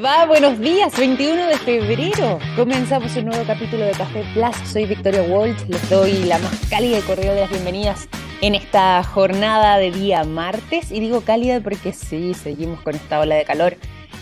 Va, 0.00 0.24
buenos 0.24 0.58
días, 0.58 0.96
21 0.96 1.48
de 1.48 1.58
febrero. 1.58 2.38
Comenzamos 2.56 3.14
un 3.16 3.26
nuevo 3.26 3.44
capítulo 3.44 3.84
de 3.84 3.92
Café 3.92 4.24
Plus. 4.32 4.56
Soy 4.66 4.86
Victoria 4.86 5.22
Walsh, 5.22 5.66
les 5.68 5.90
doy 5.90 6.24
la 6.24 6.38
más 6.38 6.58
cálida 6.70 6.98
y 6.98 7.02
cordial 7.02 7.34
de 7.34 7.42
las 7.42 7.50
bienvenidas 7.50 8.08
en 8.40 8.54
esta 8.54 9.04
jornada 9.04 9.76
de 9.76 9.90
día 9.90 10.24
martes. 10.24 10.90
Y 10.90 11.00
digo 11.00 11.20
cálida 11.20 11.60
porque 11.60 11.92
sí, 11.92 12.32
seguimos 12.32 12.80
con 12.80 12.94
esta 12.94 13.20
ola 13.20 13.34
de 13.34 13.44
calor 13.44 13.76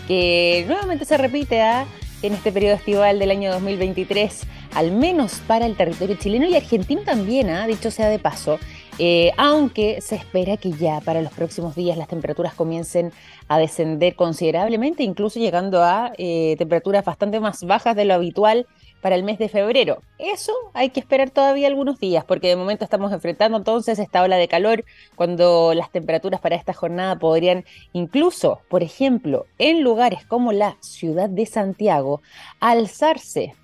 que 0.09 0.65
nuevamente 0.67 1.05
se 1.05 1.17
repite 1.17 1.61
¿ah? 1.61 1.85
en 2.21 2.33
este 2.33 2.51
periodo 2.51 2.75
estival 2.75 3.17
del 3.17 3.31
año 3.31 3.49
2023, 3.53 4.41
al 4.75 4.91
menos 4.91 5.41
para 5.47 5.65
el 5.65 5.77
territorio 5.77 6.17
chileno 6.17 6.47
y 6.47 6.55
argentino 6.57 7.03
también, 7.03 7.49
¿ah? 7.49 7.65
dicho 7.65 7.91
sea 7.91 8.09
de 8.09 8.19
paso. 8.19 8.59
Eh, 8.99 9.31
aunque 9.37 10.01
se 10.01 10.15
espera 10.15 10.57
que 10.57 10.71
ya 10.71 11.01
para 11.01 11.21
los 11.21 11.31
próximos 11.31 11.75
días 11.75 11.97
las 11.97 12.07
temperaturas 12.07 12.53
comiencen 12.53 13.11
a 13.47 13.57
descender 13.57 14.15
considerablemente, 14.15 15.03
incluso 15.03 15.39
llegando 15.39 15.81
a 15.81 16.11
eh, 16.17 16.55
temperaturas 16.57 17.03
bastante 17.03 17.39
más 17.39 17.63
bajas 17.63 17.95
de 17.95 18.05
lo 18.05 18.13
habitual 18.13 18.67
para 19.01 19.15
el 19.15 19.23
mes 19.23 19.39
de 19.39 19.49
febrero. 19.49 20.03
Eso 20.19 20.53
hay 20.73 20.89
que 20.89 20.99
esperar 20.99 21.31
todavía 21.31 21.67
algunos 21.67 21.99
días, 21.99 22.23
porque 22.23 22.49
de 22.49 22.55
momento 22.55 22.83
estamos 22.83 23.11
enfrentando 23.11 23.57
entonces 23.57 23.97
esta 23.97 24.21
ola 24.21 24.37
de 24.37 24.47
calor, 24.47 24.85
cuando 25.15 25.73
las 25.73 25.91
temperaturas 25.91 26.39
para 26.39 26.55
esta 26.55 26.73
jornada 26.73 27.17
podrían 27.17 27.65
incluso, 27.93 28.61
por 28.69 28.83
ejemplo, 28.83 29.45
en 29.57 29.81
lugares 29.81 30.25
como 30.25 30.51
la 30.51 30.77
ciudad 30.81 31.29
de 31.29 31.45
Santiago, 31.45 32.21
alzarse 32.59 33.55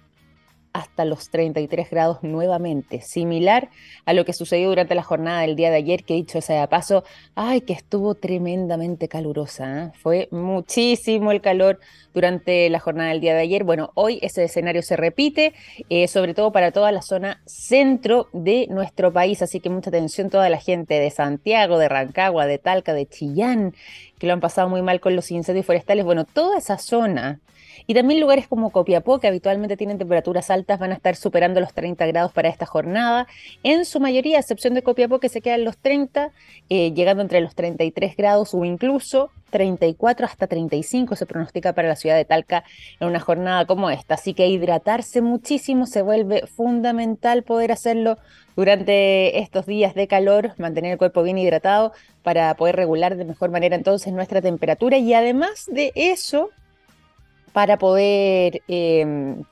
hasta 0.78 1.06
los 1.06 1.32
33 1.32 1.90
grados 1.90 2.20
nuevamente, 2.22 3.02
similar 3.02 3.70
a 4.06 4.14
lo 4.14 4.26
que 4.26 4.34
sucedió 4.34 4.70
durante 4.70 4.94
la 4.94 5.02
jornada 5.02 5.42
del 5.42 5.56
día 5.56 5.72
de 5.72 5.78
ayer, 5.78 6.04
que 6.04 6.14
dicho 6.14 6.40
sea 6.40 6.62
de 6.62 6.68
paso, 6.68 7.04
ay, 7.34 7.62
que 7.62 7.74
estuvo 7.74 8.14
tremendamente 8.14 9.08
calurosa, 9.08 9.86
¿eh? 9.86 9.92
fue 10.00 10.28
muchísimo 10.30 11.32
el 11.32 11.42
calor 11.42 11.80
durante 12.14 12.70
la 12.70 12.80
jornada 12.80 13.10
del 13.10 13.22
día 13.22 13.34
de 13.34 13.42
ayer. 13.42 13.64
Bueno, 13.64 13.90
hoy 13.96 14.20
ese 14.22 14.44
escenario 14.44 14.84
se 14.84 14.96
repite, 14.96 15.56
eh, 15.90 16.08
sobre 16.08 16.36
todo 16.36 16.52
para 16.52 16.72
toda 16.72 16.92
la 16.92 17.02
zona 17.02 17.42
centro 17.48 18.30
de 18.32 18.68
nuestro 18.70 19.12
país, 19.12 19.42
así 19.42 19.60
que 19.60 19.72
mucha 19.72 19.90
atención 19.90 20.30
toda 20.30 20.48
la 20.48 20.60
gente 20.60 21.00
de 21.00 21.10
Santiago, 21.10 21.80
de 21.80 21.90
Rancagua, 21.90 22.46
de 22.46 22.60
Talca, 22.60 22.94
de 22.94 23.08
Chillán, 23.08 23.74
que 24.20 24.28
lo 24.28 24.34
han 24.34 24.42
pasado 24.42 24.70
muy 24.70 24.84
mal 24.84 25.00
con 25.00 25.16
los 25.16 25.32
incendios 25.32 25.66
forestales, 25.66 26.06
bueno, 26.06 26.24
toda 26.24 26.60
esa 26.60 26.78
zona 26.78 27.40
y 27.90 27.94
también 27.94 28.20
lugares 28.20 28.50
como 28.50 28.70
Copiapó, 28.70 29.20
que 29.20 29.28
habitualmente 29.28 29.78
tienen 29.78 29.98
temperaturas 29.98 30.50
altas, 30.50 30.67
van 30.76 30.92
a 30.92 30.96
estar 30.96 31.16
superando 31.16 31.62
los 31.62 31.74
30 31.74 32.06
grados 32.08 32.34
para 32.34 32.50
esta 32.50 32.66
jornada. 32.66 33.28
En 33.64 33.86
su 33.86 34.00
mayoría, 34.00 34.38
a 34.38 34.42
excepción 34.42 34.74
de 34.74 34.82
Copiapó, 34.82 35.20
que 35.20 35.30
se 35.30 35.42
queda 35.42 35.56
en 35.56 35.64
los 35.64 35.78
30, 35.78 36.32
eh, 36.70 36.92
llegando 36.94 37.24
entre 37.24 37.40
los 37.40 37.56
33 37.56 38.18
grados 38.18 38.54
o 38.54 38.66
incluso 38.66 39.32
34 39.50 40.26
hasta 40.26 40.48
35 40.48 41.16
se 41.16 41.26
pronostica 41.26 41.74
para 41.74 41.88
la 41.88 41.96
ciudad 41.96 42.16
de 42.16 42.26
Talca 42.26 42.64
en 43.00 43.08
una 43.08 43.20
jornada 43.20 43.66
como 43.66 43.90
esta. 43.90 44.16
Así 44.16 44.34
que 44.34 44.48
hidratarse 44.48 45.22
muchísimo 45.22 45.86
se 45.86 46.02
vuelve 46.02 46.46
fundamental 46.48 47.44
poder 47.44 47.72
hacerlo 47.72 48.18
durante 48.56 49.40
estos 49.40 49.66
días 49.66 49.94
de 49.94 50.08
calor, 50.08 50.54
mantener 50.58 50.94
el 50.94 50.98
cuerpo 50.98 51.24
bien 51.24 51.38
hidratado 51.38 51.94
para 52.24 52.54
poder 52.56 52.76
regular 52.76 53.16
de 53.16 53.24
mejor 53.24 53.52
manera 53.52 53.76
entonces 53.76 54.12
nuestra 54.12 54.42
temperatura 54.42 54.98
y 54.98 55.14
además 55.14 55.66
de 55.68 55.92
eso, 55.96 56.50
para 57.54 57.78
poder 57.78 58.62
em, 58.68 59.44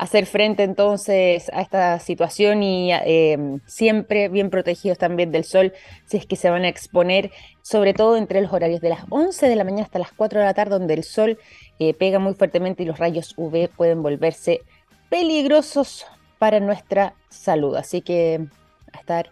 hacer 0.00 0.24
frente 0.24 0.62
entonces 0.62 1.50
a 1.52 1.60
esta 1.60 1.98
situación 1.98 2.62
y 2.62 2.90
em, 2.90 3.60
siempre 3.66 4.30
bien 4.30 4.48
protegidos 4.48 4.96
también 4.96 5.30
del 5.30 5.44
sol 5.44 5.74
si 6.06 6.16
es 6.16 6.24
que 6.24 6.36
se 6.36 6.48
van 6.48 6.64
a 6.64 6.68
exponer, 6.68 7.30
sobre 7.60 7.92
todo 7.92 8.16
entre 8.16 8.40
los 8.40 8.50
horarios 8.50 8.80
de 8.80 8.88
las 8.88 9.04
11 9.10 9.46
de 9.46 9.56
la 9.56 9.64
mañana 9.64 9.82
hasta 9.82 9.98
las 9.98 10.12
4 10.12 10.40
de 10.40 10.46
la 10.46 10.54
tarde, 10.54 10.78
donde 10.78 10.94
el 10.94 11.04
sol 11.04 11.38
eh, 11.78 11.92
pega 11.92 12.18
muy 12.18 12.32
fuertemente 12.32 12.82
y 12.82 12.86
los 12.86 12.98
rayos 12.98 13.34
UV 13.36 13.68
pueden 13.76 14.02
volverse 14.02 14.62
peligrosos 15.10 16.06
para 16.38 16.60
nuestra 16.60 17.14
salud. 17.28 17.76
Así 17.76 18.00
que 18.00 18.46
a 18.94 18.98
estar 19.00 19.30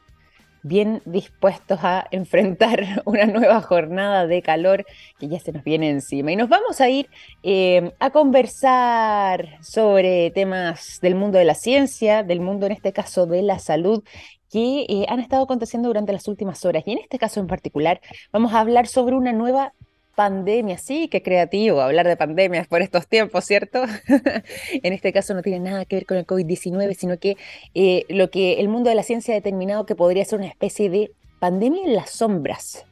bien 0.68 1.02
dispuestos 1.06 1.80
a 1.82 2.06
enfrentar 2.10 3.02
una 3.06 3.26
nueva 3.26 3.60
jornada 3.62 4.26
de 4.26 4.42
calor 4.42 4.84
que 5.18 5.28
ya 5.28 5.40
se 5.40 5.52
nos 5.52 5.64
viene 5.64 5.90
encima. 5.90 6.30
Y 6.30 6.36
nos 6.36 6.48
vamos 6.48 6.80
a 6.80 6.88
ir 6.88 7.08
eh, 7.42 7.92
a 7.98 8.10
conversar 8.10 9.58
sobre 9.62 10.30
temas 10.30 10.98
del 11.00 11.14
mundo 11.14 11.38
de 11.38 11.44
la 11.44 11.54
ciencia, 11.54 12.22
del 12.22 12.40
mundo 12.40 12.66
en 12.66 12.72
este 12.72 12.92
caso 12.92 13.26
de 13.26 13.42
la 13.42 13.58
salud 13.58 14.04
que 14.50 14.86
eh, 14.88 15.06
han 15.08 15.20
estado 15.20 15.42
aconteciendo 15.42 15.88
durante 15.88 16.12
las 16.12 16.28
últimas 16.28 16.64
horas. 16.64 16.84
Y 16.86 16.92
en 16.92 16.98
este 16.98 17.18
caso 17.18 17.40
en 17.40 17.46
particular 17.46 18.00
vamos 18.32 18.52
a 18.52 18.60
hablar 18.60 18.86
sobre 18.86 19.16
una 19.16 19.32
nueva 19.32 19.72
pandemia, 20.18 20.78
sí, 20.78 21.06
qué 21.06 21.22
creativo 21.22 21.80
hablar 21.80 22.08
de 22.08 22.16
pandemias 22.16 22.66
por 22.66 22.82
estos 22.82 23.06
tiempos, 23.06 23.44
¿cierto? 23.44 23.84
en 24.82 24.92
este 24.92 25.12
caso 25.12 25.32
no 25.32 25.42
tiene 25.42 25.60
nada 25.60 25.84
que 25.84 25.94
ver 25.94 26.06
con 26.06 26.16
el 26.16 26.26
COVID-19, 26.26 26.92
sino 26.94 27.20
que 27.20 27.36
eh, 27.76 28.04
lo 28.08 28.28
que 28.28 28.54
el 28.54 28.66
mundo 28.66 28.90
de 28.90 28.96
la 28.96 29.04
ciencia 29.04 29.32
ha 29.32 29.36
determinado 29.36 29.86
que 29.86 29.94
podría 29.94 30.24
ser 30.24 30.40
una 30.40 30.48
especie 30.48 30.90
de 30.90 31.12
pandemia 31.38 31.84
en 31.84 31.94
las 31.94 32.10
sombras. 32.10 32.84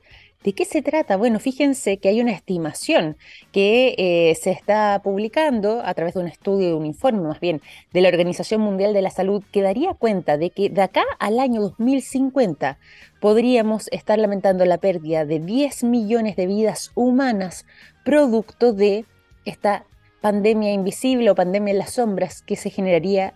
¿De 0.47 0.53
qué 0.53 0.65
se 0.65 0.81
trata? 0.81 1.17
Bueno, 1.17 1.41
fíjense 1.41 1.97
que 1.97 2.09
hay 2.09 2.21
una 2.21 2.31
estimación 2.31 3.17
que 3.51 3.97
eh, 3.99 4.33
se 4.37 4.53
está 4.53 5.01
publicando 5.03 5.83
a 5.84 5.93
través 5.93 6.15
de 6.15 6.21
un 6.21 6.29
estudio, 6.29 6.77
un 6.77 6.87
informe 6.87 7.23
más 7.23 7.41
bien, 7.41 7.61
de 7.93 8.01
la 8.01 8.11
Organización 8.11 8.61
Mundial 8.61 8.95
de 8.95 9.03
la 9.03 9.11
Salud, 9.11 9.43
que 9.51 9.61
daría 9.61 9.95
cuenta 9.95 10.39
de 10.39 10.51
que 10.51 10.71
de 10.71 10.83
acá 10.83 11.03
al 11.19 11.41
año 11.41 11.62
2050 11.62 12.79
podríamos 13.19 13.89
estar 13.91 14.21
lamentando 14.21 14.65
la 14.67 14.79
pérdida 14.79 15.25
de 15.25 15.41
10 15.41 15.83
millones 15.83 16.37
de 16.37 16.47
vidas 16.47 16.93
humanas 16.95 17.67
producto 18.05 18.73
de 18.73 19.05
esta 19.47 19.84
pandemia 20.21 20.73
invisible 20.73 21.28
o 21.28 21.34
pandemia 21.34 21.73
en 21.73 21.78
las 21.78 21.95
sombras 21.95 22.43
que 22.43 22.55
se 22.55 22.71
generaría 22.71 23.34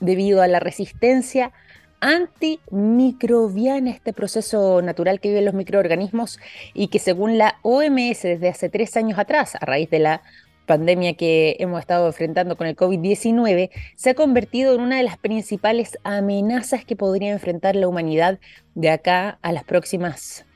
debido 0.00 0.42
a 0.42 0.46
la 0.46 0.60
resistencia 0.60 1.52
antimicrobiana, 2.00 3.90
este 3.90 4.12
proceso 4.12 4.82
natural 4.82 5.20
que 5.20 5.28
viven 5.28 5.44
los 5.44 5.54
microorganismos 5.54 6.38
y 6.74 6.88
que 6.88 6.98
según 6.98 7.38
la 7.38 7.58
OMS 7.62 8.22
desde 8.22 8.48
hace 8.48 8.68
tres 8.68 8.96
años 8.96 9.18
atrás, 9.18 9.54
a 9.54 9.64
raíz 9.66 9.90
de 9.90 10.00
la 10.00 10.22
pandemia 10.66 11.14
que 11.14 11.56
hemos 11.58 11.80
estado 11.80 12.06
enfrentando 12.06 12.56
con 12.56 12.66
el 12.66 12.76
COVID-19, 12.76 13.70
se 13.96 14.10
ha 14.10 14.14
convertido 14.14 14.74
en 14.74 14.80
una 14.80 14.98
de 14.98 15.02
las 15.02 15.18
principales 15.18 15.98
amenazas 16.04 16.84
que 16.84 16.96
podría 16.96 17.32
enfrentar 17.32 17.76
la 17.76 17.88
humanidad 17.88 18.38
de 18.74 18.90
acá 18.90 19.38
a 19.42 19.52
las 19.52 19.64
próximas 19.64 20.46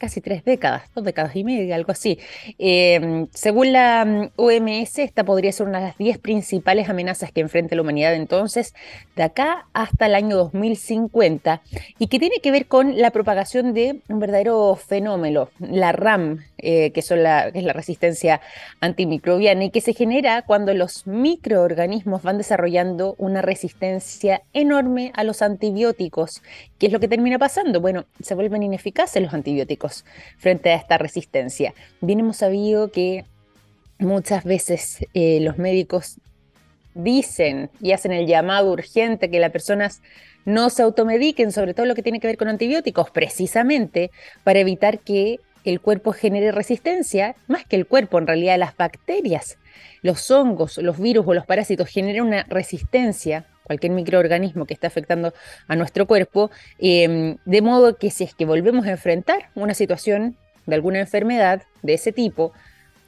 casi 0.00 0.20
tres 0.20 0.44
décadas, 0.44 0.82
dos 0.94 1.04
décadas 1.04 1.36
y 1.36 1.44
media, 1.44 1.76
algo 1.76 1.92
así. 1.92 2.18
Em, 2.58 3.28
según 3.32 3.72
la 3.72 4.04
mm, 4.04 4.30
OMS, 4.36 4.98
esta 4.98 5.22
podría 5.24 5.52
ser 5.52 5.68
una 5.68 5.78
de 5.78 5.86
las 5.88 5.98
diez 5.98 6.18
principales 6.18 6.88
amenazas 6.88 7.30
que 7.30 7.40
enfrenta 7.40 7.76
la 7.76 7.82
humanidad 7.82 8.14
entonces, 8.14 8.74
de 9.14 9.22
acá 9.22 9.66
hasta 9.74 10.06
el 10.06 10.14
año 10.14 10.36
2050, 10.36 11.62
y 11.98 12.06
que 12.08 12.18
tiene 12.18 12.40
que 12.42 12.50
ver 12.50 12.66
con 12.66 12.98
la 12.98 13.10
propagación 13.10 13.74
de 13.74 14.00
un 14.08 14.18
verdadero 14.18 14.74
fenómeno, 14.74 15.50
la 15.60 15.92
RAM, 15.92 16.44
eh, 16.58 16.90
que, 16.92 17.02
que 17.02 17.58
es 17.58 17.64
la 17.64 17.72
resistencia 17.72 18.40
antimicrobiana, 18.80 19.64
y 19.64 19.70
que 19.70 19.80
se 19.80 19.92
genera 19.92 20.42
cuando 20.42 20.72
los 20.74 21.06
microorganismos 21.06 22.22
van 22.22 22.38
desarrollando 22.38 23.14
una 23.18 23.42
resistencia 23.42 24.42
enorme 24.54 25.12
a 25.14 25.24
los 25.24 25.42
antibióticos. 25.42 26.42
¿Qué 26.80 26.86
es 26.86 26.92
lo 26.94 26.98
que 26.98 27.08
termina 27.08 27.38
pasando? 27.38 27.82
Bueno, 27.82 28.06
se 28.22 28.34
vuelven 28.34 28.62
ineficaces 28.62 29.22
los 29.22 29.34
antibióticos 29.34 30.06
frente 30.38 30.70
a 30.70 30.76
esta 30.76 30.96
resistencia. 30.96 31.74
Bien 32.00 32.20
hemos 32.20 32.38
sabido 32.38 32.90
que 32.90 33.26
muchas 33.98 34.44
veces 34.44 35.06
eh, 35.12 35.40
los 35.42 35.58
médicos 35.58 36.16
dicen 36.94 37.68
y 37.82 37.92
hacen 37.92 38.12
el 38.12 38.26
llamado 38.26 38.72
urgente 38.72 39.30
que 39.30 39.40
las 39.40 39.50
personas 39.50 40.00
no 40.46 40.70
se 40.70 40.82
automediquen, 40.82 41.52
sobre 41.52 41.74
todo 41.74 41.84
lo 41.84 41.94
que 41.94 42.02
tiene 42.02 42.18
que 42.18 42.28
ver 42.28 42.38
con 42.38 42.48
antibióticos, 42.48 43.10
precisamente 43.10 44.10
para 44.42 44.60
evitar 44.60 45.00
que 45.00 45.38
el 45.64 45.82
cuerpo 45.82 46.12
genere 46.12 46.50
resistencia, 46.50 47.36
más 47.46 47.66
que 47.66 47.76
el 47.76 47.86
cuerpo, 47.86 48.18
en 48.18 48.26
realidad 48.26 48.58
las 48.58 48.74
bacterias, 48.74 49.58
los 50.00 50.30
hongos, 50.30 50.78
los 50.78 50.98
virus 50.98 51.26
o 51.28 51.34
los 51.34 51.44
parásitos 51.44 51.90
generan 51.90 52.26
una 52.26 52.44
resistencia 52.44 53.44
cualquier 53.70 53.92
microorganismo 53.92 54.66
que 54.66 54.74
esté 54.74 54.88
afectando 54.88 55.32
a 55.68 55.76
nuestro 55.76 56.04
cuerpo, 56.04 56.50
em, 56.80 57.36
de 57.44 57.62
modo 57.62 57.98
que 57.98 58.10
si 58.10 58.24
es 58.24 58.34
que 58.34 58.44
volvemos 58.44 58.84
a 58.84 58.90
enfrentar 58.90 59.50
una 59.54 59.74
situación 59.74 60.36
de 60.66 60.74
alguna 60.74 60.98
enfermedad 60.98 61.62
de 61.80 61.94
ese 61.94 62.10
tipo, 62.10 62.52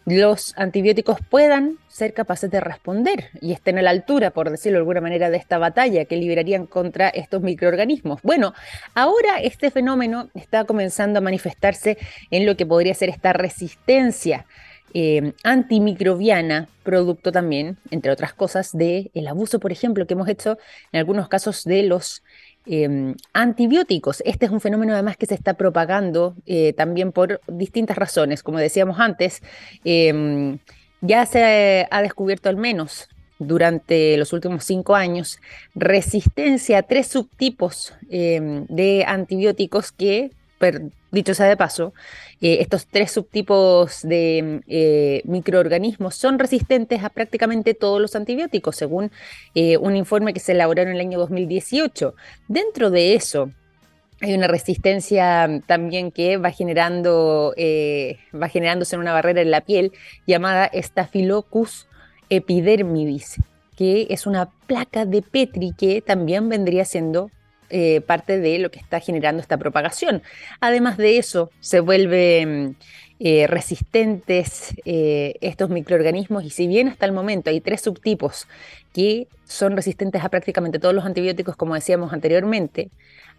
los 0.07 0.55
antibióticos 0.57 1.19
puedan 1.29 1.79
ser 1.89 2.15
capaces 2.15 2.49
de 2.49 2.61
responder 2.61 3.31
y 3.41 3.51
estén 3.51 3.77
a 3.79 3.83
la 3.83 3.91
altura, 3.91 4.31
por 4.31 4.51
decirlo 4.51 4.77
de 4.77 4.83
alguna 4.83 5.01
manera, 5.01 5.31
de 5.31 5.37
esta 5.37 5.59
batalla 5.59 6.05
que 6.05 6.15
liberarían 6.15 6.67
contra 6.67 7.09
estos 7.09 7.43
microorganismos. 7.43 8.23
Bueno, 8.23 8.55
ahora 8.95 9.41
este 9.43 9.73
fenómeno 9.73 10.29
está 10.35 10.63
comenzando 10.65 11.19
a 11.19 11.23
manifestarse 11.23 11.99
en 12.31 12.47
lo 12.47 12.57
que 12.57 12.67
podría 12.67 12.95
ser 12.95 13.09
esta 13.09 13.33
resistencia 13.33 14.47
eh, 14.95 15.33
antimicrobiana, 15.43 16.69
producto 16.83 17.33
también, 17.33 17.79
entre 17.91 18.13
otras 18.13 18.35
cosas, 18.35 18.73
del 18.73 19.11
el 19.15 19.27
abuso, 19.27 19.61
por 19.61 19.73
ejemplo, 19.73 20.07
que 20.07 20.15
hemos 20.15 20.29
hecho 20.29 20.59
en 20.93 21.01
algunos 21.01 21.29
casos 21.29 21.65
de 21.65 21.83
los 21.85 22.23
em, 22.67 23.15
antibióticos. 23.33 24.23
Este 24.25 24.47
es 24.47 24.53
un 24.53 24.61
fenómeno 24.61 24.93
además 24.93 25.17
que 25.17 25.27
se 25.27 25.35
está 25.35 25.55
propagando 25.55 26.35
eh, 26.47 26.73
también 26.75 27.13
por 27.13 27.41
distintas 27.49 27.97
razones, 27.97 28.43
como 28.43 28.59
decíamos 28.59 28.99
antes. 29.01 29.43
Em, 29.85 30.59
ya 31.01 31.27
se 31.27 31.89
ha 31.91 32.03
descubierto 32.03 32.49
al 32.49 32.57
menos 32.57 33.09
durante 33.47 34.17
los 34.17 34.33
últimos 34.33 34.65
cinco 34.65 34.95
años 34.95 35.39
resistencia 35.75 36.79
a 36.79 36.83
tres 36.83 37.09
subtipos 37.09 37.93
em, 38.09 38.67
de 38.69 39.05
antibióticos 39.07 39.93
que, 39.93 40.31
dicho 41.11 41.35
sea 41.35 41.47
de 41.47 41.57
paso, 41.57 41.93
eh, 42.41 42.59
estos 42.61 42.87
tres 42.87 43.13
subtipos 43.13 44.03
de 44.03 44.63
eh, 44.67 45.23
microorganismos 45.25 46.15
son 46.15 46.39
resistentes 46.39 47.05
a 47.05 47.11
prácticamente 47.11 47.75
todos 47.75 48.01
los 48.01 48.17
antibióticos, 48.17 48.77
según 48.77 49.11
eh, 49.55 49.77
un 49.77 49.97
informe 49.97 50.33
que 50.33 50.41
se 50.41 50.53
elaboró 50.53 50.83
en 50.83 50.89
el 50.89 51.01
año 51.01 51.19
2018. 51.19 52.15
Dentro 52.49 52.91
de 52.91 53.15
eso, 53.15 53.51
hay 54.21 54.35
una 54.35 54.49
resistencia 54.49 55.49
también 55.67 56.13
que 56.13 56.37
va 56.37 56.51
generando, 56.51 57.55
va 57.57 58.49
generándose 58.49 58.95
en 58.95 59.01
una 59.01 59.13
barrera 59.13 59.41
en 59.41 59.51
la 59.51 59.63
piel 59.63 59.91
llamada 60.29 60.71
Staphylococcus 60.73 61.89
epidermidis, 62.31 63.41
que 63.77 64.07
es 64.11 64.27
una 64.27 64.49
placa 64.69 65.07
de 65.07 65.23
Petri 65.23 65.75
que 65.77 66.03
también 66.03 66.49
vendría 66.49 66.85
siendo 66.85 67.31
eh, 67.75 68.03
parte 68.03 68.39
de 68.39 68.59
lo 68.59 68.71
que 68.71 68.79
está 68.79 69.01
generando 69.01 69.41
esta 69.41 69.57
propagación. 69.57 70.23
Además 70.61 70.99
de 70.99 71.17
eso, 71.17 71.51
se 71.61 71.81
vuelven 71.81 72.77
eh, 73.19 73.47
resistentes 73.47 74.75
eh, 74.85 75.37
estos 75.41 75.71
microorganismos 75.71 76.45
y 76.45 76.51
si 76.51 76.67
bien 76.67 76.89
hasta 76.89 77.07
el 77.07 77.13
momento 77.13 77.49
hay 77.49 77.63
tres 77.63 77.81
subtipos 77.81 78.47
que 78.93 79.27
son 79.45 79.75
resistentes 79.75 80.23
a 80.23 80.29
prácticamente 80.29 80.79
todos 80.79 80.95
los 80.95 81.07
antibióticos, 81.07 81.57
como 81.57 81.75
decíamos 81.75 82.13
anteriormente, 82.13 82.91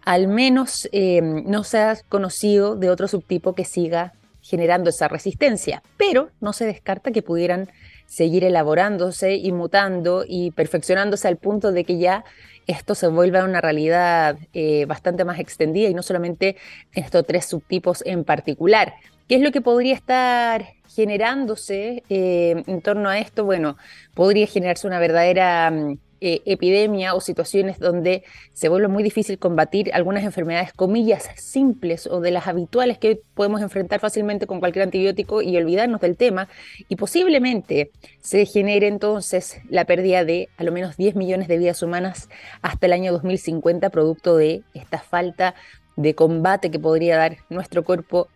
al 0.04 0.26
menos 0.26 0.88
no 1.22 1.62
se 1.62 1.78
ha 1.78 1.96
conocido 2.08 2.74
de 2.74 2.90
otro 2.90 3.06
subtipo 3.06 3.54
que 3.54 3.64
siga 3.64 4.14
generando 4.42 4.90
esa 4.90 5.06
resistencia, 5.06 5.80
pero 5.96 6.30
no 6.40 6.52
se 6.52 6.66
descarta 6.66 7.12
que 7.12 7.22
pudieran 7.22 7.70
seguir 8.06 8.44
elaborándose 8.44 9.34
y 9.34 9.52
mutando 9.52 10.24
y 10.26 10.50
perfeccionándose 10.52 11.28
al 11.28 11.36
punto 11.36 11.72
de 11.72 11.84
que 11.84 11.98
ya 11.98 12.24
esto 12.66 12.94
se 12.94 13.08
vuelva 13.08 13.44
una 13.44 13.60
realidad 13.60 14.38
eh, 14.52 14.86
bastante 14.86 15.24
más 15.24 15.38
extendida 15.38 15.88
y 15.88 15.94
no 15.94 16.02
solamente 16.02 16.56
en 16.94 17.04
estos 17.04 17.26
tres 17.26 17.46
subtipos 17.46 18.02
en 18.06 18.24
particular. 18.24 18.94
¿Qué 19.28 19.36
es 19.36 19.40
lo 19.40 19.52
que 19.52 19.60
podría 19.62 19.94
estar 19.94 20.66
generándose 20.94 22.02
eh, 22.08 22.62
en 22.66 22.82
torno 22.82 23.08
a 23.08 23.18
esto? 23.18 23.44
Bueno, 23.44 23.76
podría 24.14 24.46
generarse 24.46 24.86
una 24.86 24.98
verdadera 24.98 25.70
mm, 25.70 25.98
eh, 26.26 26.40
epidemia 26.46 27.14
o 27.14 27.20
situaciones 27.20 27.78
donde 27.78 28.24
se 28.54 28.70
vuelve 28.70 28.88
muy 28.88 29.02
difícil 29.02 29.38
combatir 29.38 29.92
algunas 29.92 30.24
enfermedades, 30.24 30.72
comillas, 30.72 31.28
simples 31.36 32.06
o 32.06 32.22
de 32.22 32.30
las 32.30 32.46
habituales 32.46 32.96
que 32.96 33.20
podemos 33.34 33.60
enfrentar 33.60 34.00
fácilmente 34.00 34.46
con 34.46 34.58
cualquier 34.58 34.84
antibiótico 34.84 35.42
y 35.42 35.54
olvidarnos 35.58 36.00
del 36.00 36.16
tema. 36.16 36.48
Y 36.88 36.96
posiblemente 36.96 37.90
se 38.22 38.46
genere 38.46 38.86
entonces 38.86 39.58
la 39.68 39.84
pérdida 39.84 40.24
de 40.24 40.48
a 40.56 40.64
lo 40.64 40.72
menos 40.72 40.96
10 40.96 41.14
millones 41.14 41.46
de 41.46 41.58
vidas 41.58 41.82
humanas 41.82 42.30
hasta 42.62 42.86
el 42.86 42.94
año 42.94 43.12
2050, 43.12 43.90
producto 43.90 44.38
de 44.38 44.62
esta 44.72 45.00
falta 45.00 45.54
de 45.94 46.14
combate 46.14 46.70
que 46.70 46.78
podría 46.78 47.18
dar 47.18 47.36
nuestro 47.50 47.84
cuerpo 47.84 48.28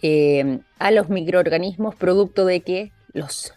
eh, 0.00 0.60
a 0.78 0.90
los 0.90 1.10
microorganismos, 1.10 1.96
producto 1.96 2.46
de 2.46 2.62
que 2.62 2.92
los 3.12 3.52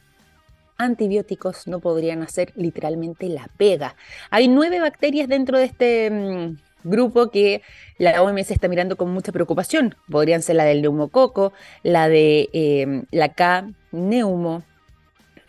antibióticos 0.79 1.67
no 1.67 1.79
podrían 1.79 2.23
hacer 2.23 2.51
literalmente 2.55 3.29
la 3.29 3.47
pega. 3.57 3.95
Hay 4.31 4.47
nueve 4.47 4.79
bacterias 4.79 5.27
dentro 5.27 5.59
de 5.59 5.65
este 5.65 6.09
mm, 6.09 6.57
grupo 6.83 7.29
que 7.29 7.61
la 7.97 8.23
OMS 8.23 8.49
está 8.49 8.67
mirando 8.67 8.95
con 8.95 9.11
mucha 9.11 9.31
preocupación. 9.31 9.95
Podrían 10.09 10.41
ser 10.41 10.55
la 10.55 10.63
del 10.63 10.81
neumococo, 10.81 11.53
la 11.83 12.09
de 12.09 12.49
em, 12.53 13.03
la 13.11 13.29
K 13.33 13.69
neumo, 13.91 14.63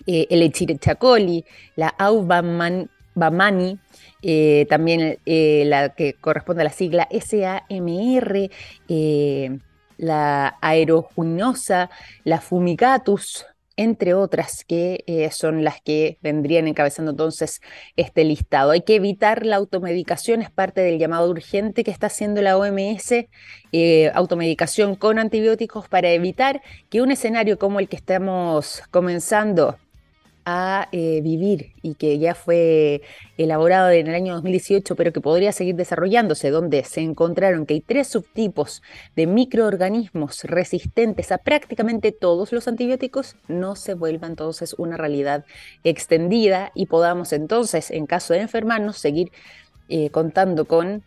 eh, 0.07 0.27
el 0.31 0.43
Echirichia 0.43 0.97
coli, 0.97 1.45
la 1.77 1.89
Aubamani, 1.89 2.89
eh, 4.23 4.67
también 4.69 5.19
eh, 5.25 5.63
la 5.67 5.91
que 5.91 6.15
corresponde 6.15 6.63
a 6.63 6.65
la 6.65 6.71
sigla 6.71 7.09
SAMR, 7.11 8.51
la 9.99 10.57
aeruginosa, 10.63 11.91
la 12.25 12.41
fumigatus, 12.41 13.45
entre 13.81 14.13
otras 14.13 14.63
que 14.67 15.05
eh, 15.07 15.31
son 15.31 15.65
las 15.65 15.81
que 15.81 16.19
vendrían 16.21 16.69
encabezando 16.69 17.13
entonces 17.13 17.63
este 17.97 18.25
listado. 18.25 18.73
Hay 18.73 18.83
que 18.83 18.97
evitar 18.97 19.47
la 19.47 19.57
automedicación, 19.57 20.43
es 20.43 20.51
parte 20.51 20.83
del 20.83 20.99
llamado 20.99 21.31
urgente 21.31 21.83
que 21.83 21.91
está 21.91 22.09
haciendo 22.09 22.43
la 22.43 22.59
OMS, 22.59 23.27
eh, 23.73 24.11
automedicación 24.13 24.97
con 24.97 25.19
antibióticos 25.19 25.89
para 25.89 26.11
evitar 26.11 26.61
que 26.91 27.01
un 27.01 27.11
escenario 27.11 27.59
como 27.59 27.81
el 27.81 27.89
que 27.89 27.97
estamos 27.97 28.83
comenzando 28.91 29.79
a 30.45 30.89
eh, 30.93 31.21
vivir 31.23 31.73
y 31.83 31.95
que 31.95 32.19
ya 32.19 32.35
fue 32.35 33.03
elaborado 33.39 33.91
en 33.91 34.07
el 34.07 34.15
año 34.15 34.35
2018, 34.35 34.97
pero 34.97 35.13
que 35.13 35.21
podría 35.21 35.53
seguir 35.53 35.77
desarrollándose, 35.77 36.51
donde 36.51 36.85
se 36.85 37.01
encontraron 37.01 37.67
que 37.67 37.75
hay 37.75 37.81
tres 37.81 38.09
subtipos 38.09 38.83
de 39.17 39.27
microorganismos 39.27 40.45
resistentes 40.45 41.33
a 41.33 41.39
prácticamente 41.39 42.13
todos 42.13 42.53
los 42.53 42.69
antibióticos, 42.69 43.37
no 43.49 43.77
se 43.77 43.95
vuelva 43.95 44.27
entonces 44.27 44.75
una 44.79 44.97
realidad 44.97 45.45
extendida 45.85 46.73
y 46.75 46.87
podamos 46.87 47.33
entonces, 47.33 47.91
en 47.91 48.07
caso 48.07 48.35
de 48.35 48.41
enfermarnos, 48.41 48.99
seguir 48.99 49.31
eh, 49.89 50.11
contando 50.11 50.67
con 50.67 51.03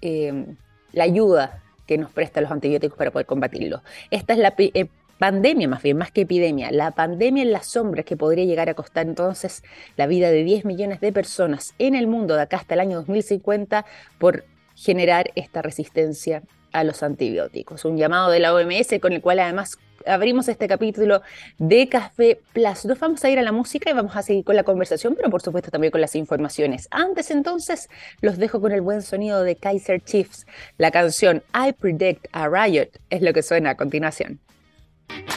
em, 0.00 0.56
la 0.92 1.04
ayuda 1.04 1.62
que 1.86 1.98
nos 1.98 2.10
presta 2.10 2.40
los 2.40 2.50
antibióticos 2.50 2.96
para 2.96 3.10
poder 3.10 3.26
combatirlo. 3.26 3.82
Esta 4.10 4.32
es 4.32 4.38
la 4.38 4.54
eh, 4.58 4.88
pandemia 5.18 5.68
más 5.68 5.82
bien, 5.82 5.96
más 5.96 6.10
que 6.10 6.22
epidemia, 6.22 6.70
la 6.70 6.90
pandemia 6.90 7.42
en 7.42 7.52
las 7.52 7.66
sombras 7.66 8.04
que 8.04 8.16
podría 8.16 8.44
llegar 8.44 8.68
a 8.68 8.74
costar 8.74 9.06
entonces 9.06 9.62
la 9.96 10.06
vida 10.06 10.30
de 10.30 10.44
10 10.44 10.64
millones 10.64 11.00
de 11.00 11.12
personas 11.12 11.74
en 11.78 11.94
el 11.94 12.06
mundo 12.06 12.34
de 12.34 12.42
acá 12.42 12.56
hasta 12.56 12.74
el 12.74 12.80
año 12.80 12.96
2050 12.98 13.84
por 14.18 14.44
generar 14.74 15.30
esta 15.34 15.62
resistencia 15.62 16.42
a 16.72 16.84
los 16.84 17.02
antibióticos. 17.02 17.84
Un 17.84 17.96
llamado 17.96 18.30
de 18.30 18.40
la 18.40 18.52
OMS 18.52 18.98
con 19.00 19.12
el 19.12 19.22
cual 19.22 19.38
además 19.38 19.78
abrimos 20.06 20.48
este 20.48 20.68
capítulo 20.68 21.22
de 21.58 21.88
Café 21.88 22.40
Plus. 22.52 22.84
Nos 22.84 22.98
vamos 22.98 23.24
a 23.24 23.30
ir 23.30 23.38
a 23.38 23.42
la 23.42 23.52
música 23.52 23.90
y 23.90 23.92
vamos 23.92 24.16
a 24.16 24.22
seguir 24.22 24.44
con 24.44 24.56
la 24.56 24.64
conversación, 24.64 25.14
pero 25.14 25.30
por 25.30 25.40
supuesto 25.40 25.70
también 25.70 25.90
con 25.90 26.00
las 26.00 26.14
informaciones. 26.14 26.88
Antes 26.90 27.30
entonces, 27.30 27.88
los 28.20 28.38
dejo 28.38 28.60
con 28.60 28.72
el 28.72 28.80
buen 28.80 29.02
sonido 29.02 29.42
de 29.42 29.56
Kaiser 29.56 30.02
Chiefs. 30.02 30.46
La 30.78 30.90
canción 30.90 31.42
I 31.54 31.72
Predict 31.72 32.26
a 32.32 32.48
Riot 32.48 32.88
es 33.10 33.22
lo 33.22 33.32
que 33.32 33.42
suena 33.42 33.70
a 33.70 33.76
continuación. 33.76 34.40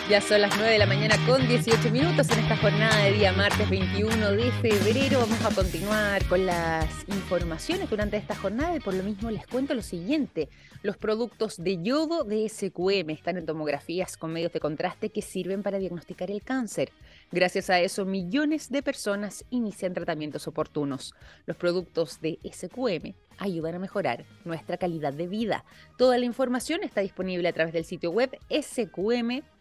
Ya 0.09 0.21
son 0.21 0.39
las 0.39 0.55
9 0.55 0.71
de 0.71 0.77
la 0.77 0.85
mañana 0.85 1.17
con 1.25 1.45
18 1.45 1.91
minutos 1.91 2.29
en 2.29 2.39
esta 2.39 2.55
jornada 2.55 3.03
de 3.03 3.11
día 3.11 3.33
martes 3.33 3.69
21 3.69 4.31
de 4.31 4.51
febrero. 4.53 5.19
Vamos 5.19 5.43
a 5.43 5.53
continuar 5.53 6.25
con 6.27 6.45
las 6.45 6.87
informaciones 7.09 7.89
durante 7.89 8.15
esta 8.15 8.33
jornada 8.33 8.77
y 8.77 8.79
por 8.79 8.93
lo 8.93 9.03
mismo 9.03 9.29
les 9.29 9.45
cuento 9.45 9.73
lo 9.73 9.81
siguiente. 9.81 10.47
Los 10.81 10.95
productos 10.95 11.61
de 11.61 11.83
yodo 11.83 12.23
de 12.23 12.47
SQM 12.47 13.09
están 13.09 13.35
en 13.35 13.45
tomografías 13.45 14.15
con 14.15 14.31
medios 14.31 14.53
de 14.53 14.61
contraste 14.61 15.09
que 15.09 15.21
sirven 15.21 15.61
para 15.61 15.77
diagnosticar 15.77 16.31
el 16.31 16.41
cáncer. 16.41 16.93
Gracias 17.33 17.69
a 17.69 17.81
eso, 17.81 18.05
millones 18.05 18.71
de 18.71 18.81
personas 18.81 19.43
inician 19.49 19.93
tratamientos 19.93 20.47
oportunos. 20.47 21.15
Los 21.45 21.57
productos 21.57 22.21
de 22.21 22.39
SQM 22.49 23.13
ayudan 23.39 23.75
a 23.75 23.79
mejorar 23.79 24.23
nuestra 24.45 24.77
calidad 24.77 25.11
de 25.11 25.27
vida. 25.27 25.65
Toda 25.97 26.17
la 26.17 26.23
información 26.23 26.81
está 26.83 27.01
disponible 27.01 27.49
a 27.49 27.53
través 27.53 27.73
del 27.73 27.83
sitio 27.83 28.11
web 28.11 28.37
sqm.com. 28.49 29.56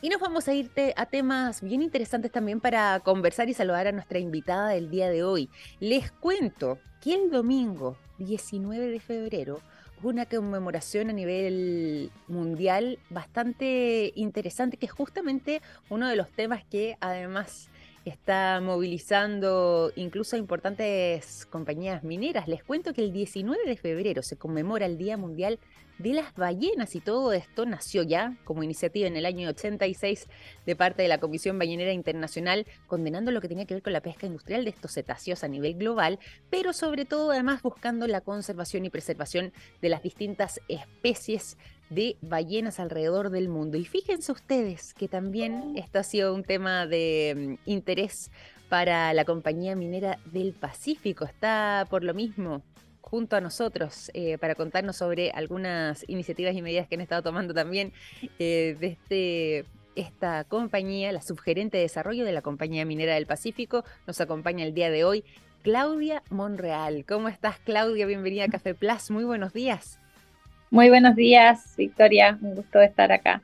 Y 0.00 0.08
nos 0.08 0.20
vamos 0.20 0.48
a 0.48 0.54
ir 0.54 0.70
a 0.96 1.06
temas 1.06 1.60
bien 1.62 1.82
interesantes 1.82 2.32
también 2.32 2.60
para 2.60 2.98
conversar 3.00 3.48
y 3.48 3.54
saludar 3.54 3.86
a 3.86 3.92
nuestra 3.92 4.18
invitada 4.18 4.70
del 4.70 4.90
día 4.90 5.08
de 5.08 5.22
hoy. 5.22 5.48
Les 5.78 6.10
cuento 6.10 6.78
que 7.00 7.14
el 7.14 7.30
domingo 7.30 7.96
19 8.18 8.88
de 8.88 9.00
febrero 9.00 9.60
una 10.02 10.26
conmemoración 10.26 11.10
a 11.10 11.12
nivel 11.12 12.10
mundial 12.26 12.98
bastante 13.10 14.12
interesante, 14.16 14.76
que 14.76 14.86
es 14.86 14.92
justamente 14.92 15.62
uno 15.90 16.08
de 16.08 16.16
los 16.16 16.28
temas 16.30 16.64
que 16.64 16.96
además 17.00 17.68
está 18.04 18.60
movilizando 18.60 19.92
incluso 19.94 20.34
a 20.34 20.38
importantes 20.38 21.46
compañías 21.46 22.02
mineras. 22.02 22.48
Les 22.48 22.64
cuento 22.64 22.92
que 22.92 23.02
el 23.02 23.12
19 23.12 23.64
de 23.64 23.76
febrero 23.76 24.22
se 24.22 24.36
conmemora 24.36 24.86
el 24.86 24.98
Día 24.98 25.16
Mundial 25.16 25.60
de 26.02 26.14
las 26.14 26.34
ballenas 26.34 26.96
y 26.96 27.00
todo 27.00 27.32
esto 27.32 27.64
nació 27.64 28.02
ya 28.02 28.36
como 28.44 28.62
iniciativa 28.62 29.06
en 29.06 29.16
el 29.16 29.24
año 29.24 29.48
86 29.48 30.28
de 30.66 30.76
parte 30.76 31.02
de 31.02 31.08
la 31.08 31.18
Comisión 31.18 31.58
Ballenera 31.58 31.92
Internacional 31.92 32.66
condenando 32.88 33.30
lo 33.30 33.40
que 33.40 33.48
tenía 33.48 33.66
que 33.66 33.74
ver 33.74 33.82
con 33.82 33.92
la 33.92 34.00
pesca 34.00 34.26
industrial 34.26 34.64
de 34.64 34.70
estos 34.70 34.92
cetáceos 34.92 35.44
a 35.44 35.48
nivel 35.48 35.74
global, 35.74 36.18
pero 36.50 36.72
sobre 36.72 37.04
todo 37.04 37.30
además 37.30 37.62
buscando 37.62 38.08
la 38.08 38.20
conservación 38.20 38.84
y 38.84 38.90
preservación 38.90 39.52
de 39.80 39.88
las 39.88 40.02
distintas 40.02 40.60
especies 40.68 41.56
de 41.88 42.16
ballenas 42.20 42.80
alrededor 42.80 43.30
del 43.30 43.48
mundo. 43.48 43.76
Y 43.76 43.84
fíjense 43.84 44.32
ustedes 44.32 44.94
que 44.94 45.08
también 45.08 45.74
esto 45.76 46.00
ha 46.00 46.02
sido 46.02 46.34
un 46.34 46.42
tema 46.42 46.86
de 46.86 47.58
mm, 47.64 47.70
interés 47.70 48.30
para 48.68 49.12
la 49.12 49.24
compañía 49.24 49.76
minera 49.76 50.18
del 50.24 50.54
Pacífico. 50.54 51.26
Está 51.26 51.86
por 51.90 52.02
lo 52.02 52.14
mismo 52.14 52.62
junto 53.02 53.36
a 53.36 53.40
nosotros 53.42 54.10
eh, 54.14 54.38
para 54.38 54.54
contarnos 54.54 54.96
sobre 54.96 55.30
algunas 55.32 56.08
iniciativas 56.08 56.54
y 56.54 56.62
medidas 56.62 56.88
que 56.88 56.94
han 56.94 57.02
estado 57.02 57.22
tomando 57.22 57.52
también 57.52 57.92
eh, 58.38 58.76
de 58.80 58.86
este 58.86 59.66
esta 59.94 60.44
compañía, 60.44 61.12
la 61.12 61.20
subgerente 61.20 61.76
de 61.76 61.82
desarrollo 61.82 62.24
de 62.24 62.32
la 62.32 62.40
Compañía 62.40 62.86
Minera 62.86 63.14
del 63.14 63.26
Pacífico. 63.26 63.84
Nos 64.06 64.22
acompaña 64.22 64.64
el 64.64 64.72
día 64.72 64.90
de 64.90 65.04
hoy 65.04 65.22
Claudia 65.62 66.22
Monreal. 66.30 67.04
¿Cómo 67.06 67.28
estás, 67.28 67.58
Claudia? 67.58 68.06
Bienvenida 68.06 68.44
a 68.44 68.48
Café 68.48 68.74
Plus. 68.74 69.10
Muy 69.10 69.24
buenos 69.24 69.52
días. 69.52 69.98
Muy 70.70 70.88
buenos 70.88 71.14
días, 71.14 71.74
Victoria. 71.76 72.38
Un 72.40 72.54
gusto 72.54 72.80
estar 72.80 73.12
acá. 73.12 73.42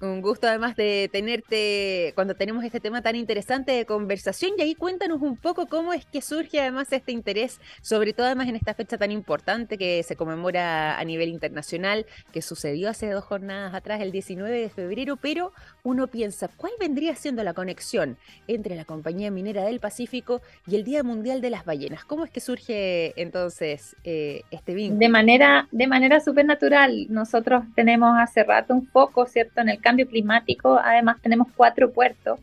Un 0.00 0.22
gusto 0.22 0.48
además 0.48 0.74
de 0.74 1.08
tenerte 1.12 2.12
cuando 2.16 2.34
tenemos 2.34 2.64
este 2.64 2.80
tema 2.80 3.00
tan 3.00 3.14
interesante 3.14 3.70
de 3.70 3.86
conversación 3.86 4.52
y 4.58 4.62
ahí 4.62 4.74
cuéntanos 4.74 5.22
un 5.22 5.36
poco 5.36 5.66
cómo 5.66 5.92
es 5.92 6.04
que 6.04 6.20
surge 6.20 6.60
además 6.60 6.92
este 6.92 7.12
interés, 7.12 7.60
sobre 7.80 8.12
todo 8.12 8.26
además 8.26 8.48
en 8.48 8.56
esta 8.56 8.74
fecha 8.74 8.98
tan 8.98 9.12
importante 9.12 9.78
que 9.78 10.02
se 10.02 10.16
conmemora 10.16 10.98
a 10.98 11.04
nivel 11.04 11.28
internacional, 11.28 12.06
que 12.32 12.42
sucedió 12.42 12.90
hace 12.90 13.08
dos 13.08 13.24
jornadas 13.24 13.72
atrás, 13.72 14.00
el 14.00 14.10
19 14.10 14.60
de 14.60 14.68
febrero, 14.68 15.16
pero 15.16 15.52
uno 15.84 16.08
piensa, 16.08 16.48
¿cuál 16.48 16.72
vendría 16.80 17.14
siendo 17.14 17.44
la 17.44 17.54
conexión 17.54 18.18
entre 18.48 18.74
la 18.74 18.84
Compañía 18.84 19.30
Minera 19.30 19.62
del 19.64 19.78
Pacífico 19.78 20.42
y 20.66 20.74
el 20.74 20.82
Día 20.82 21.04
Mundial 21.04 21.40
de 21.40 21.50
las 21.50 21.64
Ballenas? 21.64 22.04
¿Cómo 22.04 22.24
es 22.24 22.32
que 22.32 22.40
surge 22.40 23.20
entonces 23.20 23.94
eh, 24.02 24.42
este 24.50 24.74
vínculo? 24.74 24.98
De 24.98 25.08
manera, 25.08 25.68
de 25.70 25.86
manera 25.86 26.18
súper 26.18 26.46
natural. 26.46 27.06
Nosotros 27.10 27.62
tenemos 27.76 28.18
hace 28.18 28.42
rato 28.42 28.74
un 28.74 28.86
foco, 28.88 29.26
¿cierto?, 29.26 29.62
cambio 29.84 30.08
climático, 30.08 30.80
además 30.82 31.18
tenemos 31.22 31.46
cuatro 31.54 31.92
puertos 31.92 32.40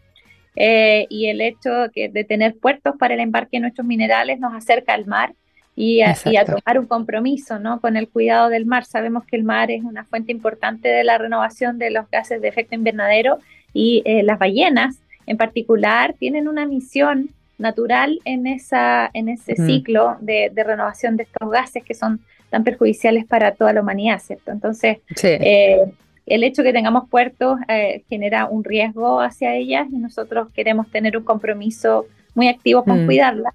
eh, 0.55 1.07
y 1.09 1.27
el 1.27 1.41
hecho 1.41 1.69
que, 1.93 2.07
de 2.07 2.23
tener 2.23 2.55
puertos 2.55 2.95
para 2.97 3.15
el 3.15 3.19
embarque 3.19 3.57
de 3.57 3.61
nuestros 3.61 3.85
minerales 3.85 4.39
nos 4.39 4.53
acerca 4.53 4.93
al 4.93 5.05
mar 5.05 5.33
y 5.75 6.01
a, 6.01 6.13
tomar 6.45 6.79
un 6.79 6.85
compromiso 6.85 7.57
¿no? 7.57 7.79
con 7.79 7.97
el 7.97 8.07
cuidado 8.07 8.49
del 8.49 8.65
mar. 8.65 8.85
Sabemos 8.85 9.25
que 9.25 9.37
el 9.37 9.43
mar 9.43 9.71
es 9.71 9.83
una 9.83 10.03
fuente 10.03 10.31
importante 10.31 10.89
de 10.89 11.03
la 11.03 11.17
renovación 11.17 11.79
de 11.79 11.91
los 11.91 12.09
gases 12.09 12.41
de 12.41 12.49
efecto 12.49 12.75
invernadero 12.75 13.39
y 13.73 14.03
eh, 14.05 14.21
las 14.21 14.37
ballenas 14.37 14.99
en 15.25 15.37
particular 15.37 16.13
tienen 16.19 16.47
una 16.47 16.65
misión 16.65 17.29
natural 17.57 18.19
en, 18.25 18.47
esa, 18.47 19.09
en 19.13 19.29
ese 19.29 19.55
ciclo 19.55 20.17
de, 20.19 20.51
renovación 20.55 21.15
de 21.15 21.23
estos 21.23 21.49
gases 21.49 21.83
que 21.83 21.93
son 21.93 22.19
tan 22.49 22.63
perjudiciales 22.63 23.25
para 23.25 23.53
toda 23.53 23.71
la 23.71 23.81
humanidad, 23.81 24.19
¿cierto? 24.19 24.51
Entonces, 24.51 24.97
eh, 25.23 25.77
el 26.25 26.43
hecho 26.43 26.61
de 26.61 26.69
que 26.69 26.73
tengamos 26.73 27.09
puertos 27.09 27.59
eh, 27.67 28.03
genera 28.09 28.45
un 28.45 28.63
riesgo 28.63 29.21
hacia 29.21 29.55
ellas 29.55 29.87
y 29.91 29.97
nosotros 29.97 30.49
queremos 30.53 30.89
tener 30.89 31.17
un 31.17 31.23
compromiso 31.23 32.05
muy 32.35 32.47
activo 32.47 32.83
con 32.83 33.03
mm. 33.03 33.05
cuidarlas. 33.05 33.53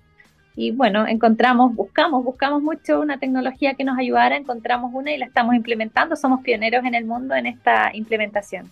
Y 0.57 0.71
bueno, 0.71 1.07
encontramos, 1.07 1.75
buscamos, 1.75 2.25
buscamos 2.25 2.63
mucho 2.63 3.01
una 3.01 3.19
tecnología 3.19 3.75
que 3.75 3.85
nos 3.85 3.99
ayudara, 3.99 4.37
encontramos 4.37 4.91
una 4.95 5.13
y 5.13 5.19
la 5.19 5.27
estamos 5.27 5.55
implementando. 5.55 6.17
Somos 6.17 6.41
pioneros 6.43 6.85
en 6.85 6.95
el 6.95 7.05
mundo 7.05 7.35
en 7.35 7.47
esta 7.47 7.91
implementación. 7.93 8.71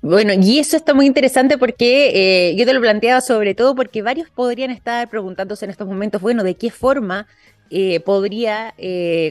Bueno, 0.00 0.32
y 0.32 0.58
eso 0.58 0.76
está 0.76 0.94
muy 0.94 1.06
interesante 1.06 1.56
porque 1.56 2.50
eh, 2.50 2.56
yo 2.56 2.64
te 2.64 2.72
lo 2.72 2.80
planteaba 2.80 3.20
sobre 3.20 3.54
todo 3.54 3.74
porque 3.74 4.02
varios 4.02 4.28
podrían 4.30 4.70
estar 4.70 5.08
preguntándose 5.08 5.64
en 5.64 5.70
estos 5.70 5.88
momentos, 5.88 6.20
bueno, 6.20 6.44
¿de 6.44 6.54
qué 6.54 6.70
forma 6.70 7.26
eh, 7.70 8.00
podría 8.00 8.74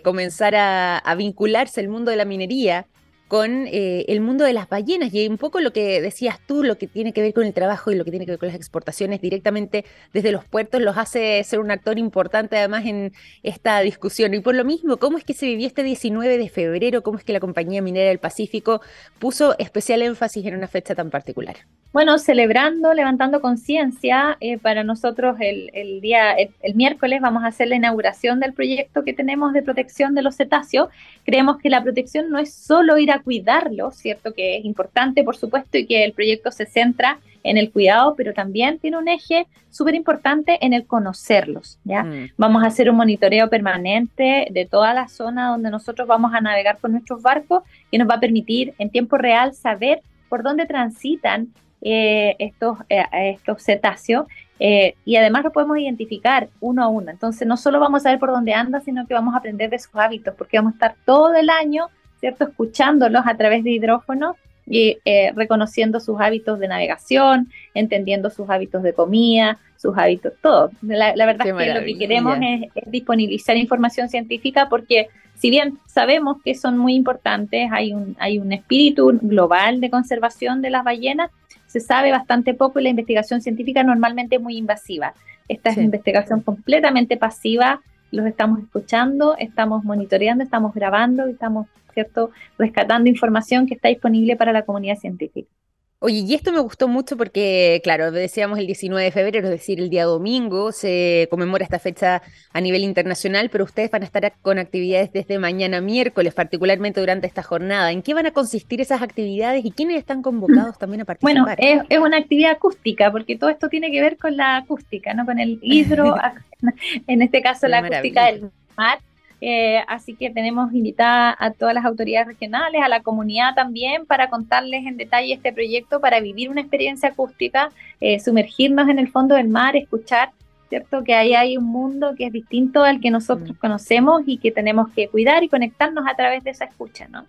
comenzar 0.04 0.56
a, 0.56 1.16
vincularse 1.18 1.82
el 1.82 1.90
mundo 1.90 2.12
de 2.12 2.18
la 2.18 2.26
minería 2.26 2.86
con 3.28 3.68
eh, 3.68 4.06
el 4.08 4.22
mundo 4.22 4.46
de 4.46 4.54
las 4.54 4.70
ballenas 4.70 5.14
y 5.14 5.28
un 5.28 5.38
poco 5.38 5.60
lo 5.60 5.74
que 5.74 6.02
decías 6.02 6.40
tú, 6.46 6.64
lo 6.64 6.78
que 6.78 6.88
tiene 6.88 7.14
que 7.14 7.22
ver 7.22 7.34
con 7.34 7.46
el 7.46 7.54
trabajo 7.54 7.92
y 7.92 7.96
lo 7.96 8.06
que 8.06 8.12
tiene 8.12 8.26
que 8.26 8.32
ver 8.32 8.40
con 8.40 8.48
las 8.48 8.56
exportaciones 8.56 9.22
directamente 9.22 9.86
desde 10.14 10.32
los 10.32 10.46
puertos, 10.46 10.82
los 10.82 10.98
hace 10.98 11.44
ser 11.44 11.60
un 11.60 11.72
actor 11.72 12.00
importante 12.00 12.58
además 12.58 12.86
en 12.86 13.14
esta 13.44 13.80
discusión. 13.82 14.34
Y 14.34 14.40
por 14.40 14.56
lo 14.56 14.64
mismo, 14.64 14.98
¿cómo 14.98 15.18
es 15.18 15.24
que 15.24 15.34
se 15.34 15.46
vivió 15.46 15.68
este 15.68 15.84
19 15.84 16.38
de 16.38 16.50
febrero? 16.50 17.04
¿Cómo 17.04 17.18
es 17.18 17.24
que 17.24 17.34
la 17.34 17.40
Compañía 17.40 17.82
Minera 17.82 18.10
del 18.10 18.20
Pacífico 18.20 18.82
puso 19.20 19.58
especial 19.60 20.02
énfasis 20.02 20.46
en 20.46 20.56
una 20.56 20.68
fecha 20.68 20.96
tan 20.96 21.10
particular? 21.10 21.58
Bueno, 21.98 22.20
celebrando, 22.20 22.94
levantando 22.94 23.42
conciencia, 23.42 24.38
eh, 24.40 24.60
para 24.60 24.84
nosotros 24.84 25.36
el, 25.40 26.00
día, 26.00 26.34
el, 26.34 26.76
miércoles 26.76 27.22
vamos 27.22 27.44
a 27.44 27.48
hacer 27.48 27.70
la 27.70 27.76
inauguración 27.76 28.40
del 28.40 28.54
proyecto 28.54 29.04
que 29.04 29.14
tenemos 29.14 29.52
de 29.52 29.64
protección 29.64 30.14
de 30.14 30.22
los 30.22 30.36
cetáceos. 30.36 30.90
Creemos 31.26 31.58
que 31.58 31.72
la 31.72 31.82
protección 31.82 32.30
no 32.30 32.38
es 32.38 32.54
solo 32.54 33.00
ir 33.00 33.12
a 33.12 33.24
cuidarlos, 33.24 33.96
¿cierto? 33.96 34.36
Que 34.36 34.58
es 34.58 34.66
importante, 34.66 35.24
por 35.24 35.38
supuesto, 35.38 35.80
y 35.80 35.88
que 35.88 36.04
el 36.04 36.14
proyecto 36.14 36.52
se 36.52 36.68
centra 36.68 37.18
en 37.42 37.58
el 37.58 37.72
cuidado, 37.72 38.14
pero 38.16 38.32
también 38.32 38.78
tiene 38.78 39.00
un 39.00 39.08
eje 39.08 39.48
súper 39.72 39.96
importante 39.96 40.64
en 40.64 40.74
el 40.74 40.86
conocerlos, 40.86 41.80
¿ya? 41.84 42.04
Mm. 42.04 42.30
Vamos 42.38 42.64
a 42.64 42.68
hacer 42.68 42.92
un 42.92 42.98
monitoreo 42.98 43.50
permanente 43.50 44.50
de 44.52 44.66
toda 44.68 44.94
la 44.94 45.08
zona 45.08 45.48
donde 45.48 45.72
nosotros 45.72 46.08
vamos 46.08 46.32
a 46.36 46.42
navegar 46.42 46.78
con 46.78 46.92
nuestros 46.92 47.24
barcos 47.24 47.64
y 47.90 47.98
nos 47.98 48.08
va 48.08 48.18
a 48.18 48.20
permitir 48.20 48.76
en 48.78 48.92
tiempo 48.92 49.18
real 49.18 49.56
saber 49.56 50.04
por 50.30 50.44
dónde 50.44 50.68
transitan 50.68 51.48
eh, 51.82 52.36
estos, 52.40 52.80
eh, 52.90 53.04
estos 53.12 53.64
cetáceos 53.64 54.26
eh, 54.60 54.96
y 55.06 55.16
además 55.16 55.44
lo 55.44 55.52
podemos 55.52 55.78
identificar 55.78 56.50
uno 56.60 56.84
a 56.84 56.88
uno. 56.88 57.12
Entonces 57.12 57.48
no 57.48 57.58
solo 57.58 57.80
vamos 57.80 58.06
a 58.06 58.12
ver 58.12 58.20
por 58.20 58.32
dónde 58.32 58.54
anda, 58.54 58.80
sino 58.80 59.06
que 59.08 59.14
vamos 59.14 59.34
a 59.36 59.38
aprender 59.38 59.70
de 59.70 59.80
sus 59.80 59.96
hábitos, 59.96 60.34
porque 60.36 60.58
vamos 60.58 60.74
a 60.74 60.76
estar 60.76 60.96
todo 61.06 61.36
el 61.36 61.50
año, 61.50 61.88
¿cierto? 62.20 62.46
Escuchándolos 62.46 63.24
a 63.26 63.38
través 63.38 63.64
de 63.64 63.72
hidrófono 63.72 64.36
y 64.70 64.98
reconociendo 65.34 66.02
sus 66.02 66.20
hábitos 66.20 66.60
de 66.60 66.68
navegación, 66.68 67.50
entendiendo 67.74 68.30
sus 68.30 68.50
hábitos 68.50 68.84
de 68.84 68.92
comida, 68.92 69.60
sus 69.78 69.98
hábitos, 69.98 70.34
todo. 70.42 70.72
La, 70.82 71.14
verdad 71.26 71.48
es 71.48 71.54
que 71.54 71.74
lo 71.74 71.86
que 71.86 71.98
queremos 71.98 72.38
es, 72.42 72.70
es, 72.76 72.92
disponibilizar 72.92 73.56
información 73.56 74.10
científica 74.10 74.68
porque 74.68 75.08
si 75.38 75.50
bien 75.50 75.78
sabemos 75.86 76.38
que 76.44 76.56
son 76.56 76.78
muy 76.78 76.96
importantes, 76.96 77.70
hay 77.72 77.94
un, 77.94 78.16
hay 78.20 78.40
un 78.40 78.52
espíritu 78.52 79.18
global 79.22 79.80
de 79.80 79.90
conservación 79.90 80.62
de 80.62 80.72
las 80.72 80.84
ballenas, 80.84 81.32
se 81.68 81.80
sabe 81.80 82.12
bastante 82.12 82.54
poco 82.54 82.80
y 82.80 82.84
la 82.84 82.90
investigación 82.90 83.42
científica 83.42 83.84
normalmente 83.84 84.38
es 84.38 84.42
muy 84.42 84.58
invasiva. 84.58 85.14
Esta 85.48 85.70
es 85.70 85.78
una 85.78 85.86
investigación 85.86 86.42
completamente 86.42 87.18
pasiva, 87.18 87.82
los 88.12 88.26
estamos 88.26 88.60
escuchando, 88.60 89.36
estamos 89.38 89.84
monitoreando, 89.84 90.44
estamos 90.44 90.74
grabando 90.74 91.28
y 91.28 91.34
estamos, 91.34 91.68
¿cierto?, 91.94 92.32
rescatando 92.58 93.10
información 93.10 93.68
que 93.68 93.76
está 93.76 93.90
disponible 93.90 94.36
para 94.36 94.54
la 94.54 94.64
comunidad 94.64 94.96
científica. 94.98 95.50
Oye, 96.00 96.24
y 96.28 96.36
esto 96.36 96.52
me 96.52 96.60
gustó 96.60 96.88
mucho 96.88 97.18
porque, 97.18 97.82
claro, 97.84 98.12
decíamos 98.12 98.60
el 98.60 98.68
19 98.68 99.04
de 99.04 99.12
febrero, 99.12 99.48
es 99.48 99.52
decir, 99.52 99.80
el 99.80 99.90
día 99.90 100.06
domingo, 100.06 100.72
se 100.72 101.28
conmemora 101.32 101.64
esta 101.64 101.80
fecha 101.80 102.22
a 102.54 102.62
nivel 102.62 102.84
internacional, 102.84 103.50
pero 103.50 103.64
ustedes 103.64 103.90
van 103.90 104.04
a 104.04 104.06
estar 104.06 104.32
con 104.44 104.60
actividades 104.60 105.12
desde 105.12 105.40
mañana 105.40 105.82
miércoles, 105.82 106.36
particularmente 106.36 107.00
durante 107.00 107.26
esta 107.26 107.42
jornada. 107.42 107.92
¿En 107.92 108.04
qué 108.04 108.14
van 108.14 108.28
a 108.28 108.32
consistir 108.32 108.80
esas 108.80 109.02
actividades 109.02 109.66
y 109.66 109.72
quiénes 109.72 109.98
están 109.98 110.22
convocados 110.22 110.78
también 110.78 111.02
a 111.02 111.06
participar? 111.06 111.58
Bueno, 111.58 111.84
es, 111.90 112.00
una 112.00 112.18
actividad 112.18 112.52
acústica, 112.52 113.12
porque 113.12 113.36
todo 113.36 113.50
esto 113.50 113.68
tiene 113.68 113.90
que 113.90 114.00
ver 114.00 114.18
con 114.18 114.38
la 114.38 114.58
acústica, 114.58 115.16
¿no? 115.16 115.26
Con 115.26 115.40
el 115.40 115.58
hidro, 115.64 116.16
en 117.08 117.22
este 117.24 117.42
caso 117.42 117.68
la 117.68 117.80
acústica 117.80 118.28
del 118.28 118.52
mar 118.78 119.00
eh, 119.40 119.84
así 119.88 120.16
que 120.16 120.30
tenemos 120.32 120.74
invitada 120.74 121.36
a 121.38 121.52
todas 121.52 121.76
las 121.76 121.86
autoridades 121.86 122.28
regionales, 122.28 122.82
a 122.82 122.88
la 122.88 123.02
comunidad 123.02 123.54
también, 123.54 124.06
para 124.06 124.30
contarles 124.30 124.86
en 124.86 124.98
detalle 124.98 125.34
este 125.34 125.54
proyecto, 125.54 126.00
para 126.00 126.20
vivir 126.20 126.50
una 126.50 126.62
experiencia 126.62 127.10
acústica, 127.10 127.72
eh, 128.02 128.20
sumergirnos 128.20 128.90
en 128.90 128.98
el 129.00 129.10
fondo 129.10 129.36
del 129.36 129.48
mar, 129.48 129.76
escuchar, 129.76 130.32
¿cierto? 130.70 131.04
Que 131.04 131.14
ahí 131.14 131.36
hay 131.36 131.58
un 131.58 131.66
mundo 131.66 132.16
que 132.18 132.26
es 132.26 132.34
distinto 132.34 132.84
al 132.84 133.00
que 133.00 133.12
nosotros 133.12 133.52
mm. 133.52 133.60
conocemos 133.60 134.24
y 134.26 134.38
que 134.38 134.52
tenemos 134.52 134.90
que 134.90 135.08
cuidar 135.08 135.44
y 135.44 135.50
conectarnos 135.50 136.06
a 136.08 136.16
través 136.16 136.44
de 136.44 136.52
esa 136.52 136.66
escucha, 136.66 137.08
¿no? 137.08 137.26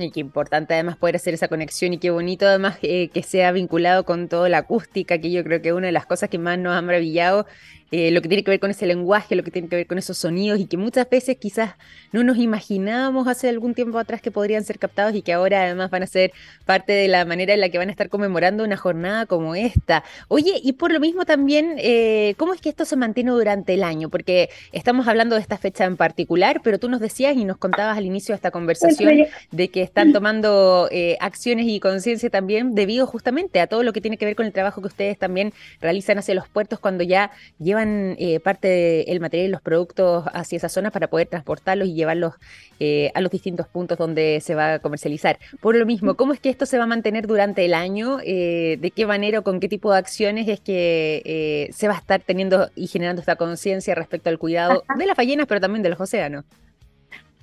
Y 0.00 0.12
qué 0.12 0.20
importante 0.20 0.74
además 0.74 0.96
poder 0.96 1.16
hacer 1.16 1.34
esa 1.34 1.48
conexión 1.48 1.92
y 1.92 1.98
qué 1.98 2.10
bonito 2.10 2.46
además 2.46 2.78
eh, 2.82 3.08
que 3.08 3.24
sea 3.24 3.50
vinculado 3.50 4.04
con 4.04 4.28
toda 4.28 4.48
la 4.48 4.58
acústica, 4.58 5.18
que 5.18 5.32
yo 5.32 5.42
creo 5.42 5.60
que 5.60 5.72
una 5.72 5.86
de 5.86 5.92
las 5.92 6.06
cosas 6.06 6.28
que 6.28 6.38
más 6.38 6.56
nos 6.56 6.76
ha 6.76 6.82
maravillado 6.82 7.46
eh, 7.90 8.10
lo 8.10 8.20
que 8.20 8.28
tiene 8.28 8.44
que 8.44 8.50
ver 8.50 8.60
con 8.60 8.70
ese 8.70 8.86
lenguaje, 8.86 9.34
lo 9.34 9.42
que 9.42 9.50
tiene 9.50 9.68
que 9.68 9.76
ver 9.76 9.86
con 9.86 9.98
esos 9.98 10.18
sonidos 10.18 10.60
y 10.60 10.66
que 10.66 10.76
muchas 10.76 11.08
veces 11.08 11.36
quizás 11.38 11.74
no 12.12 12.22
nos 12.22 12.36
imaginábamos 12.38 13.26
hace 13.28 13.48
algún 13.48 13.74
tiempo 13.74 13.98
atrás 13.98 14.20
que 14.20 14.30
podrían 14.30 14.64
ser 14.64 14.78
captados 14.78 15.14
y 15.14 15.22
que 15.22 15.32
ahora 15.32 15.62
además 15.62 15.90
van 15.90 16.02
a 16.02 16.06
ser 16.06 16.32
parte 16.66 16.92
de 16.92 17.08
la 17.08 17.24
manera 17.24 17.54
en 17.54 17.60
la 17.60 17.68
que 17.68 17.78
van 17.78 17.88
a 17.88 17.90
estar 17.90 18.08
conmemorando 18.08 18.64
una 18.64 18.76
jornada 18.76 19.26
como 19.26 19.54
esta. 19.54 20.04
Oye, 20.28 20.60
y 20.62 20.74
por 20.74 20.92
lo 20.92 21.00
mismo 21.00 21.24
también, 21.24 21.76
eh, 21.78 22.34
¿cómo 22.36 22.52
es 22.54 22.60
que 22.60 22.68
esto 22.68 22.84
se 22.84 22.96
mantiene 22.96 23.30
durante 23.30 23.74
el 23.74 23.82
año? 23.82 24.08
Porque 24.10 24.50
estamos 24.72 25.08
hablando 25.08 25.36
de 25.36 25.40
esta 25.40 25.56
fecha 25.56 25.84
en 25.84 25.96
particular, 25.96 26.60
pero 26.62 26.78
tú 26.78 26.88
nos 26.88 27.00
decías 27.00 27.36
y 27.36 27.44
nos 27.44 27.56
contabas 27.56 27.96
al 27.96 28.04
inicio 28.04 28.32
de 28.32 28.36
esta 28.36 28.50
conversación 28.50 29.26
de 29.50 29.68
que 29.68 29.82
están 29.82 30.12
tomando 30.12 30.88
eh, 30.90 31.16
acciones 31.20 31.66
y 31.68 31.80
conciencia 31.80 32.28
también 32.28 32.74
debido 32.74 33.06
justamente 33.06 33.60
a 33.60 33.66
todo 33.66 33.82
lo 33.82 33.92
que 33.92 34.00
tiene 34.00 34.16
que 34.18 34.24
ver 34.24 34.36
con 34.36 34.46
el 34.46 34.52
trabajo 34.52 34.80
que 34.80 34.88
ustedes 34.88 35.18
también 35.18 35.52
realizan 35.80 36.18
hacia 36.18 36.34
los 36.34 36.48
puertos 36.48 36.78
cuando 36.78 37.04
ya 37.04 37.30
llevan 37.58 37.77
eh, 37.80 38.40
parte 38.40 39.04
del 39.06 39.20
material 39.20 39.48
y 39.48 39.50
los 39.50 39.60
productos 39.60 40.24
hacia 40.32 40.56
esa 40.56 40.68
zona 40.68 40.90
para 40.90 41.08
poder 41.08 41.28
transportarlos 41.28 41.88
y 41.88 41.94
llevarlos 41.94 42.34
eh, 42.80 43.10
a 43.14 43.20
los 43.20 43.30
distintos 43.30 43.68
puntos 43.68 43.98
donde 43.98 44.40
se 44.40 44.54
va 44.54 44.74
a 44.74 44.78
comercializar. 44.78 45.38
Por 45.60 45.76
lo 45.76 45.86
mismo, 45.86 46.14
¿cómo 46.14 46.32
es 46.32 46.40
que 46.40 46.50
esto 46.50 46.66
se 46.66 46.78
va 46.78 46.84
a 46.84 46.86
mantener 46.86 47.26
durante 47.26 47.64
el 47.64 47.74
año? 47.74 48.18
Eh, 48.24 48.78
¿De 48.80 48.90
qué 48.90 49.06
manera 49.06 49.40
o 49.40 49.42
con 49.42 49.60
qué 49.60 49.68
tipo 49.68 49.92
de 49.92 49.98
acciones 49.98 50.48
es 50.48 50.60
que 50.60 51.68
se 51.72 51.88
va 51.88 51.94
a 51.94 51.98
estar 51.98 52.20
teniendo 52.20 52.70
y 52.74 52.86
generando 52.86 53.20
esta 53.20 53.36
conciencia 53.36 53.94
respecto 53.94 54.30
al 54.30 54.38
cuidado 54.38 54.82
de 54.96 55.06
las 55.06 55.16
ballenas, 55.16 55.46
pero 55.46 55.60
también 55.60 55.82
de 55.82 55.90
los 55.90 56.00
océanos? 56.00 56.44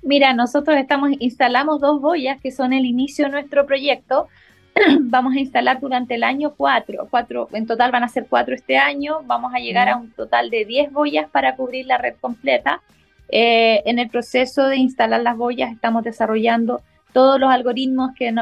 Mira, 0.02 0.32
nosotros 0.34 0.76
estamos 0.76 1.10
instalamos 1.18 1.80
dos 1.80 2.00
boyas 2.00 2.40
que 2.40 2.52
son 2.52 2.72
el 2.72 2.84
inicio 2.84 3.24
de 3.24 3.32
nuestro 3.32 3.66
proyecto 3.66 4.28
vamos 5.00 5.34
a 5.34 5.40
instalar 5.40 5.80
durante 5.80 6.14
el 6.14 6.24
año 6.24 6.52
cuatro, 6.56 7.06
cuatro, 7.10 7.48
en 7.52 7.66
total 7.66 7.90
van 7.90 8.04
a 8.04 8.08
ser 8.08 8.26
cuatro 8.28 8.54
este 8.54 8.76
año, 8.76 9.20
vamos 9.24 9.52
a 9.54 9.58
llegar 9.58 9.88
a 9.88 9.96
un 9.96 10.10
total 10.10 10.50
de 10.50 10.64
10 10.64 10.92
boyas 10.92 11.30
para 11.30 11.56
cubrir 11.56 11.86
la 11.86 11.98
red 11.98 12.14
completa. 12.20 12.82
Eh, 13.28 13.82
en 13.86 13.98
el 13.98 14.08
proceso 14.08 14.68
de 14.68 14.76
instalar 14.76 15.20
las 15.20 15.36
boyas 15.36 15.72
estamos 15.72 16.04
desarrollando 16.04 16.80
todos 17.12 17.40
los 17.40 17.50
algoritmos 17.50 18.10
que, 18.14 18.32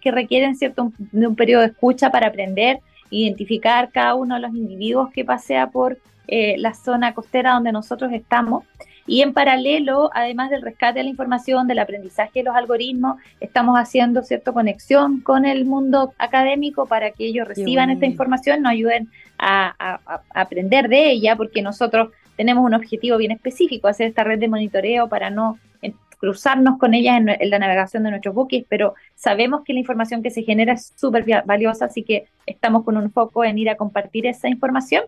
que, 0.00 0.10
requieren 0.10 0.56
cierto 0.56 0.90
de 0.98 1.26
un 1.26 1.36
periodo 1.36 1.60
de 1.60 1.68
escucha 1.68 2.10
para 2.10 2.28
aprender, 2.28 2.80
identificar 3.10 3.90
cada 3.92 4.14
uno 4.14 4.34
de 4.36 4.40
los 4.40 4.54
individuos 4.54 5.10
que 5.12 5.24
pasea 5.24 5.68
por 5.68 5.98
eh, 6.26 6.56
la 6.58 6.72
zona 6.74 7.14
costera 7.14 7.52
donde 7.52 7.72
nosotros 7.72 8.10
estamos. 8.12 8.64
Y 9.06 9.22
en 9.22 9.32
paralelo, 9.32 10.10
además 10.14 10.50
del 10.50 10.62
rescate 10.62 11.00
de 11.00 11.04
la 11.04 11.10
información, 11.10 11.66
del 11.66 11.80
aprendizaje 11.80 12.40
de 12.40 12.44
los 12.44 12.54
algoritmos, 12.54 13.16
estamos 13.40 13.76
haciendo 13.76 14.22
cierta 14.22 14.52
conexión 14.52 15.20
con 15.20 15.44
el 15.44 15.64
mundo 15.64 16.14
académico 16.18 16.86
para 16.86 17.10
que 17.10 17.26
ellos 17.26 17.48
reciban 17.48 17.90
esta 17.90 18.06
información, 18.06 18.62
nos 18.62 18.72
ayuden 18.72 19.08
a, 19.38 19.98
aprender 20.34 20.88
de 20.88 21.10
ella, 21.10 21.36
porque 21.36 21.62
nosotros 21.62 22.10
tenemos 22.36 22.64
un 22.64 22.74
objetivo 22.74 23.16
bien 23.16 23.32
específico, 23.32 23.88
hacer 23.88 24.08
esta 24.08 24.24
red 24.24 24.38
de 24.38 24.48
monitoreo 24.48 25.08
para 25.08 25.30
no 25.30 25.58
cruzarnos 26.18 26.78
con 26.78 26.94
ellas 26.94 27.18
en, 27.18 27.28
en 27.30 27.50
la 27.50 27.58
navegación 27.58 28.04
de 28.04 28.10
nuestros 28.10 28.32
buques, 28.32 28.64
pero 28.68 28.94
sabemos 29.16 29.62
que 29.64 29.72
la 29.72 29.80
información 29.80 30.22
que 30.22 30.30
se 30.30 30.44
genera 30.44 30.74
es 30.74 30.92
súper 30.94 31.24
valiosa, 31.44 31.86
así 31.86 32.04
que 32.04 32.28
estamos 32.46 32.84
con 32.84 32.96
un 32.96 33.10
foco 33.10 33.44
en 33.44 33.58
ir 33.58 33.68
a 33.68 33.76
compartir 33.76 34.26
esa 34.26 34.48
información 34.48 35.02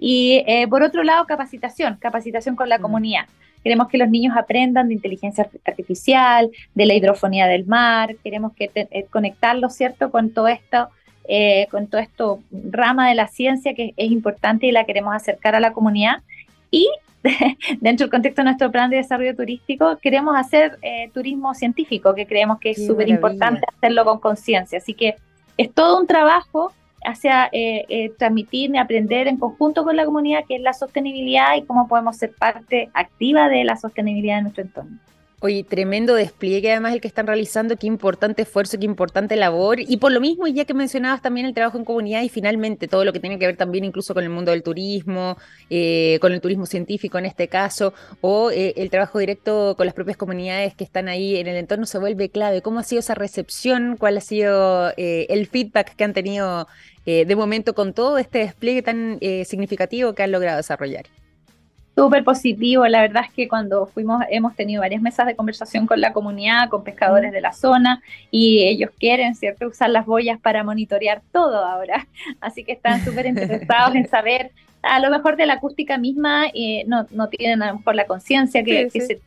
y 0.00 0.42
eh, 0.46 0.66
por 0.66 0.82
otro 0.82 1.04
lado, 1.04 1.26
capacitación, 1.26 1.96
capacitación 2.00 2.56
con 2.56 2.70
la 2.70 2.78
mm. 2.78 2.82
comunidad. 2.82 3.26
Queremos 3.62 3.88
que 3.88 3.98
los 3.98 4.08
niños 4.08 4.34
aprendan 4.36 4.88
de 4.88 4.94
inteligencia 4.94 5.46
artificial, 5.66 6.50
de 6.74 6.86
la 6.86 6.94
hidrofonía 6.94 7.46
del 7.46 7.66
mar, 7.66 8.16
queremos 8.24 8.54
que 8.54 8.70
eh, 8.74 9.04
conectarlos, 9.10 9.74
¿cierto?, 9.74 10.10
con 10.10 10.30
todo 10.30 10.48
esto, 10.48 10.88
eh, 11.28 11.68
con 11.70 11.86
todo 11.86 12.00
esto 12.00 12.40
rama 12.50 13.10
de 13.10 13.14
la 13.14 13.28
ciencia 13.28 13.74
que 13.74 13.92
es 13.98 14.10
importante 14.10 14.66
y 14.66 14.72
la 14.72 14.86
queremos 14.86 15.14
acercar 15.14 15.54
a 15.54 15.60
la 15.60 15.74
comunidad. 15.74 16.22
Y 16.70 16.88
dentro 17.80 18.06
del 18.06 18.10
contexto 18.10 18.40
de 18.40 18.44
nuestro 18.44 18.70
plan 18.72 18.88
de 18.88 18.96
desarrollo 18.96 19.36
turístico, 19.36 19.98
queremos 19.98 20.34
hacer 20.34 20.78
turismo 21.12 21.52
científico, 21.52 22.14
que 22.14 22.24
creemos 22.24 22.58
que 22.58 22.70
es 22.70 22.86
súper 22.86 23.10
importante 23.10 23.60
hacerlo 23.76 24.06
con 24.06 24.18
conciencia. 24.18 24.78
Así 24.78 24.94
que 24.94 25.16
es 25.58 25.70
todo 25.74 26.00
un 26.00 26.06
trabajo 26.06 26.72
hacia 27.04 27.48
eh, 27.52 27.84
eh, 27.88 28.12
transmitir 28.18 28.74
y 28.74 28.78
aprender 28.78 29.28
en 29.28 29.36
conjunto 29.36 29.84
con 29.84 29.96
la 29.96 30.04
comunidad 30.04 30.44
qué 30.46 30.56
es 30.56 30.62
la 30.62 30.72
sostenibilidad 30.72 31.56
y 31.56 31.62
cómo 31.62 31.88
podemos 31.88 32.16
ser 32.16 32.32
parte 32.32 32.90
activa 32.94 33.48
de 33.48 33.64
la 33.64 33.76
sostenibilidad 33.76 34.36
de 34.36 34.42
nuestro 34.42 34.62
entorno. 34.64 34.98
Oye, 35.42 35.64
tremendo 35.64 36.14
despliegue 36.14 36.70
además 36.70 36.92
el 36.92 37.00
que 37.00 37.08
están 37.08 37.26
realizando, 37.26 37.78
qué 37.78 37.86
importante 37.86 38.42
esfuerzo, 38.42 38.78
qué 38.78 38.84
importante 38.84 39.36
labor. 39.36 39.80
Y 39.80 39.96
por 39.96 40.12
lo 40.12 40.20
mismo, 40.20 40.46
ya 40.46 40.66
que 40.66 40.74
mencionabas 40.74 41.22
también 41.22 41.46
el 41.46 41.54
trabajo 41.54 41.78
en 41.78 41.86
comunidad 41.86 42.20
y 42.20 42.28
finalmente 42.28 42.88
todo 42.88 43.06
lo 43.06 43.12
que 43.14 43.20
tiene 43.20 43.38
que 43.38 43.46
ver 43.46 43.56
también 43.56 43.84
incluso 43.84 44.12
con 44.12 44.22
el 44.22 44.28
mundo 44.28 44.50
del 44.50 44.62
turismo, 44.62 45.38
eh, 45.70 46.18
con 46.20 46.32
el 46.34 46.42
turismo 46.42 46.66
científico 46.66 47.16
en 47.16 47.24
este 47.24 47.48
caso, 47.48 47.94
o 48.20 48.50
eh, 48.50 48.74
el 48.76 48.90
trabajo 48.90 49.18
directo 49.18 49.76
con 49.78 49.86
las 49.86 49.94
propias 49.94 50.18
comunidades 50.18 50.74
que 50.74 50.84
están 50.84 51.08
ahí 51.08 51.36
en 51.36 51.46
el 51.46 51.56
entorno 51.56 51.86
se 51.86 51.96
vuelve 51.96 52.28
clave. 52.28 52.60
¿Cómo 52.60 52.78
ha 52.78 52.82
sido 52.82 53.00
esa 53.00 53.14
recepción? 53.14 53.96
¿Cuál 53.98 54.18
ha 54.18 54.20
sido 54.20 54.90
eh, 54.98 55.26
el 55.30 55.46
feedback 55.46 55.96
que 55.96 56.04
han 56.04 56.12
tenido 56.12 56.68
de 57.06 57.34
momento 57.34 57.74
con 57.74 57.92
todo 57.92 58.18
este 58.18 58.38
despliegue 58.38 58.82
tan 58.82 59.18
significativo 59.44 60.12
que 60.12 60.22
han 60.22 60.30
logrado 60.30 60.58
desarrollar? 60.58 61.06
Súper 62.00 62.24
positivo. 62.24 62.86
La 62.86 63.02
verdad 63.02 63.24
es 63.26 63.32
que 63.34 63.46
cuando 63.46 63.84
fuimos 63.84 64.22
hemos 64.30 64.56
tenido 64.56 64.80
varias 64.80 65.02
mesas 65.02 65.26
de 65.26 65.36
conversación 65.36 65.86
con 65.86 66.00
la 66.00 66.14
comunidad, 66.14 66.70
con 66.70 66.82
pescadores 66.82 67.30
de 67.30 67.42
la 67.42 67.52
zona 67.52 68.02
y 68.30 68.62
ellos 68.64 68.90
quieren, 68.98 69.34
¿cierto?, 69.34 69.68
usar 69.68 69.90
las 69.90 70.06
boyas 70.06 70.40
para 70.40 70.64
monitorear 70.64 71.20
todo 71.30 71.62
ahora. 71.62 72.06
Así 72.40 72.64
que 72.64 72.72
están 72.72 73.04
súper 73.04 73.26
interesados 73.32 73.94
en 73.94 74.08
saber, 74.08 74.50
a 74.80 74.98
lo 74.98 75.10
mejor 75.10 75.36
de 75.36 75.44
la 75.44 75.54
acústica 75.54 75.98
misma, 75.98 76.46
y 76.54 76.84
no, 76.86 77.06
no 77.10 77.28
tienen 77.28 77.62
a 77.62 77.72
lo 77.72 77.78
mejor 77.78 77.94
la 77.94 78.06
conciencia 78.06 78.64
que, 78.64 78.88
se 78.88 79.20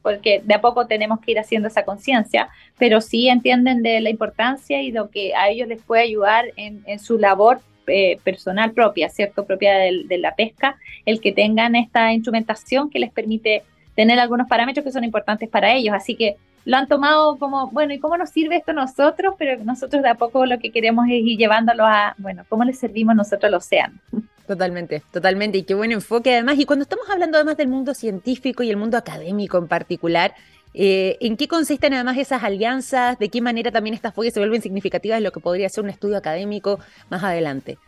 porque 0.00 0.40
de 0.44 0.54
a 0.54 0.60
poco 0.60 0.86
tenemos 0.86 1.20
que 1.20 1.32
ir 1.32 1.38
haciendo 1.40 1.68
esa 1.68 1.84
conciencia, 1.84 2.48
pero 2.78 3.00
sí 3.00 3.28
entienden 3.28 3.82
de 3.82 4.00
la 4.00 4.08
importancia 4.08 4.80
y 4.80 4.92
lo 4.92 5.10
que 5.10 5.34
a 5.34 5.50
ellos 5.50 5.68
les 5.68 5.82
puede 5.82 6.04
ayudar 6.04 6.46
en, 6.56 6.82
en 6.86 7.00
su 7.00 7.18
labor 7.18 7.60
eh, 7.90 8.18
personal 8.22 8.72
propia, 8.72 9.08
¿cierto? 9.08 9.44
Propia 9.44 9.74
de, 9.78 10.18
la 10.18 10.34
pesca, 10.34 10.76
el 11.04 11.20
que 11.20 11.32
tengan 11.32 11.76
esta 11.76 12.12
instrumentación 12.12 12.90
que 12.90 12.98
les 12.98 13.10
permite 13.10 13.62
tener 13.94 14.18
algunos 14.18 14.48
parámetros 14.48 14.84
que 14.84 14.92
son 14.92 15.04
importantes 15.04 15.48
para 15.48 15.72
ellos. 15.72 15.94
Así 15.94 16.14
que 16.14 16.36
lo 16.64 16.76
han 16.76 16.88
tomado 16.88 17.36
como, 17.38 17.70
bueno, 17.70 17.92
¿y 17.92 17.98
cómo 17.98 18.16
nos 18.16 18.30
sirve 18.30 18.56
esto 18.56 18.72
nosotros? 18.72 19.34
Pero 19.38 19.62
nosotros 19.64 20.02
de 20.02 20.08
a 20.08 20.14
poco 20.14 20.46
lo 20.46 20.58
que 20.58 20.70
queremos 20.70 21.06
es 21.06 21.22
ir 21.22 21.38
llevándolo 21.38 21.84
a, 21.86 22.14
bueno, 22.18 22.44
¿cómo 22.48 22.64
le 22.64 22.72
servimos 22.72 23.14
nosotros 23.14 23.44
al 23.44 23.54
océano? 23.54 23.98
Totalmente, 24.46 25.02
totalmente. 25.12 25.58
Y 25.58 25.62
qué 25.62 25.74
buen 25.74 25.92
enfoque 25.92 26.32
además. 26.32 26.58
Y 26.58 26.64
cuando 26.64 26.82
estamos 26.82 27.08
hablando 27.08 27.36
además 27.38 27.56
del 27.56 27.68
mundo 27.68 27.94
científico 27.94 28.62
y 28.62 28.70
el 28.70 28.76
mundo 28.76 28.96
académico 28.96 29.58
en 29.58 29.68
particular, 29.68 30.34
eh, 30.72 31.16
¿En 31.20 31.36
qué 31.36 31.48
consisten 31.48 31.94
además 31.94 32.16
esas 32.16 32.42
alianzas? 32.42 33.18
¿De 33.18 33.28
qué 33.28 33.40
manera 33.40 33.70
también 33.70 33.94
estas 33.94 34.14
follas 34.14 34.34
se 34.34 34.40
vuelven 34.40 34.62
significativas 34.62 35.18
en 35.18 35.24
lo 35.24 35.32
que 35.32 35.40
podría 35.40 35.68
ser 35.68 35.84
un 35.84 35.90
estudio 35.90 36.16
académico 36.16 36.78
más 37.08 37.22
adelante? 37.24 37.78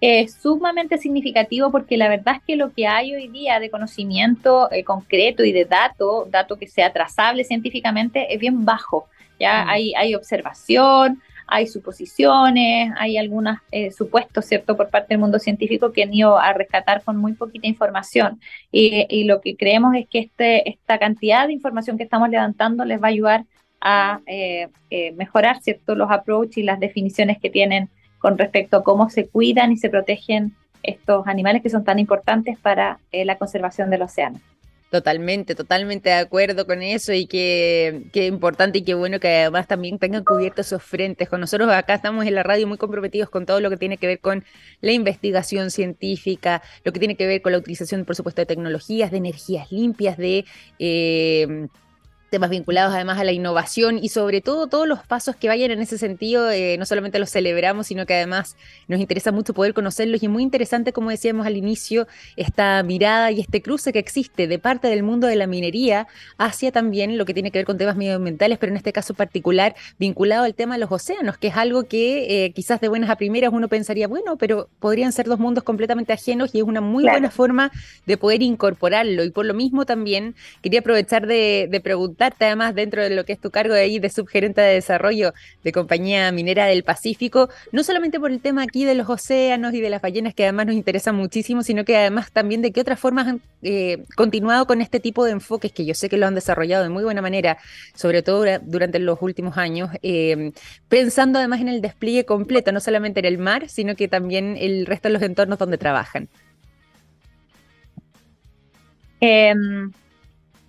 Es 0.00 0.34
sumamente 0.34 0.98
significativo 0.98 1.70
porque 1.70 1.96
la 1.96 2.08
verdad 2.08 2.36
es 2.36 2.42
que 2.44 2.56
lo 2.56 2.72
que 2.72 2.86
hay 2.86 3.14
hoy 3.14 3.28
día 3.28 3.60
de 3.60 3.70
conocimiento 3.70 4.70
eh, 4.72 4.82
concreto 4.82 5.44
y 5.44 5.52
de 5.52 5.64
dato, 5.64 6.26
dato 6.28 6.58
que 6.58 6.66
sea 6.66 6.92
trazable 6.92 7.44
científicamente, 7.44 8.34
es 8.34 8.40
bien 8.40 8.64
bajo. 8.64 9.06
Ya 9.38 9.64
mm. 9.64 9.68
hay, 9.68 9.94
hay 9.94 10.14
observación, 10.14 11.22
hay 11.52 11.66
suposiciones, 11.66 12.92
hay 12.96 13.18
algunos 13.18 13.58
eh, 13.70 13.90
supuestos, 13.90 14.46
¿cierto?, 14.46 14.74
por 14.74 14.88
parte 14.88 15.08
del 15.10 15.18
mundo 15.18 15.38
científico 15.38 15.92
que 15.92 16.02
han 16.02 16.14
ido 16.14 16.38
a 16.38 16.54
rescatar 16.54 17.02
con 17.02 17.18
muy 17.18 17.34
poquita 17.34 17.66
información. 17.66 18.40
Y, 18.70 19.24
lo 19.24 19.40
que 19.42 19.56
creemos 19.56 19.94
es 19.94 20.08
que 20.08 20.18
este, 20.20 20.68
esta 20.68 20.98
cantidad 20.98 21.46
de 21.46 21.52
información 21.52 21.98
que 21.98 22.04
estamos 22.04 22.30
levantando 22.30 22.86
les 22.86 23.00
va 23.00 23.08
a 23.08 23.10
ayudar 23.10 23.44
a 23.82 24.20
eh, 24.26 24.68
eh, 24.88 25.12
mejorar, 25.12 25.60
¿cierto?, 25.60 25.94
los 25.94 26.10
approaches 26.10 26.56
y 26.56 26.62
las 26.62 26.80
definiciones 26.80 27.38
que 27.38 27.50
tienen 27.50 27.90
con 28.18 28.38
respecto 28.38 28.78
a 28.78 28.82
cómo 28.82 29.10
se 29.10 29.28
cuidan 29.28 29.72
y 29.72 29.76
se 29.76 29.90
protegen 29.90 30.54
estos 30.82 31.26
animales 31.26 31.62
que 31.62 31.70
son 31.70 31.84
tan 31.84 31.98
importantes 31.98 32.58
para 32.58 32.98
la 33.12 33.36
conservación 33.36 33.90
del 33.90 34.02
océano. 34.02 34.40
Totalmente, 34.92 35.54
totalmente 35.54 36.10
de 36.10 36.16
acuerdo 36.16 36.66
con 36.66 36.82
eso 36.82 37.14
y 37.14 37.26
que, 37.26 38.10
importante 38.12 38.80
y 38.80 38.82
qué 38.82 38.92
bueno 38.92 39.20
que 39.20 39.28
además 39.38 39.66
también 39.66 39.98
tengan 39.98 40.22
cubiertos 40.22 40.66
esos 40.66 40.82
frentes. 40.82 41.30
Con 41.30 41.40
nosotros 41.40 41.72
acá 41.72 41.94
estamos 41.94 42.26
en 42.26 42.34
la 42.34 42.42
radio 42.42 42.66
muy 42.66 42.76
comprometidos 42.76 43.30
con 43.30 43.46
todo 43.46 43.58
lo 43.60 43.70
que 43.70 43.78
tiene 43.78 43.96
que 43.96 44.06
ver 44.06 44.20
con 44.20 44.44
la 44.82 44.92
investigación 44.92 45.70
científica, 45.70 46.60
lo 46.84 46.92
que 46.92 46.98
tiene 46.98 47.16
que 47.16 47.26
ver 47.26 47.40
con 47.40 47.52
la 47.52 47.58
utilización, 47.58 48.04
por 48.04 48.16
supuesto, 48.16 48.42
de 48.42 48.46
tecnologías, 48.46 49.10
de 49.10 49.16
energías 49.16 49.72
limpias, 49.72 50.18
de... 50.18 50.44
Eh, 50.78 51.68
temas 52.32 52.48
vinculados 52.48 52.94
además 52.94 53.18
a 53.18 53.24
la 53.24 53.32
innovación 53.32 53.98
y 54.02 54.08
sobre 54.08 54.40
todo 54.40 54.66
todos 54.66 54.88
los 54.88 55.06
pasos 55.06 55.36
que 55.36 55.48
vayan 55.48 55.70
en 55.70 55.82
ese 55.82 55.98
sentido, 55.98 56.50
eh, 56.50 56.76
no 56.78 56.86
solamente 56.86 57.18
los 57.18 57.30
celebramos, 57.30 57.88
sino 57.88 58.06
que 58.06 58.14
además 58.14 58.56
nos 58.88 59.00
interesa 59.00 59.32
mucho 59.32 59.52
poder 59.52 59.74
conocerlos 59.74 60.22
y 60.22 60.26
es 60.26 60.32
muy 60.32 60.42
interesante, 60.42 60.94
como 60.94 61.10
decíamos 61.10 61.46
al 61.46 61.58
inicio, 61.58 62.08
esta 62.36 62.82
mirada 62.84 63.30
y 63.30 63.40
este 63.40 63.60
cruce 63.60 63.92
que 63.92 63.98
existe 63.98 64.46
de 64.46 64.58
parte 64.58 64.88
del 64.88 65.02
mundo 65.02 65.26
de 65.26 65.36
la 65.36 65.46
minería 65.46 66.08
hacia 66.38 66.72
también 66.72 67.18
lo 67.18 67.26
que 67.26 67.34
tiene 67.34 67.50
que 67.50 67.58
ver 67.58 67.66
con 67.66 67.76
temas 67.76 67.96
medioambientales, 67.96 68.56
pero 68.56 68.72
en 68.72 68.78
este 68.78 68.94
caso 68.94 69.12
particular 69.12 69.76
vinculado 69.98 70.44
al 70.44 70.54
tema 70.54 70.76
de 70.76 70.80
los 70.80 70.90
océanos, 70.90 71.36
que 71.36 71.48
es 71.48 71.56
algo 71.58 71.84
que 71.84 72.46
eh, 72.46 72.52
quizás 72.52 72.80
de 72.80 72.88
buenas 72.88 73.10
a 73.10 73.16
primeras 73.16 73.52
uno 73.52 73.68
pensaría, 73.68 74.08
bueno, 74.08 74.38
pero 74.38 74.70
podrían 74.80 75.12
ser 75.12 75.26
dos 75.26 75.38
mundos 75.38 75.64
completamente 75.64 76.14
ajenos 76.14 76.54
y 76.54 76.60
es 76.60 76.64
una 76.64 76.80
muy 76.80 77.04
buena 77.04 77.30
forma 77.30 77.70
de 78.06 78.16
poder 78.16 78.40
incorporarlo 78.40 79.22
y 79.22 79.30
por 79.30 79.44
lo 79.44 79.52
mismo 79.52 79.84
también 79.84 80.34
quería 80.62 80.80
aprovechar 80.80 81.26
de 81.26 81.80
preguntar 81.84 82.21
además 82.26 82.74
dentro 82.74 83.02
de 83.02 83.10
lo 83.10 83.24
que 83.24 83.32
es 83.32 83.40
tu 83.40 83.50
cargo 83.50 83.74
de 83.74 83.80
ahí 83.80 83.98
de 83.98 84.10
subgerente 84.10 84.60
de 84.60 84.74
desarrollo 84.74 85.32
de 85.64 85.72
Compañía 85.72 86.30
Minera 86.32 86.66
del 86.66 86.84
Pacífico, 86.84 87.48
no 87.72 87.82
solamente 87.82 88.20
por 88.20 88.30
el 88.30 88.40
tema 88.40 88.62
aquí 88.62 88.84
de 88.84 88.94
los 88.94 89.08
océanos 89.08 89.74
y 89.74 89.80
de 89.80 89.90
las 89.90 90.02
ballenas 90.02 90.34
que 90.34 90.44
además 90.44 90.66
nos 90.66 90.76
interesan 90.76 91.16
muchísimo, 91.16 91.62
sino 91.62 91.84
que 91.84 91.96
además 91.96 92.30
también 92.32 92.62
de 92.62 92.72
qué 92.72 92.80
otras 92.80 93.00
formas 93.00 93.28
han 93.28 93.40
eh, 93.62 94.04
continuado 94.16 94.66
con 94.66 94.80
este 94.80 95.00
tipo 95.00 95.24
de 95.24 95.32
enfoques 95.32 95.72
que 95.72 95.84
yo 95.84 95.94
sé 95.94 96.08
que 96.08 96.16
lo 96.16 96.26
han 96.26 96.34
desarrollado 96.34 96.82
de 96.82 96.88
muy 96.88 97.04
buena 97.04 97.22
manera, 97.22 97.58
sobre 97.94 98.22
todo 98.22 98.44
durante 98.62 98.98
los 98.98 99.20
últimos 99.22 99.56
años, 99.56 99.90
eh, 100.02 100.52
pensando 100.88 101.38
además 101.38 101.60
en 101.60 101.68
el 101.68 101.80
despliegue 101.80 102.24
completo, 102.24 102.72
no 102.72 102.80
solamente 102.80 103.20
en 103.20 103.26
el 103.26 103.38
mar, 103.38 103.68
sino 103.68 103.96
que 103.96 104.08
también 104.08 104.56
el 104.58 104.86
resto 104.86 105.08
de 105.08 105.14
los 105.14 105.22
entornos 105.22 105.58
donde 105.58 105.78
trabajan. 105.78 106.28
Em, 109.20 109.92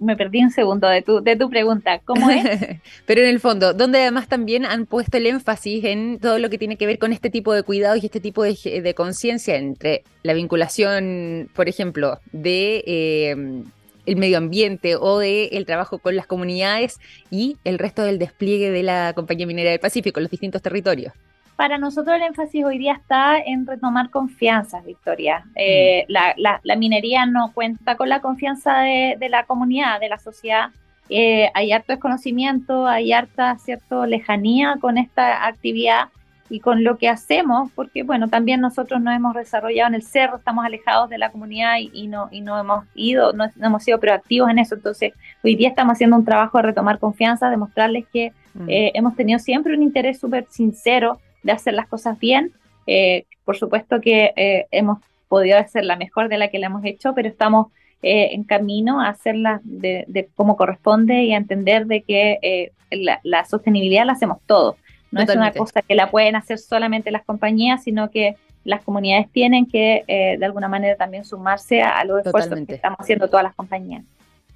me 0.04 0.16
perdí 0.16 0.44
un 0.44 0.52
segundo 0.52 0.88
de 0.88 1.02
tu, 1.02 1.22
de 1.22 1.36
tu 1.36 1.50
pregunta. 1.50 2.00
¿Cómo 2.06 2.30
es? 2.30 2.44
Pero 3.06 3.22
en 3.22 3.28
el 3.28 3.40
fondo, 3.40 3.74
donde 3.74 4.02
además 4.02 4.28
también 4.28 4.66
han 4.66 4.86
puesto 4.86 5.18
el 5.18 5.28
énfasis 5.28 5.84
en 5.86 6.20
todo 6.20 6.40
lo 6.40 6.50
que 6.50 6.58
tiene 6.58 6.78
que 6.78 6.86
ver 6.86 7.00
con 7.00 7.14
este 7.14 7.30
tipo 7.30 7.54
de 7.54 7.64
cuidados 7.64 8.02
y 8.04 8.06
este 8.06 8.20
tipo 8.20 8.44
de, 8.44 8.94
conciencia 8.96 9.56
entre 9.56 10.04
la 10.24 10.34
vinculación, 10.34 11.50
por 11.54 11.68
ejemplo, 11.68 12.20
de... 12.32 12.84
Eh, 12.86 13.64
el 14.06 14.18
medio 14.18 14.38
ambiente 14.38 14.98
o 14.98 15.20
del 15.20 15.48
el 15.54 15.66
trabajo 15.66 15.98
con 15.98 16.16
las 16.18 16.28
comunidades 16.28 17.00
y 17.32 17.56
el 17.64 17.80
resto 17.80 18.04
del 18.04 18.20
despliegue 18.20 18.70
de 18.70 18.84
la 18.84 19.14
Compañía 19.16 19.48
Minera 19.48 19.72
del 19.72 19.80
Pacífico 19.80 20.20
los 20.20 20.30
distintos 20.30 20.62
territorios? 20.62 21.14
Para 21.56 21.78
nosotros 21.78 22.16
el 22.16 22.24
énfasis 22.24 22.66
hoy 22.66 22.80
día 22.80 22.94
está 22.94 23.38
en 23.38 23.68
retomar 23.68 24.10
confianzas, 24.10 24.84
Victoria. 24.84 25.46
Eh, 25.56 26.06
mm. 26.10 26.42
la, 26.64 26.76
minería 26.76 27.26
no 27.26 27.52
cuenta 27.54 27.96
con 27.96 28.10
la 28.10 28.22
confianza 28.22 28.80
de, 28.80 29.30
la 29.30 29.44
comunidad, 29.46 30.00
de 30.00 30.10
la 30.10 30.18
sociedad. 30.18 30.70
Eh, 31.10 31.52
hay 31.54 31.72
harto 31.72 31.94
desconocimiento, 31.94 32.88
hay 32.88 33.14
harta 33.14 33.58
cierto 33.60 34.06
lejanía 34.06 34.78
con 34.82 34.98
esta 34.98 35.46
actividad 35.46 36.10
y 36.50 36.60
con 36.60 36.84
lo 36.84 36.98
que 36.98 37.08
hacemos, 37.08 37.72
porque 37.74 38.04
bueno, 38.04 38.30
también 38.30 38.62
nosotros 38.62 39.02
nos 39.02 39.16
hemos 39.16 39.34
desarrollado 39.36 39.90
en 39.90 39.96
el 39.96 40.04
cerro, 40.04 40.38
estamos 40.38 40.66
alejados 40.66 41.10
de 41.10 41.18
la 41.18 41.32
comunidad 41.32 41.76
y, 41.80 42.08
no, 42.08 42.30
y 42.32 42.42
no 42.42 42.60
hemos 42.60 42.86
ido, 42.96 43.34
no, 43.34 43.46
hemos 43.62 43.84
sido 43.84 44.00
proactivos 44.00 44.50
en 44.50 44.60
eso. 44.60 44.76
Entonces, 44.76 45.14
hoy 45.44 45.56
día 45.56 45.70
estamos 45.70 45.94
haciendo 45.94 46.16
un 46.16 46.26
trabajo 46.26 46.58
de 46.58 46.64
retomar 46.64 47.00
confianza, 47.00 47.50
demostrarles 47.50 48.06
que 48.12 48.34
mm. 48.54 48.70
eh, 48.70 48.92
hemos 48.96 49.16
tenido 49.16 49.40
siempre 49.40 49.76
un 49.76 49.84
interés 49.84 50.20
súper 50.20 50.46
sincero 50.50 51.20
de 51.44 51.52
hacer 51.52 51.74
las 51.74 51.88
cosas 51.88 52.18
bien. 52.20 52.54
Eh, 52.88 53.26
por 53.46 53.58
supuesto 53.58 54.02
que 54.02 54.34
eh, 54.36 54.68
hemos 54.72 55.00
podido 55.28 55.58
hacer 55.58 55.86
la 55.86 55.96
mejor 55.96 56.30
de 56.30 56.38
la 56.38 56.50
que 56.50 56.60
la 56.60 56.68
hemos 56.68 56.84
hecho, 56.86 57.14
pero 57.14 57.28
estamos 57.28 57.68
en 58.06 58.44
camino 58.44 59.00
a 59.00 59.08
hacerla 59.08 59.62
de, 59.64 60.28
como 60.36 60.58
corresponde 60.58 61.24
y 61.24 61.34
a 61.34 61.38
entender 61.38 61.86
de 61.86 62.02
que 62.02 62.74
la, 62.92 63.22
la 63.24 63.46
sostenibilidad 63.46 64.06
la 64.06 64.12
hacemos 64.12 64.40
todos 64.46 64.76
no 65.14 65.22
es 65.22 65.36
una 65.36 65.52
cosa 65.52 65.82
que 65.82 65.96
la 65.96 66.10
pueden 66.10 66.36
hacer 66.36 66.58
solamente 66.58 67.12
las 67.12 67.24
compañías, 67.24 67.84
sino 67.84 68.10
que 68.10 68.36
las 68.64 68.84
comunidades 68.84 69.30
tienen 69.32 69.66
que 69.68 70.04
eh, 70.08 70.38
de 70.40 70.46
alguna 70.46 70.68
manera 70.68 70.96
también 70.96 71.26
sumarse 71.26 71.82
a, 71.82 72.04
los 72.06 72.26
esfuerzos 72.26 72.60
que 72.66 72.76
estamos 72.76 73.00
haciendo 73.00 73.28
todas 73.28 73.44
las 73.44 73.54
compañías. 73.54 74.04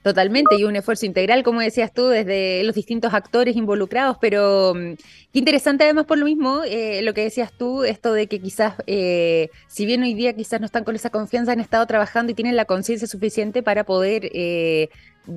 Totalmente, 0.08 0.56
y 0.56 0.64
un 0.64 0.74
esfuerzo 0.78 1.06
integral, 1.06 1.44
como 1.44 1.60
decías 1.60 1.92
tú, 1.92 2.08
desde 2.08 2.64
los 2.64 2.74
distintos 2.74 3.14
actores 3.14 3.58
involucrados, 3.58 4.16
pero 4.22 4.74
mm, 4.74 4.94
qué 5.34 5.40
interesante 5.40 5.84
además 5.84 6.06
por 6.06 6.18
lo 6.18 6.24
mismo, 6.24 6.62
eh, 6.64 7.02
lo 7.02 7.14
que 7.14 7.24
decías 7.24 7.52
tú, 7.52 7.84
esto 7.84 8.14
de 8.14 8.28
que 8.28 8.40
quizás, 8.40 8.76
eh, 8.88 9.50
si 9.68 9.86
bien 9.86 10.04
hoy 10.04 10.14
día 10.14 10.32
quizás 10.32 10.62
no 10.62 10.66
están 10.66 10.86
con 10.86 10.96
esa 10.96 11.10
confianza, 11.10 11.52
han 11.52 11.60
estado 11.60 11.86
trabajando 11.88 12.32
y 12.32 12.36
tienen 12.36 12.56
la 12.56 12.64
conciencia 12.64 13.06
suficiente 13.06 13.62
para 13.64 13.84
poder 13.84 14.32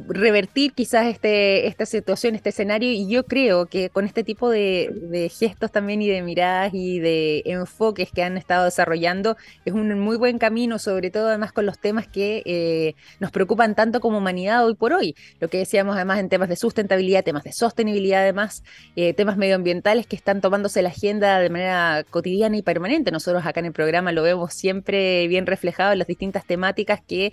revertir 0.08 0.72
quizás 0.72 1.06
este, 1.06 1.66
esta 1.66 1.86
situación, 1.86 2.34
este 2.34 2.50
escenario, 2.50 2.90
y 2.90 3.08
yo 3.08 3.24
creo 3.26 3.66
que 3.66 3.90
con 3.90 4.04
este 4.04 4.22
tipo 4.24 4.48
de, 4.48 5.30
gestos 5.36 5.72
también 5.72 6.02
y 6.02 6.08
de 6.08 6.22
miradas 6.22 6.72
y 6.72 7.00
de 7.00 7.42
enfoques 7.46 8.10
que 8.12 8.22
han 8.22 8.36
estado 8.36 8.64
desarrollando, 8.64 9.36
es 9.64 9.72
un 9.72 9.98
muy 10.00 10.16
buen 10.16 10.38
camino, 10.38 10.78
sobre 10.78 11.10
todo 11.10 11.28
además 11.28 11.52
con 11.52 11.66
los 11.66 11.78
temas 11.78 12.06
que 12.06 12.42
eh, 12.46 12.94
nos 13.18 13.30
preocupan 13.30 13.74
tanto 13.74 14.00
como 14.00 14.18
humanidad 14.18 14.64
hoy 14.64 14.74
por 14.74 14.92
hoy, 14.92 15.16
lo 15.40 15.48
que 15.48 15.58
decíamos 15.58 15.96
además 15.96 16.20
en 16.20 16.28
temas 16.28 16.48
de 16.48 16.56
sustentabilidad, 16.56 17.24
temas 17.24 17.44
de 17.44 17.52
sostenibilidad 17.52 18.22
además, 18.22 18.62
eh, 18.96 19.14
temas 19.14 19.36
medioambientales 19.36 20.06
que 20.06 20.16
están 20.16 20.40
tomándose 20.40 20.82
la 20.82 20.90
agenda 20.90 21.40
de 21.40 21.50
manera 21.50 22.04
cotidiana 22.08 22.56
y 22.56 22.62
permanente. 22.62 23.10
Nosotros 23.10 23.44
acá 23.44 23.60
en 23.60 23.66
el 23.66 23.72
programa 23.72 24.12
lo 24.12 24.22
vemos 24.22 24.54
siempre 24.54 25.26
bien 25.28 25.46
reflejado 25.46 25.92
en 25.92 25.98
las 25.98 26.08
distintas 26.08 26.44
temáticas 26.44 27.00
que 27.06 27.32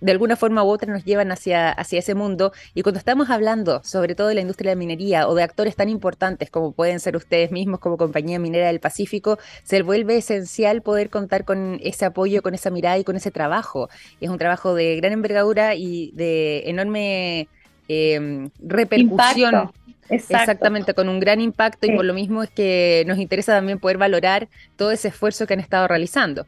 de 0.00 0.12
alguna 0.12 0.36
forma 0.36 0.64
u 0.64 0.68
otra 0.68 0.92
nos 0.92 1.04
llevan 1.04 1.32
hacia, 1.32 1.70
hacia 1.70 1.97
ese 1.98 2.14
mundo. 2.14 2.52
Y 2.74 2.82
cuando 2.82 2.98
estamos 2.98 3.30
hablando 3.30 3.82
sobre 3.84 4.14
todo 4.14 4.28
de 4.28 4.34
la 4.34 4.40
industria 4.40 4.70
de 4.70 4.76
la 4.76 4.78
minería 4.78 5.28
o 5.28 5.34
de 5.34 5.42
actores 5.42 5.76
tan 5.76 5.88
importantes 5.88 6.50
como 6.50 6.72
pueden 6.72 7.00
ser 7.00 7.16
ustedes 7.16 7.50
mismos 7.50 7.80
como 7.80 7.96
Compañía 7.96 8.38
Minera 8.38 8.68
del 8.68 8.80
Pacífico, 8.80 9.38
se 9.62 9.82
vuelve 9.82 10.16
esencial 10.16 10.82
poder 10.82 11.10
contar 11.10 11.44
con 11.44 11.78
ese 11.82 12.04
apoyo, 12.04 12.42
con 12.42 12.54
esa 12.54 12.70
mirada 12.70 12.98
y 12.98 13.04
con 13.04 13.16
ese 13.16 13.30
trabajo. 13.30 13.88
Es 14.20 14.30
un 14.30 14.38
trabajo 14.38 14.74
de 14.74 14.96
gran 14.96 15.12
envergadura 15.12 15.74
y 15.74 16.12
de 16.14 16.62
enorme 16.66 17.48
em, 17.88 18.50
repercusión. 18.60 19.70
Exactamente, 20.10 20.94
con 20.94 21.08
un 21.08 21.20
gran 21.20 21.40
impacto 21.40 21.86
y 21.86 21.94
por 21.94 22.04
lo 22.04 22.14
mismo 22.14 22.42
es 22.42 22.48
que 22.50 23.04
nos 23.06 23.18
interesa 23.18 23.52
también 23.52 23.78
poder 23.78 23.98
valorar 23.98 24.48
todo 24.76 24.90
ese 24.90 25.08
esfuerzo 25.08 25.46
que 25.46 25.54
han 25.54 25.60
estado 25.60 25.86
realizando. 25.86 26.46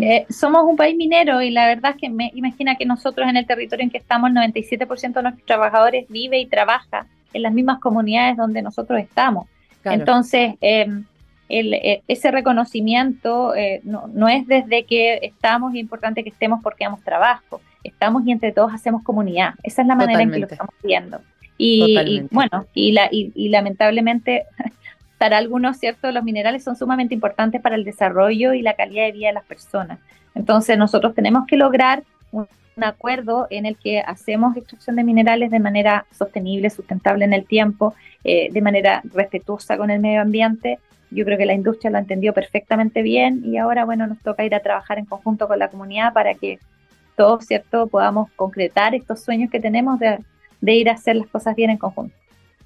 Eh, 0.00 0.26
somos 0.28 0.64
un 0.64 0.76
país 0.76 0.96
minero 0.96 1.40
y 1.40 1.50
la 1.50 1.66
verdad 1.66 1.92
es 1.92 2.00
que 2.00 2.08
me 2.08 2.30
imagina 2.34 2.76
que 2.76 2.84
nosotros 2.84 3.28
en 3.28 3.36
el 3.36 3.46
territorio 3.46 3.84
en 3.84 3.90
que 3.90 3.98
estamos, 3.98 4.30
el 4.30 4.36
97% 4.36 5.12
de 5.14 5.22
nuestros 5.22 5.46
trabajadores 5.46 6.06
vive 6.08 6.38
y 6.38 6.46
trabaja 6.46 7.06
en 7.32 7.42
las 7.42 7.52
mismas 7.52 7.80
comunidades 7.80 8.36
donde 8.36 8.62
nosotros 8.62 8.98
estamos. 9.00 9.46
Entonces, 9.84 10.54
em, 10.60 11.04
eh, 11.48 12.02
ese 12.08 12.30
reconocimiento 12.30 13.54
eh, 13.54 13.82
no, 13.84 14.28
es 14.28 14.46
desde 14.46 14.84
que 14.84 15.18
estamos, 15.22 15.74
es 15.74 15.80
importante 15.80 16.24
que 16.24 16.30
estemos 16.30 16.60
porque 16.62 16.84
damos 16.84 17.02
trabajo, 17.02 17.60
estamos 17.82 18.26
y 18.26 18.32
entre 18.32 18.52
todos 18.52 18.72
hacemos 18.72 19.02
comunidad. 19.02 19.54
Esa 19.62 19.82
es 19.82 19.88
la 19.88 19.94
manera 19.94 20.22
en 20.22 20.32
que 20.32 20.38
lo 20.38 20.46
estamos 20.46 20.74
viendo. 20.82 21.20
Y, 21.56 22.22
bueno, 22.32 22.66
y, 22.74 22.92
la, 22.92 23.08
y 23.12 23.48
lamentablemente 23.48 24.44
para 25.18 25.38
algunos, 25.38 25.78
¿cierto? 25.78 26.10
Los 26.10 26.24
minerales 26.24 26.64
son 26.64 26.76
sumamente 26.76 27.14
importantes 27.14 27.60
para 27.60 27.76
el 27.76 27.84
desarrollo 27.84 28.52
y 28.52 28.62
la 28.62 28.74
calidad 28.74 29.04
de 29.04 29.12
vida 29.12 29.28
de 29.28 29.34
las 29.34 29.44
personas. 29.44 29.98
Entonces, 30.34 30.76
nosotros 30.76 31.14
tenemos 31.14 31.46
que 31.46 31.56
lograr 31.56 32.02
un, 32.32 32.48
acuerdo 32.82 33.46
en 33.50 33.66
el 33.66 33.76
que 33.76 34.00
hacemos 34.00 34.56
extracción 34.56 34.96
de 34.96 35.04
minerales 35.04 35.52
de 35.52 35.60
manera 35.60 36.06
sostenible, 36.10 36.70
sustentable 36.70 37.24
en 37.24 37.32
el 37.32 37.46
tiempo, 37.46 37.94
eh, 38.24 38.48
de 38.50 38.60
manera 38.60 39.00
respetuosa 39.04 39.76
con 39.76 39.90
el 39.90 40.00
medio 40.00 40.20
ambiente. 40.20 40.80
Yo 41.12 41.24
creo 41.24 41.38
que 41.38 41.46
la 41.46 41.54
industria 41.54 41.92
lo 41.92 41.98
ha 41.98 42.00
entendido 42.00 42.34
perfectamente 42.34 43.02
bien 43.02 43.42
y 43.44 43.58
ahora, 43.58 43.84
bueno, 43.84 44.08
nos 44.08 44.18
toca 44.18 44.44
ir 44.44 44.56
a 44.56 44.60
trabajar 44.60 44.98
en 44.98 45.04
conjunto 45.04 45.46
con 45.46 45.60
la 45.60 45.68
comunidad 45.68 46.12
para 46.12 46.34
que 46.34 46.58
todos, 47.16 47.44
¿cierto?, 47.46 47.86
podamos 47.86 48.28
concretar 48.32 48.92
estos 48.96 49.22
sueños 49.22 49.52
que 49.52 49.60
tenemos 49.60 50.00
de 50.00 50.74
ir 50.74 50.90
a 50.90 50.94
hacer 50.94 51.14
las 51.14 51.28
cosas 51.28 51.54
bien 51.54 51.70
en 51.70 51.78
conjunto. 51.78 52.16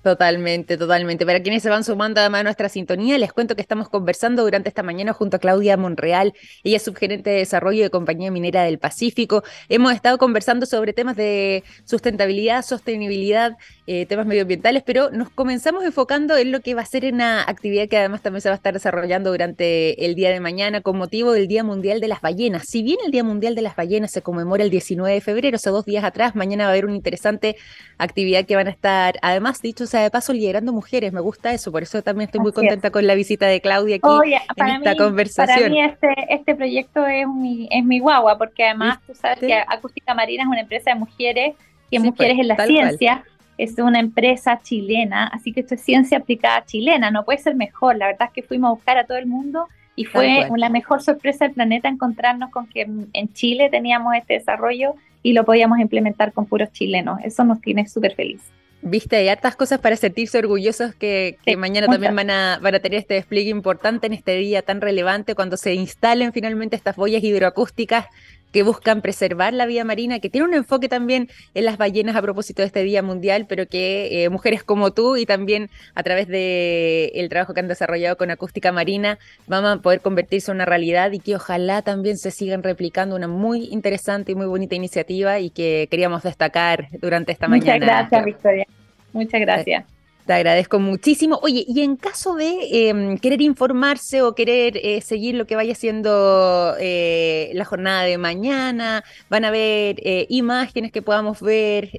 Totalmente, 0.01 0.79
totalmente. 0.79 1.27
Para 1.27 1.43
quienes 1.43 1.63
se 1.65 1.71
van 1.71 1.83
sumando 1.83 2.21
además 2.21 2.41
a 2.41 2.45
nuestra 2.45 2.69
sintonía, 2.69 3.19
les 3.19 3.33
cuento 3.33 3.57
que 3.57 3.63
estamos 3.63 3.89
conversando 3.89 4.45
durante 4.45 4.69
esta 4.69 4.85
mañana 4.85 5.13
junto 5.13 5.37
a 5.37 5.41
Claudia 5.41 5.77
Monreal, 5.77 6.35
ella 6.63 6.77
es 6.77 6.85
subgerente 6.85 7.31
de 7.31 7.39
desarrollo 7.39 7.83
de 7.83 7.91
Compañía 7.91 8.31
Minera 8.31 8.63
del 8.63 8.79
Pacífico. 8.79 9.43
Hemos 9.69 9.93
estado 9.93 10.17
conversando 10.17 10.67
sobre 10.67 10.93
temas 10.93 11.17
de 11.17 11.65
sustentabilidad, 11.85 12.65
sostenibilidad, 12.65 13.57
eh, 13.89 14.07
temas 14.07 14.25
medioambientales, 14.27 14.85
pero 14.87 15.11
nos 15.11 15.31
comenzamos 15.31 15.85
enfocando 15.85 16.37
en 16.37 16.53
lo 16.53 16.61
que 16.61 16.75
va 16.75 16.83
a 16.83 16.87
ser 16.87 17.13
una 17.13 17.43
actividad 17.43 17.89
que 17.89 17.99
además 17.99 18.23
también 18.23 18.41
se 18.41 18.51
va 18.51 18.55
a 18.55 18.57
estar 18.57 18.75
desarrollando 18.75 19.33
durante 19.33 20.07
el 20.07 20.15
día 20.15 20.31
de 20.31 20.39
mañana 20.39 20.81
con 20.81 20.97
motivo 20.97 21.33
del 21.33 21.49
Día 21.49 21.65
Mundial 21.65 22.01
de 22.01 22.07
las 22.07 22.21
Ballenas. 22.21 22.67
Si 22.69 22.85
bien 22.85 22.99
el 23.05 23.11
Día 23.11 23.25
Mundial 23.25 23.57
de 23.57 23.63
las 23.63 23.75
Ballenas 23.75 24.13
se 24.13 24.23
conmemora 24.23 24.63
el 24.63 24.71
19 24.71 25.13
de 25.13 25.21
febrero, 25.21 25.57
o 25.57 25.59
sea, 25.59 25.73
dos 25.73 25.85
días 25.85 26.05
atrás, 26.05 26.37
mañana 26.37 26.65
va 26.65 26.69
a 26.69 26.73
haber 26.73 26.87
una 26.87 26.95
interesante 26.95 27.57
actividad 27.99 28.47
que 28.47 28.55
van 28.55 28.69
a 28.69 28.71
estar, 28.71 29.17
además, 29.23 29.61
dicho 29.61 29.88
sea 29.89 30.03
de 30.03 30.11
paso, 30.11 30.33
liderando 30.33 30.73
mujeres. 30.73 31.13
Me 31.13 31.21
gusta 31.21 31.53
eso, 31.53 31.73
por 31.73 31.83
eso 31.83 32.03
también 32.03 32.29
estoy 32.29 32.41
muy 32.41 32.53
contenta 32.53 32.91
con 32.91 33.07
la 33.07 33.15
visita 33.15 33.47
de 33.47 33.61
Claudia 33.61 33.97
aquí 33.97 34.41
en 34.57 34.69
esta 34.69 34.97
conversación. 34.97 35.59
Para 35.59 35.69
mí 35.69 35.81
este, 35.81 36.15
este 36.29 36.55
proyecto 36.55 37.07
es 37.07 37.27
mi, 37.27 37.69
es 37.71 37.85
mi 37.85 37.99
guagua, 37.99 38.39
porque 38.39 38.65
además 38.65 39.01
tú 39.07 39.15
sabes 39.15 39.41
que 39.41 39.55
Acústica 39.55 40.15
Marina 40.15 40.45
es 40.45 40.49
una 40.49 40.61
empresa 40.61 40.91
de 40.91 40.97
mujeres 40.97 41.57
y 41.91 41.99
mujeres 41.99 42.39
en 42.39 42.49
la 42.49 42.57
ciencia. 42.65 43.25
Es 43.57 43.77
una 43.79 43.99
empresa 43.99 44.61
chilena, 44.63 45.27
así 45.27 45.53
que 45.53 45.61
esto 45.61 45.75
es 45.75 45.81
ciencia 45.81 46.19
aplicada 46.19 46.65
chilena, 46.65 47.11
no 47.11 47.25
puede 47.25 47.39
ser 47.39 47.57
mejor. 47.57 47.97
La 47.97 48.07
verdad 48.07 48.29
es 48.29 48.33
que 48.33 48.43
fuimos 48.45 48.69
a 48.69 48.75
buscar 48.75 48.99
a 48.99 49.05
todo 49.05 49.19
el 49.19 49.27
mundo 49.27 49.67
y 49.97 50.05
fue 50.05 50.49
la 50.57 50.69
mejor 50.69 51.03
sorpresa 51.03 51.45
del 51.45 51.55
planeta 51.55 51.89
encontrarnos 51.89 52.51
con 52.51 52.69
que 52.69 52.83
en 52.83 53.33
Chile 53.33 53.69
teníamos 53.69 54.15
este 54.15 54.35
desarrollo 54.35 54.95
y 55.25 55.33
lo 55.33 55.45
podíamos 55.45 55.81
implementar 55.81 56.33
con 56.33 56.47
puros 56.47 56.71
chilenos. 56.73 57.19
Eso 57.25 57.45
nos 57.45 57.61
tiene 57.61 57.89
súper 57.89 58.15
felices. 58.15 58.53
Viste, 58.81 59.17
hay 59.17 59.29
hartas 59.29 59.57
cosas 59.57 59.81
para 59.81 59.97
sentirse 59.97 60.39
orgullosos 60.39 60.95
que, 60.95 61.37
mañana 61.57 61.89
también 61.89 62.15
van 62.15 62.31
a, 62.31 62.59
van 62.63 62.77
a 62.77 62.81
tener 62.81 63.01
este 63.01 63.15
despliegue 63.15 63.51
importante 63.51 64.07
en 64.07 64.13
este 64.13 64.37
día 64.37 64.63
tan 64.63 64.81
relevante 64.81 65.35
cuando 65.35 65.57
se 65.57 65.75
instalen 65.75 66.33
finalmente 66.33 66.77
estas 66.77 66.95
boyas 66.95 67.25
hidroacústicas 67.25 68.07
que 68.53 68.63
buscan 68.63 69.03
preservar 69.03 69.53
la 69.53 69.67
vida 69.67 69.85
marina, 69.85 70.21
que 70.21 70.31
tiene 70.31 70.47
un 70.47 70.55
enfoque 70.55 70.89
también 70.89 71.29
en 71.55 71.65
las 71.65 71.79
ballenas 71.79 72.17
a 72.17 72.23
propósito 72.23 72.63
de 72.63 72.67
este 72.67 72.83
Día 72.83 73.03
Mundial, 73.03 73.47
pero 73.49 73.67
que 73.67 74.25
eh, 74.25 74.29
mujeres 74.29 74.63
como 74.63 74.93
tú 74.93 75.17
y 75.17 75.27
también 75.27 75.71
a 75.95 76.03
través 76.03 76.29
del 76.29 77.11
el 77.15 77.29
trabajo 77.29 77.55
que 77.55 77.61
han 77.61 77.69
desarrollado 77.69 78.17
con 78.17 78.31
Acústica 78.31 78.73
Marina 78.73 79.19
van 79.47 79.65
a 79.65 79.83
poder 79.83 80.01
convertirse 80.01 80.51
en 80.51 80.57
una 80.57 80.65
realidad 80.65 81.13
y 81.13 81.19
que 81.19 81.37
ojalá 81.37 81.83
también 81.83 82.17
se 82.17 82.31
sigan 82.31 82.63
replicando 82.63 83.17
una 83.17 83.29
muy 83.29 83.69
interesante 83.71 84.33
y 84.33 84.35
muy 84.35 84.47
bonita 84.47 84.75
iniciativa 84.75 85.41
y 85.41 85.51
que 85.51 85.89
queríamos 85.91 86.23
destacar 86.23 86.89
durante 87.01 87.33
esta 87.33 87.49
mañana. 87.49 87.75
Muchas 87.75 87.87
gracias, 87.87 88.25
Victoria. 88.25 88.67
Muchas 89.13 89.41
gracias. 89.41 89.98
Te 90.29 90.35
agradezco 90.35 90.79
muchísimo. 90.79 91.39
Oye, 91.43 91.65
y 91.67 91.81
en 91.81 91.97
caso 91.97 92.35
de 92.35 92.91
em, 92.91 93.17
querer 93.17 93.41
informarse 93.41 94.21
o 94.21 94.35
querer 94.35 94.77
eh, 94.77 95.01
seguir 95.01 95.35
lo 95.35 95.47
que 95.47 95.57
vaya 95.57 95.75
siendo 95.75 96.75
eh, 96.79 97.51
la 97.55 97.65
jornada 97.65 98.03
de 98.03 98.19
mañana, 98.19 99.05
van 99.31 99.47
a 99.47 99.51
ver 99.51 99.97
eh, 100.05 100.27
imágenes 100.29 100.93
que 100.93 101.01
podamos 101.01 101.41
ver, 101.41 101.93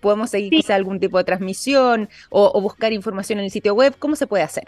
podemos 0.00 0.30
seguir 0.30 0.50
quizá 0.50 0.74
algún 0.74 0.98
tipo 0.98 1.16
de 1.16 1.22
transmisión 1.22 2.08
o, 2.28 2.60
buscar 2.60 2.92
información 2.92 3.38
en 3.38 3.44
el 3.44 3.52
sitio 3.52 3.72
web. 3.72 3.94
¿Cómo 4.00 4.16
se 4.16 4.26
puede 4.26 4.42
hacer? 4.42 4.64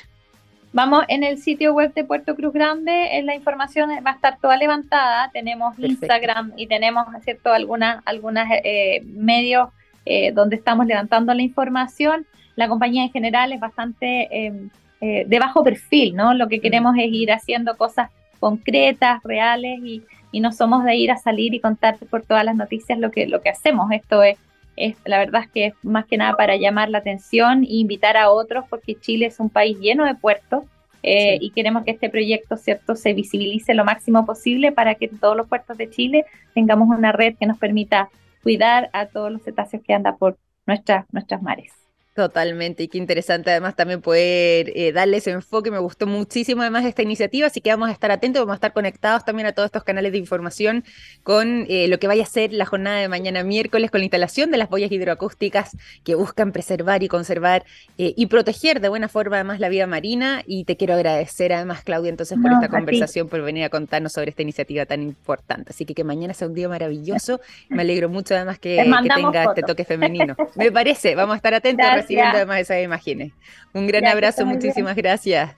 Vamos 0.73 1.03
en 1.09 1.25
el 1.25 1.39
sitio 1.39 1.75
web 1.75 1.93
de 1.95 2.05
Puerto 2.05 2.37
Cruz 2.37 2.53
Grande, 2.53 3.19
en 3.19 3.27
la 3.27 3.35
información 3.35 3.91
va 4.07 4.13
a 4.13 4.15
estar 4.15 4.39
toda 4.41 4.57
levantada. 4.57 5.29
Tenemos 5.33 5.77
Instagram 5.77 6.53
y 6.57 6.69
tenemos, 6.69 7.09
¿cierto?, 7.25 7.53
algunas, 7.53 8.01
algunas 8.05 8.49
eh, 8.63 9.03
medios 9.07 9.71
eh, 10.05 10.31
donde 10.31 10.55
estamos 10.55 10.87
levantando 10.87 11.35
la 11.35 11.43
información. 11.43 12.27
La 12.57 12.69
compañía 12.69 13.05
en 13.05 13.11
general 13.11 13.53
es 13.53 13.61
bastante 13.61 14.47
em, 14.47 14.71
eh, 15.01 15.25
de 15.27 15.39
bajo 15.39 15.63
perfil, 15.65 16.15
¿no? 16.15 16.35
Lo 16.35 16.49
que 16.49 16.59
mm. 16.59 16.61
queremos 16.61 16.97
es 16.99 17.07
ir 17.11 17.33
haciendo 17.33 17.77
cosas 17.77 18.11
concretas, 18.41 19.23
reales 19.23 19.81
y, 19.83 20.03
y, 20.33 20.41
no 20.41 20.53
somos 20.53 20.85
de 20.85 20.97
ir 20.97 21.11
a 21.11 21.17
salir 21.17 21.55
y 21.55 21.61
contar 21.61 21.97
por 22.11 22.23
todas 22.23 22.45
las 22.45 22.57
noticias 22.57 22.99
lo 22.99 23.11
que, 23.11 23.27
lo 23.27 23.41
que 23.41 23.51
hacemos. 23.51 23.91
Esto 23.93 24.23
es 24.23 24.37
es, 24.77 24.97
la 25.05 25.19
verdad 25.19 25.43
es 25.45 25.51
que 25.51 25.67
es 25.67 25.75
más 25.83 26.07
que 26.07 26.17
nada 26.17 26.37
para 26.37 26.57
llamar 26.57 26.89
la 26.89 26.99
atención 26.99 27.65
e 27.65 27.75
invitar 27.75 28.17
a 28.17 28.31
otros, 28.31 28.65
porque 28.69 28.95
Chile 28.99 29.27
es 29.27 29.41
un 29.41 29.51
país 29.51 29.79
lleno 29.79 30.05
de 30.05 30.15
puertos 30.15 30.65
eh, 31.03 31.39
y 31.41 31.51
queremos 31.51 31.85
que 31.85 31.91
este 31.91 32.09
proyecto 32.09 32.57
cierto 32.57 32.95
se 32.95 33.13
visibilice 33.13 33.75
lo 33.75 33.85
máximo 33.85 34.25
posible 34.25 34.73
para 34.73 34.95
que 34.95 35.07
en 35.07 35.19
todos 35.19 35.37
los 35.37 35.49
puertos 35.49 35.77
de 35.77 35.91
Chile 35.91 36.25
tengamos 36.55 36.89
una 36.89 37.13
red 37.13 37.35
que 37.39 37.47
nos 37.47 37.59
permita 37.59 38.09
cuidar 38.43 38.89
a 38.93 39.07
todos 39.07 39.31
los 39.31 39.43
cetáceos 39.43 39.83
que 39.83 39.95
andan 39.95 40.17
por 40.17 40.39
nuestras, 40.67 41.07
nuestras 41.13 41.43
mares. 41.43 41.82
Totalmente, 42.15 42.83
y 42.83 42.89
qué 42.89 42.99
interesante 42.99 43.51
además 43.51 43.75
también 43.75 44.03
poder 44.03 44.71
eh, 44.75 44.93
darle 44.93 45.17
ese 45.17 45.31
enfoque. 45.31 45.71
Me 45.71 45.79
gustó 45.79 46.07
muchísimo 46.07 46.61
además 46.61 46.85
esta 46.85 47.01
iniciativa, 47.01 47.47
así 47.47 47.63
que 47.63 47.71
vamos 47.71 47.89
a 47.89 47.93
estar 47.93 48.11
atentos, 48.11 48.43
vamos 48.43 48.53
a 48.53 48.57
estar 48.57 48.75
conectados 48.75 49.25
también 49.25 49.47
a 49.47 49.53
todos 49.53 49.69
estos 49.69 49.83
canales 49.83 50.13
de 50.13 50.19
información 50.19 50.85
con 51.23 51.65
eh, 51.71 51.89
lo 51.89 51.99
que 51.99 52.09
vaya 52.09 52.25
a 52.25 52.27
ser 52.27 52.53
la 52.53 52.67
jornada 52.67 52.99
de 52.99 53.09
mañana 53.09 53.43
miércoles 53.45 53.91
con 53.91 54.01
la 54.01 54.05
instalación 54.05 54.51
de 54.51 54.59
las 54.59 54.69
boyas 54.69 54.93
hidroacústicas 54.93 55.75
que 56.05 56.15
buscan 56.15 56.53
preservar 56.53 57.03
y 57.03 57.09
conservar 57.09 57.65
eh, 57.97 58.13
y 58.15 58.27
proteger 58.27 58.83
de 58.83 58.91
buena 58.91 59.09
forma 59.09 59.37
además 59.37 59.59
la 59.59 59.71
vida 59.71 59.87
marina. 59.87 60.43
Y 60.47 60.65
te 60.65 60.77
quiero 60.77 60.93
agradecer 60.93 61.55
además, 61.55 61.83
Claudia, 61.83 62.11
entonces 62.11 62.39
por 62.43 62.53
esta 62.53 62.69
conversación, 62.69 63.31
por 63.31 63.41
venir 63.41 63.65
a 63.65 63.71
contarnos 63.71 64.13
sobre 64.13 64.29
esta 64.29 64.43
iniciativa 64.43 64.85
tan 64.85 65.03
importante. 65.03 65.71
Así 65.71 65.87
que 65.87 65.95
que 65.95 66.05
mañana 66.05 66.35
sea 66.35 66.47
un 66.47 66.53
día 66.53 66.69
maravilloso. 66.69 67.41
Me 67.71 67.81
alegro 67.81 68.11
mucho 68.11 68.35
además 68.35 68.59
que, 68.59 68.85
tenga 69.17 69.45
este 69.45 69.63
toque 69.63 69.87
femenino. 69.87 70.37
Me 70.57 70.71
parece, 70.71 71.15
vamos 71.15 71.33
a 71.33 71.37
estar 71.37 71.55
atentos 71.55 72.02
recibiendo 72.03 72.37
además 72.37 72.61
esas 72.61 72.83
imágenes. 72.83 73.33
Un 73.73 73.87
gran 73.87 74.07
abrazo, 74.07 74.45
muchísimas 74.45 74.95
gracias. 74.97 75.53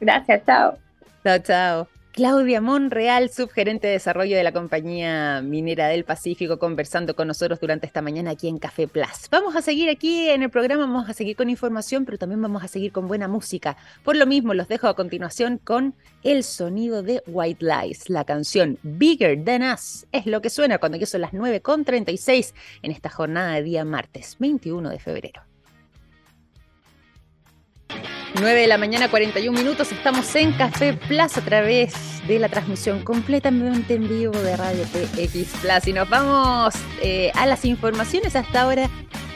Gracias, 0.00 0.42
chao. 0.44 0.78
Chao, 1.22 1.38
chao. 1.38 1.88
Claudia 2.12 2.60
Monreal, 2.60 3.30
subgerente 3.30 3.86
de 3.86 3.92
desarrollo 3.92 4.36
de 4.36 4.42
la 4.42 4.52
compañía 4.52 5.42
minera 5.42 5.86
del 5.86 6.04
Pacífico, 6.04 6.58
conversando 6.58 7.14
con 7.14 7.28
nosotros 7.28 7.60
durante 7.60 7.86
esta 7.86 8.02
mañana 8.02 8.32
aquí 8.32 8.48
en 8.48 8.58
Café 8.58 8.88
Plus. 8.88 9.28
Vamos 9.30 9.54
a 9.54 9.62
seguir 9.62 9.88
aquí 9.88 10.28
en 10.28 10.42
el 10.42 10.50
programa, 10.50 10.86
vamos 10.86 11.08
a 11.08 11.14
seguir 11.14 11.36
con 11.36 11.48
información, 11.48 12.04
pero 12.04 12.18
también 12.18 12.42
vamos 12.42 12.64
a 12.64 12.68
seguir 12.68 12.90
con 12.90 13.06
buena 13.06 13.28
música. 13.28 13.76
Por 14.02 14.16
lo 14.16 14.26
mismo, 14.26 14.54
los 14.54 14.66
dejo 14.66 14.88
a 14.88 14.96
continuación 14.96 15.58
con 15.62 15.94
el 16.24 16.42
sonido 16.42 17.04
de 17.04 17.22
White 17.28 17.64
Lies, 17.64 18.10
la 18.10 18.24
canción 18.24 18.78
Bigger 18.82 19.44
Than 19.44 19.62
Us. 19.62 20.06
Es 20.10 20.26
lo 20.26 20.42
que 20.42 20.50
suena 20.50 20.78
cuando 20.78 20.98
ya 20.98 21.06
son 21.06 21.20
las 21.20 21.32
9.36 21.32 22.54
en 22.82 22.90
esta 22.90 23.08
jornada 23.08 23.54
de 23.54 23.62
día 23.62 23.84
martes 23.84 24.36
21 24.40 24.90
de 24.90 24.98
febrero. 24.98 25.49
9 28.34 28.60
de 28.60 28.66
la 28.66 28.78
mañana, 28.78 29.08
41 29.08 29.58
minutos. 29.58 29.90
Estamos 29.92 30.34
en 30.36 30.52
Café 30.52 30.94
Plus 30.94 31.36
a 31.36 31.40
través 31.40 31.94
de 32.26 32.38
la 32.38 32.48
transmisión 32.48 33.02
completamente 33.02 33.94
en 33.94 34.08
vivo 34.08 34.38
de 34.38 34.56
Radio 34.56 34.84
TX 34.84 35.48
Plus. 35.60 35.86
Y 35.86 35.92
nos 35.92 36.08
vamos 36.08 36.74
eh, 37.02 37.32
a 37.34 37.46
las 37.46 37.64
informaciones 37.64 38.36
hasta 38.36 38.62
ahora 38.62 38.88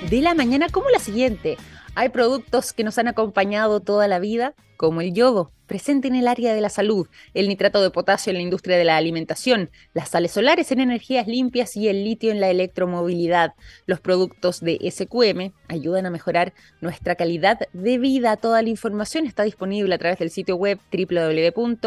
de 0.08 0.20
la 0.20 0.34
mañana, 0.34 0.68
como 0.70 0.88
la 0.90 0.98
siguiente. 0.98 1.56
Hay 1.96 2.08
productos 2.08 2.72
que 2.72 2.82
nos 2.82 2.98
han 2.98 3.06
acompañado 3.06 3.78
toda 3.80 4.08
la 4.08 4.18
vida, 4.18 4.54
como 4.76 5.00
el 5.00 5.14
yodo, 5.14 5.52
presente 5.66 6.08
en 6.08 6.16
el 6.16 6.26
área 6.26 6.52
de 6.52 6.60
la 6.60 6.68
salud, 6.68 7.06
el 7.34 7.46
nitrato 7.46 7.80
de 7.80 7.90
potasio 7.90 8.30
en 8.30 8.36
la 8.36 8.42
industria 8.42 8.76
de 8.76 8.82
la 8.84 8.96
alimentación, 8.96 9.70
las 9.92 10.08
sales 10.08 10.32
solares 10.32 10.72
en 10.72 10.80
energías 10.80 11.28
limpias 11.28 11.76
y 11.76 11.86
el 11.88 12.02
litio 12.02 12.32
en 12.32 12.40
la 12.40 12.50
electromovilidad. 12.50 13.54
Los 13.86 14.00
productos 14.00 14.60
de 14.60 14.78
SQM 14.90 15.52
ayudan 15.68 16.06
a 16.06 16.10
mejorar 16.10 16.52
nuestra 16.80 17.14
calidad 17.14 17.60
de 17.72 17.98
vida. 17.98 18.36
Toda 18.38 18.60
la 18.62 18.70
información 18.70 19.24
está 19.26 19.44
disponible 19.44 19.94
a 19.94 19.98
través 19.98 20.18
del 20.18 20.30
sitio 20.30 20.56
web 20.56 20.80
www.sqm.com. 20.92 21.84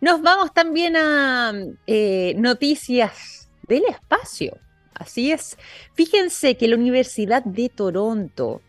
Nos 0.00 0.22
vamos 0.22 0.54
también 0.54 0.96
a 0.96 1.52
eh, 1.86 2.32
noticias 2.38 3.50
del 3.68 3.84
espacio. 3.84 4.56
Así 4.98 5.30
es. 5.30 5.56
Fíjense 5.94 6.56
que 6.56 6.68
la 6.68 6.76
Universidad 6.76 7.44
de 7.44 7.68
Toronto 7.68 8.60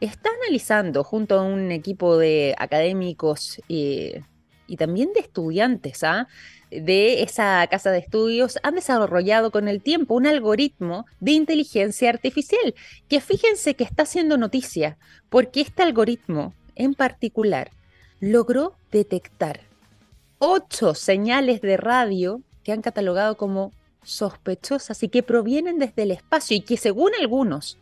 está 0.00 0.30
analizando 0.42 1.02
junto 1.02 1.38
a 1.38 1.42
un 1.42 1.72
equipo 1.72 2.18
de 2.18 2.54
académicos 2.58 3.60
eh, 3.68 4.22
y 4.66 4.76
también 4.76 5.12
de 5.14 5.20
estudiantes 5.20 6.04
¿ah? 6.04 6.28
de 6.70 7.22
esa 7.22 7.66
casa 7.68 7.90
de 7.90 7.98
estudios, 7.98 8.58
han 8.62 8.74
desarrollado 8.74 9.50
con 9.50 9.66
el 9.66 9.82
tiempo 9.82 10.14
un 10.14 10.26
algoritmo 10.26 11.06
de 11.20 11.32
inteligencia 11.32 12.10
artificial 12.10 12.74
que 13.08 13.20
fíjense 13.20 13.74
que 13.74 13.84
está 13.84 14.02
haciendo 14.02 14.36
noticia 14.36 14.98
porque 15.30 15.62
este 15.62 15.82
algoritmo 15.82 16.54
en 16.76 16.94
particular 16.94 17.70
logró 18.20 18.74
detectar 18.92 19.60
ocho 20.38 20.94
señales 20.94 21.60
de 21.62 21.76
radio 21.76 22.42
que 22.62 22.72
han 22.72 22.82
catalogado 22.82 23.36
como 23.36 23.72
sospechosas 24.02 25.02
y 25.02 25.08
que 25.08 25.22
provienen 25.22 25.78
desde 25.78 26.02
el 26.02 26.10
espacio 26.10 26.56
y 26.56 26.60
que 26.60 26.76
según 26.76 27.12
algunos 27.20 27.78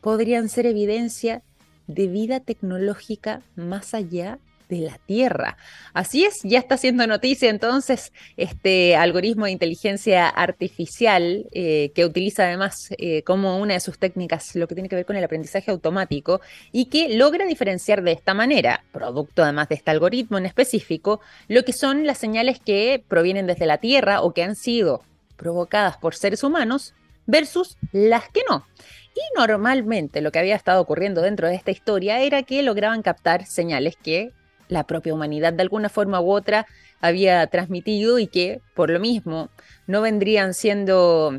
podrían 0.00 0.48
ser 0.48 0.66
evidencia 0.66 1.42
de 1.86 2.06
vida 2.06 2.40
tecnológica 2.40 3.42
más 3.54 3.94
allá 3.94 4.38
de 4.68 4.78
la 4.78 4.98
Tierra. 5.06 5.56
Así 5.92 6.24
es, 6.24 6.40
ya 6.42 6.58
está 6.58 6.74
haciendo 6.74 7.06
noticia 7.06 7.50
entonces 7.50 8.12
este 8.36 8.96
algoritmo 8.96 9.44
de 9.44 9.52
inteligencia 9.52 10.28
artificial 10.28 11.46
eh, 11.52 11.92
que 11.94 12.04
utiliza 12.04 12.44
además 12.44 12.88
eh, 12.98 13.22
como 13.22 13.58
una 13.58 13.74
de 13.74 13.80
sus 13.80 13.98
técnicas 13.98 14.54
lo 14.56 14.66
que 14.66 14.74
tiene 14.74 14.88
que 14.88 14.96
ver 14.96 15.06
con 15.06 15.16
el 15.16 15.24
aprendizaje 15.24 15.70
automático 15.70 16.40
y 16.72 16.86
que 16.86 17.16
logra 17.16 17.46
diferenciar 17.46 18.02
de 18.02 18.12
esta 18.12 18.34
manera, 18.34 18.84
producto 18.92 19.42
además 19.42 19.68
de 19.68 19.76
este 19.76 19.90
algoritmo 19.90 20.38
en 20.38 20.46
específico, 20.46 21.20
lo 21.48 21.64
que 21.64 21.72
son 21.72 22.06
las 22.06 22.18
señales 22.18 22.58
que 22.58 23.02
provienen 23.06 23.46
desde 23.46 23.66
la 23.66 23.78
Tierra 23.78 24.22
o 24.22 24.32
que 24.32 24.42
han 24.42 24.56
sido 24.56 25.02
provocadas 25.36 25.96
por 25.96 26.14
seres 26.14 26.42
humanos 26.42 26.94
versus 27.26 27.76
las 27.92 28.28
que 28.28 28.42
no. 28.48 28.66
Y 29.14 29.38
normalmente 29.38 30.20
lo 30.20 30.30
que 30.30 30.38
había 30.38 30.56
estado 30.56 30.80
ocurriendo 30.80 31.22
dentro 31.22 31.48
de 31.48 31.54
esta 31.54 31.70
historia 31.70 32.20
era 32.20 32.42
que 32.42 32.62
lograban 32.62 33.02
captar 33.02 33.46
señales 33.46 33.96
que 33.96 34.32
la 34.68 34.84
propia 34.84 35.14
humanidad 35.14 35.52
de 35.52 35.62
alguna 35.62 35.88
forma 35.88 36.20
u 36.20 36.30
otra 36.30 36.66
había 37.00 37.46
transmitido 37.46 38.18
y 38.18 38.26
que 38.26 38.60
por 38.74 38.90
lo 38.90 39.00
mismo 39.00 39.50
no 39.86 40.02
vendrían 40.02 40.54
siendo 40.54 41.32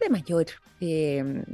de 0.00 0.08
mayor 0.08 0.46
em, 0.80 1.44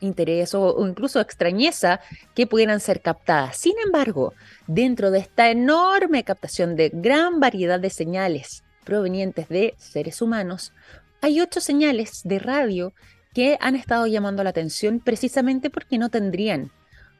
interés 0.00 0.54
o, 0.54 0.86
incluso 0.86 1.20
extrañeza 1.20 2.00
que 2.34 2.46
pudieran 2.46 2.80
ser 2.80 3.00
captadas. 3.00 3.56
Sin 3.56 3.74
embargo, 3.84 4.34
dentro 4.66 5.10
de 5.10 5.20
esta 5.20 5.50
enorme 5.50 6.24
captación 6.24 6.76
de 6.76 6.90
gran 6.92 7.40
variedad 7.40 7.80
de 7.80 7.90
señales 7.90 8.62
provenientes 8.88 9.50
de 9.50 9.74
seres 9.76 10.22
humanos, 10.22 10.72
hay 11.20 11.42
ocho 11.42 11.60
señales 11.60 12.22
de 12.24 12.38
radio 12.38 12.94
que 13.34 13.58
han 13.60 13.76
estado 13.76 14.06
llamando 14.06 14.42
la 14.42 14.48
atención 14.48 14.98
precisamente 14.98 15.68
porque 15.68 15.98
no 15.98 16.08
tendrían 16.08 16.72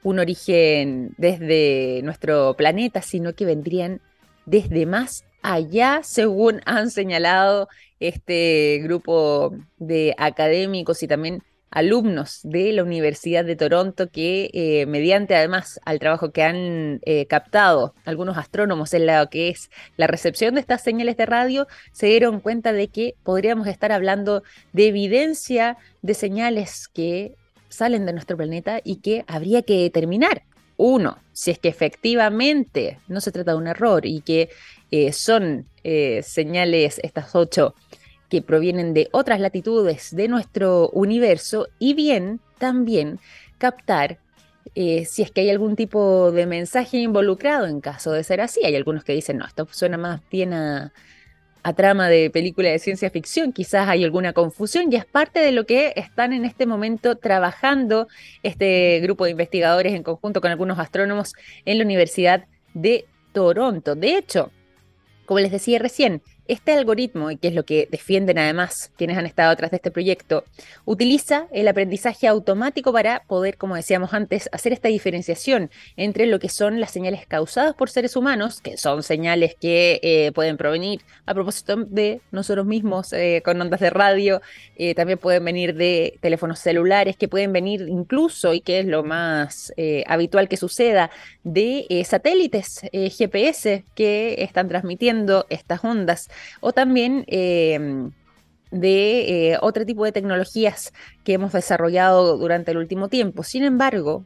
un 0.02 0.18
origen 0.18 1.14
desde 1.18 2.00
nuestro 2.04 2.54
planeta, 2.56 3.02
sino 3.02 3.34
que 3.34 3.44
vendrían 3.44 4.00
desde 4.46 4.86
más 4.86 5.26
allá, 5.42 6.00
según 6.04 6.62
han 6.64 6.90
señalado 6.90 7.68
este 8.00 8.80
grupo 8.82 9.54
de 9.76 10.14
académicos 10.16 11.02
y 11.02 11.06
también 11.06 11.42
alumnos 11.70 12.40
de 12.42 12.72
la 12.72 12.82
Universidad 12.82 13.44
de 13.44 13.56
Toronto 13.56 14.10
que, 14.10 14.50
eh, 14.52 14.86
mediante 14.86 15.34
además 15.36 15.80
al 15.84 15.98
trabajo 15.98 16.32
que 16.32 16.42
han 16.42 17.00
eh, 17.04 17.26
captado 17.26 17.94
algunos 18.04 18.38
astrónomos 18.38 18.94
en 18.94 19.06
lo 19.06 19.28
que 19.30 19.48
es 19.48 19.70
la 19.96 20.06
recepción 20.06 20.54
de 20.54 20.60
estas 20.60 20.82
señales 20.82 21.16
de 21.16 21.26
radio, 21.26 21.66
se 21.92 22.06
dieron 22.06 22.40
cuenta 22.40 22.72
de 22.72 22.88
que 22.88 23.14
podríamos 23.22 23.66
estar 23.66 23.92
hablando 23.92 24.42
de 24.72 24.88
evidencia 24.88 25.76
de 26.02 26.14
señales 26.14 26.88
que 26.88 27.34
salen 27.68 28.06
de 28.06 28.12
nuestro 28.12 28.36
planeta 28.36 28.80
y 28.82 28.96
que 28.96 29.24
habría 29.26 29.62
que 29.62 29.82
determinar. 29.82 30.42
Uno, 30.76 31.18
si 31.32 31.50
es 31.50 31.58
que 31.58 31.68
efectivamente 31.68 32.98
no 33.08 33.20
se 33.20 33.32
trata 33.32 33.50
de 33.52 33.58
un 33.58 33.66
error 33.66 34.06
y 34.06 34.20
que 34.20 34.48
eh, 34.90 35.12
son 35.12 35.66
señales, 36.22 37.00
estas 37.02 37.34
ocho, 37.34 37.74
que 38.28 38.42
provienen 38.42 38.94
de 38.94 39.08
otras 39.12 39.40
latitudes 39.40 40.14
de 40.14 40.28
nuestro 40.28 40.90
universo 40.90 41.68
y 41.78 41.94
bien 41.94 42.40
también 42.58 43.18
captar 43.58 44.18
eh, 44.74 45.06
si 45.06 45.22
es 45.22 45.30
que 45.30 45.40
hay 45.40 45.50
algún 45.50 45.76
tipo 45.76 46.30
de 46.30 46.46
mensaje 46.46 46.98
involucrado 46.98 47.66
en 47.66 47.80
caso 47.80 48.12
de 48.12 48.22
ser 48.22 48.40
así. 48.40 48.64
Hay 48.64 48.76
algunos 48.76 49.02
que 49.02 49.14
dicen, 49.14 49.38
no, 49.38 49.46
esto 49.46 49.66
suena 49.70 49.96
más 49.96 50.20
bien 50.30 50.52
a, 50.52 50.92
a 51.62 51.72
trama 51.72 52.08
de 52.08 52.30
película 52.30 52.70
de 52.70 52.78
ciencia 52.78 53.10
ficción, 53.10 53.52
quizás 53.52 53.88
hay 53.88 54.04
alguna 54.04 54.32
confusión 54.32 54.92
y 54.92 54.96
es 54.96 55.04
parte 55.04 55.40
de 55.40 55.52
lo 55.52 55.66
que 55.66 55.92
están 55.96 56.32
en 56.32 56.44
este 56.44 56.66
momento 56.66 57.16
trabajando 57.16 58.08
este 58.42 59.00
grupo 59.00 59.24
de 59.24 59.32
investigadores 59.32 59.94
en 59.94 60.02
conjunto 60.02 60.40
con 60.40 60.50
algunos 60.50 60.78
astrónomos 60.78 61.34
en 61.64 61.78
la 61.78 61.84
Universidad 61.84 62.46
de 62.74 63.06
Toronto. 63.32 63.94
De 63.94 64.16
hecho, 64.16 64.50
como 65.26 65.40
les 65.40 65.52
decía 65.52 65.78
recién, 65.78 66.22
este 66.48 66.72
algoritmo, 66.72 67.30
y 67.30 67.36
que 67.36 67.48
es 67.48 67.54
lo 67.54 67.64
que 67.64 67.88
defienden 67.90 68.38
además 68.38 68.90
quienes 68.96 69.16
han 69.18 69.26
estado 69.26 69.50
atrás 69.50 69.70
de 69.70 69.76
este 69.76 69.90
proyecto, 69.90 70.44
utiliza 70.84 71.46
el 71.52 71.68
aprendizaje 71.68 72.26
automático 72.26 72.92
para 72.92 73.22
poder, 73.26 73.56
como 73.56 73.76
decíamos 73.76 74.14
antes, 74.14 74.48
hacer 74.52 74.72
esta 74.72 74.88
diferenciación 74.88 75.70
entre 75.96 76.26
lo 76.26 76.38
que 76.38 76.48
son 76.48 76.80
las 76.80 76.90
señales 76.90 77.26
causadas 77.26 77.74
por 77.74 77.90
seres 77.90 78.16
humanos, 78.16 78.60
que 78.62 78.78
son 78.78 79.02
señales 79.02 79.54
que 79.60 80.00
eh, 80.02 80.32
pueden 80.34 80.56
provenir 80.56 81.02
a 81.26 81.34
propósito 81.34 81.76
de 81.76 82.20
nosotros 82.30 82.66
mismos 82.66 83.12
eh, 83.12 83.42
con 83.44 83.60
ondas 83.60 83.80
de 83.80 83.90
radio, 83.90 84.40
eh, 84.76 84.94
también 84.94 85.18
pueden 85.18 85.44
venir 85.44 85.74
de 85.74 86.18
teléfonos 86.20 86.58
celulares, 86.58 87.16
que 87.16 87.28
pueden 87.28 87.52
venir 87.52 87.86
incluso, 87.88 88.54
y 88.54 88.60
que 88.60 88.80
es 88.80 88.86
lo 88.86 89.04
más 89.04 89.72
habitual 90.06 90.48
que 90.48 90.56
suceda, 90.56 91.10
de 91.44 92.04
satélites 92.06 92.80
GPS 92.92 93.84
que 93.94 94.36
están 94.38 94.68
transmitiendo 94.68 95.46
estas 95.50 95.84
ondas 95.84 96.28
o 96.60 96.72
también 96.72 97.24
em, 97.26 98.10
de 98.70 99.52
eh, 99.52 99.58
otro 99.60 99.84
tipo 99.86 100.04
de 100.04 100.12
tecnologías 100.12 100.92
que 101.24 101.34
hemos 101.34 101.52
desarrollado 101.52 102.36
durante 102.36 102.70
el 102.70 102.78
último 102.78 103.08
tiempo. 103.08 103.42
Sin 103.42 103.64
embargo, 103.64 104.24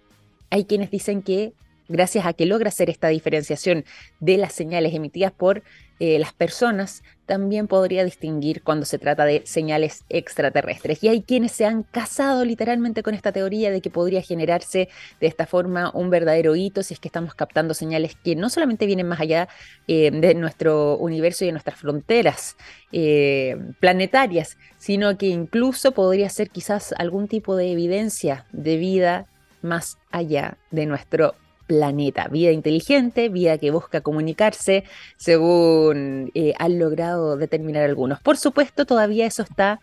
hay 0.50 0.64
quienes 0.64 0.90
dicen 0.90 1.22
que 1.22 1.52
gracias 1.88 2.26
a 2.26 2.32
que 2.32 2.46
logra 2.46 2.68
hacer 2.68 2.90
esta 2.90 3.08
diferenciación 3.08 3.84
de 4.20 4.38
las 4.38 4.52
señales 4.52 4.94
emitidas 4.94 5.32
por 5.32 5.62
eh, 6.04 6.18
las 6.18 6.32
personas, 6.32 7.04
también 7.26 7.68
podría 7.68 8.02
distinguir 8.02 8.64
cuando 8.64 8.84
se 8.84 8.98
trata 8.98 9.24
de 9.24 9.42
señales 9.46 10.04
extraterrestres. 10.08 11.04
Y 11.04 11.06
hay 11.06 11.22
quienes 11.22 11.52
se 11.52 11.64
han 11.64 11.84
casado 11.84 12.44
literalmente 12.44 13.04
con 13.04 13.14
esta 13.14 13.30
teoría 13.30 13.70
de 13.70 13.80
que 13.80 13.88
podría 13.88 14.20
generarse 14.20 14.88
de 15.20 15.26
esta 15.28 15.46
forma 15.46 15.92
un 15.94 16.10
verdadero 16.10 16.56
hito 16.56 16.82
si 16.82 16.94
es 16.94 16.98
que 16.98 17.06
estamos 17.06 17.36
captando 17.36 17.72
señales 17.72 18.16
que 18.16 18.34
no 18.34 18.50
solamente 18.50 18.84
vienen 18.84 19.06
más 19.06 19.20
allá 19.20 19.48
eh, 19.86 20.10
de 20.10 20.34
nuestro 20.34 20.96
universo 20.96 21.44
y 21.44 21.46
de 21.46 21.52
nuestras 21.52 21.78
fronteras 21.78 22.56
eh, 22.90 23.56
planetarias, 23.78 24.58
sino 24.78 25.16
que 25.16 25.28
incluso 25.28 25.92
podría 25.92 26.28
ser 26.30 26.50
quizás 26.50 26.92
algún 26.98 27.28
tipo 27.28 27.54
de 27.54 27.70
evidencia 27.70 28.44
de 28.50 28.76
vida 28.76 29.28
más 29.62 29.98
allá 30.10 30.58
de 30.72 30.86
nuestro 30.86 31.36
planeta. 31.72 32.28
Vida 32.28 32.50
inteligente, 32.50 33.30
vida 33.30 33.56
que 33.56 33.70
busca 33.70 34.02
comunicarse, 34.02 34.84
según 35.16 36.30
eh, 36.34 36.52
han 36.58 36.78
logrado 36.78 37.38
determinar 37.38 37.84
algunos. 37.84 38.20
Por 38.20 38.36
supuesto, 38.36 38.84
todavía 38.84 39.24
eso 39.24 39.42
está 39.42 39.80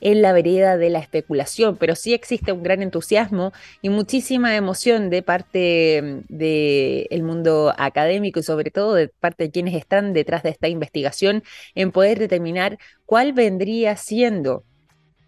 en 0.00 0.22
la 0.22 0.32
vereda 0.32 0.78
de 0.78 0.88
la 0.88 0.98
especulación, 0.98 1.76
pero 1.76 1.94
sí 1.94 2.14
existe 2.14 2.52
un 2.52 2.62
gran 2.62 2.80
entusiasmo 2.80 3.52
y 3.82 3.90
muchísima 3.90 4.56
emoción 4.56 5.10
de 5.10 5.22
parte 5.22 6.22
del 6.28 7.22
mundo 7.22 7.74
académico 7.76 8.40
y 8.40 8.42
sobre 8.42 8.70
todo 8.70 8.94
de 8.94 9.08
parte 9.08 9.44
de 9.44 9.50
quienes 9.50 9.74
están 9.74 10.14
detrás 10.14 10.42
de 10.42 10.50
esta 10.50 10.68
investigación 10.68 11.42
en 11.74 11.92
poder 11.92 12.18
determinar 12.18 12.78
cuál 13.04 13.34
vendría 13.34 13.96
siendo 13.96 14.64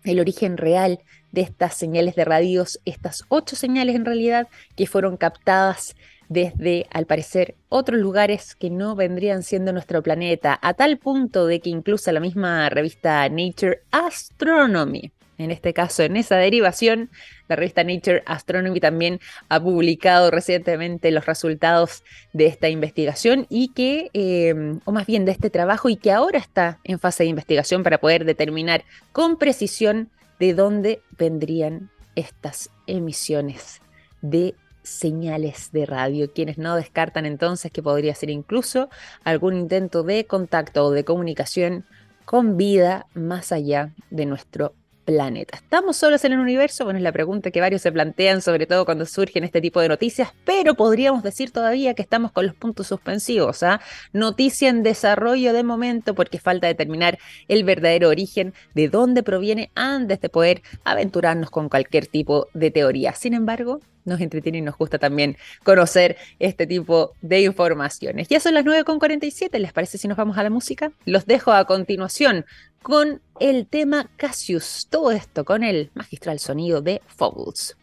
el 0.04 0.20
origen 0.20 0.56
real 0.56 1.00
de 1.32 1.42
estas 1.42 1.74
señales 1.74 2.14
de 2.14 2.24
radios, 2.24 2.80
estas 2.84 3.24
ocho 3.28 3.56
señales 3.56 3.96
en 3.96 4.04
realidad 4.04 4.48
que 4.76 4.86
fueron 4.86 5.16
captadas 5.16 5.94
desde, 6.28 6.86
al 6.90 7.06
parecer, 7.06 7.54
otros 7.68 7.98
lugares 7.98 8.54
que 8.54 8.70
no 8.70 8.94
vendrían 8.94 9.42
siendo 9.42 9.72
nuestro 9.72 10.02
planeta, 10.02 10.58
a 10.60 10.74
tal 10.74 10.98
punto 10.98 11.46
de 11.46 11.60
que 11.60 11.70
incluso 11.70 12.12
la 12.12 12.20
misma 12.20 12.68
revista 12.68 13.28
Nature 13.28 13.80
Astronomy, 13.90 15.10
en 15.38 15.50
este 15.50 15.72
caso 15.72 16.02
en 16.02 16.16
esa 16.16 16.36
derivación, 16.36 17.10
la 17.48 17.56
revista 17.56 17.84
Nature 17.84 18.22
Astronomy 18.26 18.80
también 18.80 19.20
ha 19.48 19.60
publicado 19.60 20.30
recientemente 20.30 21.10
los 21.10 21.24
resultados 21.24 22.02
de 22.32 22.46
esta 22.46 22.68
investigación 22.68 23.46
y 23.48 23.68
que, 23.68 24.10
em, 24.12 24.80
o 24.84 24.92
más 24.92 25.06
bien 25.06 25.24
de 25.24 25.32
este 25.32 25.48
trabajo, 25.48 25.88
y 25.88 25.96
que 25.96 26.12
ahora 26.12 26.38
está 26.38 26.78
en 26.84 26.98
fase 26.98 27.22
de 27.22 27.30
investigación 27.30 27.82
para 27.82 27.98
poder 27.98 28.24
determinar 28.24 28.84
con 29.12 29.38
precisión 29.38 30.10
de 30.38 30.54
dónde 30.54 31.02
vendrían 31.16 31.90
estas 32.14 32.70
emisiones 32.86 33.80
de 34.22 34.54
señales 34.82 35.70
de 35.72 35.86
radio, 35.86 36.32
quienes 36.32 36.58
no 36.58 36.74
descartan 36.74 37.26
entonces 37.26 37.70
que 37.70 37.82
podría 37.82 38.14
ser 38.14 38.30
incluso 38.30 38.88
algún 39.24 39.56
intento 39.56 40.02
de 40.02 40.26
contacto 40.26 40.86
o 40.86 40.90
de 40.90 41.04
comunicación 41.04 41.84
con 42.24 42.56
vida 42.56 43.06
más 43.14 43.52
allá 43.52 43.94
de 44.10 44.26
nuestro 44.26 44.74
planeta. 45.08 45.56
¿Estamos 45.56 45.96
solos 45.96 46.22
en 46.26 46.34
el 46.34 46.38
universo? 46.38 46.84
Bueno, 46.84 46.98
es 46.98 47.02
la 47.02 47.12
pregunta 47.12 47.50
que 47.50 47.62
varios 47.62 47.80
se 47.80 47.90
plantean, 47.90 48.42
sobre 48.42 48.66
todo 48.66 48.84
cuando 48.84 49.06
surgen 49.06 49.42
este 49.42 49.62
tipo 49.62 49.80
de 49.80 49.88
noticias, 49.88 50.34
pero 50.44 50.74
podríamos 50.74 51.22
decir 51.22 51.50
todavía 51.50 51.94
que 51.94 52.02
estamos 52.02 52.30
con 52.30 52.44
los 52.44 52.54
puntos 52.54 52.88
suspensivos. 52.88 53.62
¿ah? 53.62 53.80
Noticia 54.12 54.68
en 54.68 54.82
desarrollo 54.82 55.54
de 55.54 55.64
momento 55.64 56.14
porque 56.14 56.38
falta 56.38 56.66
determinar 56.66 57.18
el 57.48 57.64
verdadero 57.64 58.10
origen 58.10 58.52
de 58.74 58.90
dónde 58.90 59.22
proviene 59.22 59.70
antes 59.74 60.20
de 60.20 60.28
poder 60.28 60.60
aventurarnos 60.84 61.48
con 61.48 61.70
cualquier 61.70 62.06
tipo 62.06 62.48
de 62.52 62.70
teoría. 62.70 63.14
Sin 63.14 63.32
embargo, 63.32 63.80
nos 64.08 64.20
entretiene 64.20 64.58
y 64.58 64.62
nos 64.62 64.76
gusta 64.76 64.98
también 64.98 65.36
conocer 65.62 66.16
este 66.38 66.66
tipo 66.66 67.14
de 67.20 67.42
informaciones. 67.42 68.28
Ya 68.28 68.40
son 68.40 68.54
las 68.54 68.64
9.47, 68.64 69.58
¿les 69.58 69.72
parece 69.72 69.98
si 69.98 70.08
nos 70.08 70.16
vamos 70.16 70.36
a 70.38 70.42
la 70.42 70.50
música? 70.50 70.90
Los 71.04 71.26
dejo 71.26 71.52
a 71.52 71.64
continuación 71.64 72.44
con 72.82 73.20
el 73.40 73.66
tema 73.66 74.10
Cassius, 74.16 74.86
todo 74.90 75.10
esto 75.10 75.44
con 75.44 75.62
el 75.62 75.90
magistral 75.94 76.38
sonido 76.38 76.80
de 76.80 77.02
Fobbles. 77.06 77.77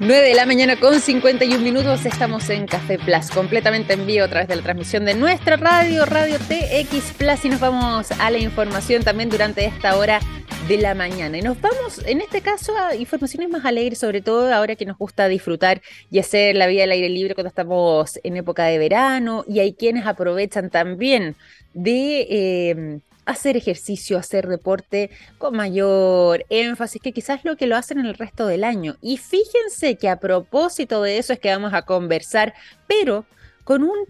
9 0.00 0.28
de 0.28 0.34
la 0.34 0.44
mañana 0.44 0.76
con 0.76 1.00
51 1.00 1.62
minutos 1.62 2.04
estamos 2.04 2.50
en 2.50 2.66
Café 2.66 2.98
Plus, 2.98 3.30
completamente 3.30 3.92
en 3.92 4.06
vivo 4.06 4.24
a 4.24 4.28
través 4.28 4.48
de 4.48 4.56
la 4.56 4.62
transmisión 4.62 5.04
de 5.04 5.14
nuestra 5.14 5.56
radio, 5.56 6.04
Radio 6.04 6.38
TX 6.38 7.12
Plus 7.16 7.44
y 7.44 7.48
nos 7.50 7.60
vamos 7.60 8.10
a 8.10 8.30
la 8.30 8.38
información 8.38 9.04
también 9.04 9.30
durante 9.30 9.64
esta 9.64 9.96
hora 9.96 10.20
de 10.66 10.78
la 10.78 10.94
mañana. 10.94 11.38
Y 11.38 11.42
nos 11.42 11.60
vamos, 11.60 12.00
en 12.06 12.20
este 12.20 12.40
caso, 12.40 12.76
a 12.76 12.96
informaciones 12.96 13.48
más 13.50 13.64
alegres, 13.64 13.98
sobre 13.98 14.20
todo 14.20 14.52
ahora 14.52 14.74
que 14.74 14.84
nos 14.84 14.98
gusta 14.98 15.28
disfrutar 15.28 15.80
y 16.10 16.18
hacer 16.18 16.56
la 16.56 16.66
vida 16.66 16.84
al 16.84 16.90
aire 16.90 17.08
libre 17.08 17.34
cuando 17.34 17.48
estamos 17.48 18.18
en 18.24 18.36
época 18.36 18.64
de 18.64 18.78
verano 18.78 19.44
y 19.46 19.60
hay 19.60 19.74
quienes 19.74 20.06
aprovechan 20.06 20.70
también 20.70 21.36
de... 21.72 22.26
Eh, 22.30 23.00
hacer 23.26 23.56
ejercicio, 23.56 24.18
hacer 24.18 24.48
deporte 24.48 25.10
con 25.38 25.56
mayor 25.56 26.44
énfasis 26.48 27.00
que 27.02 27.12
quizás 27.12 27.44
lo 27.44 27.56
que 27.56 27.66
lo 27.66 27.76
hacen 27.76 27.98
en 27.98 28.06
el 28.06 28.14
resto 28.14 28.46
del 28.46 28.64
año. 28.64 28.96
Y 29.00 29.16
fíjense 29.16 29.96
que 29.96 30.08
a 30.08 30.20
propósito 30.20 31.02
de 31.02 31.18
eso 31.18 31.32
es 31.32 31.38
que 31.38 31.50
vamos 31.50 31.74
a 31.74 31.82
conversar, 31.82 32.54
pero 32.86 33.24
con 33.64 33.82
un 33.82 34.06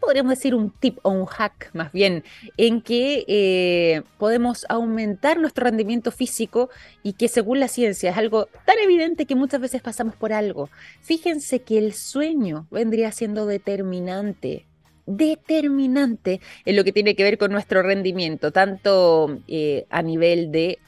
podríamos 0.00 0.30
decir 0.30 0.54
un 0.54 0.70
tip 0.70 0.98
o 1.02 1.10
un 1.10 1.26
hack 1.26 1.70
más 1.74 1.92
bien, 1.92 2.24
en 2.56 2.80
que 2.80 3.24
eh, 3.28 4.02
podemos 4.18 4.64
aumentar 4.68 5.38
nuestro 5.38 5.64
rendimiento 5.64 6.10
físico 6.10 6.70
y 7.02 7.14
que 7.14 7.28
según 7.28 7.60
la 7.60 7.68
ciencia 7.68 8.10
es 8.10 8.16
algo 8.16 8.46
tan 8.64 8.78
evidente 8.78 9.26
que 9.26 9.34
muchas 9.34 9.60
veces 9.60 9.82
pasamos 9.82 10.14
por 10.14 10.32
algo. 10.32 10.70
Fíjense 11.02 11.62
que 11.62 11.78
el 11.78 11.92
sueño 11.94 12.66
vendría 12.70 13.12
siendo 13.12 13.46
determinante 13.46 14.66
determinante 15.08 16.40
en 16.64 16.76
lo 16.76 16.84
que 16.84 16.92
tiene 16.92 17.16
que 17.16 17.24
ver 17.24 17.38
con 17.38 17.50
nuestro 17.50 17.82
rendimiento, 17.82 18.52
tanto 18.52 19.40
eh, 19.48 19.86
a 19.90 20.02
nivel 20.02 20.52
de 20.52 20.78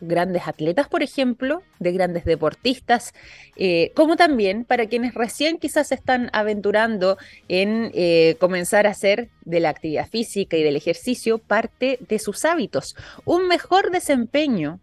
grandes 0.00 0.46
atletas, 0.46 0.88
por 0.88 1.02
ejemplo, 1.02 1.62
de 1.78 1.92
grandes 1.92 2.24
deportistas, 2.24 3.14
eh, 3.56 3.92
como 3.94 4.16
también 4.16 4.64
para 4.64 4.86
quienes 4.86 5.14
recién 5.14 5.58
quizás 5.58 5.90
están 5.90 6.28
aventurando 6.34 7.16
en 7.48 7.90
eh, 7.94 8.36
comenzar 8.38 8.86
a 8.86 8.90
hacer 8.90 9.30
de 9.44 9.60
la 9.60 9.70
actividad 9.70 10.08
física 10.08 10.56
y 10.56 10.62
del 10.62 10.76
ejercicio 10.76 11.38
parte 11.38 11.98
de 12.06 12.18
sus 12.18 12.44
hábitos. 12.44 12.94
Un 13.24 13.48
mejor 13.48 13.90
desempeño 13.90 14.80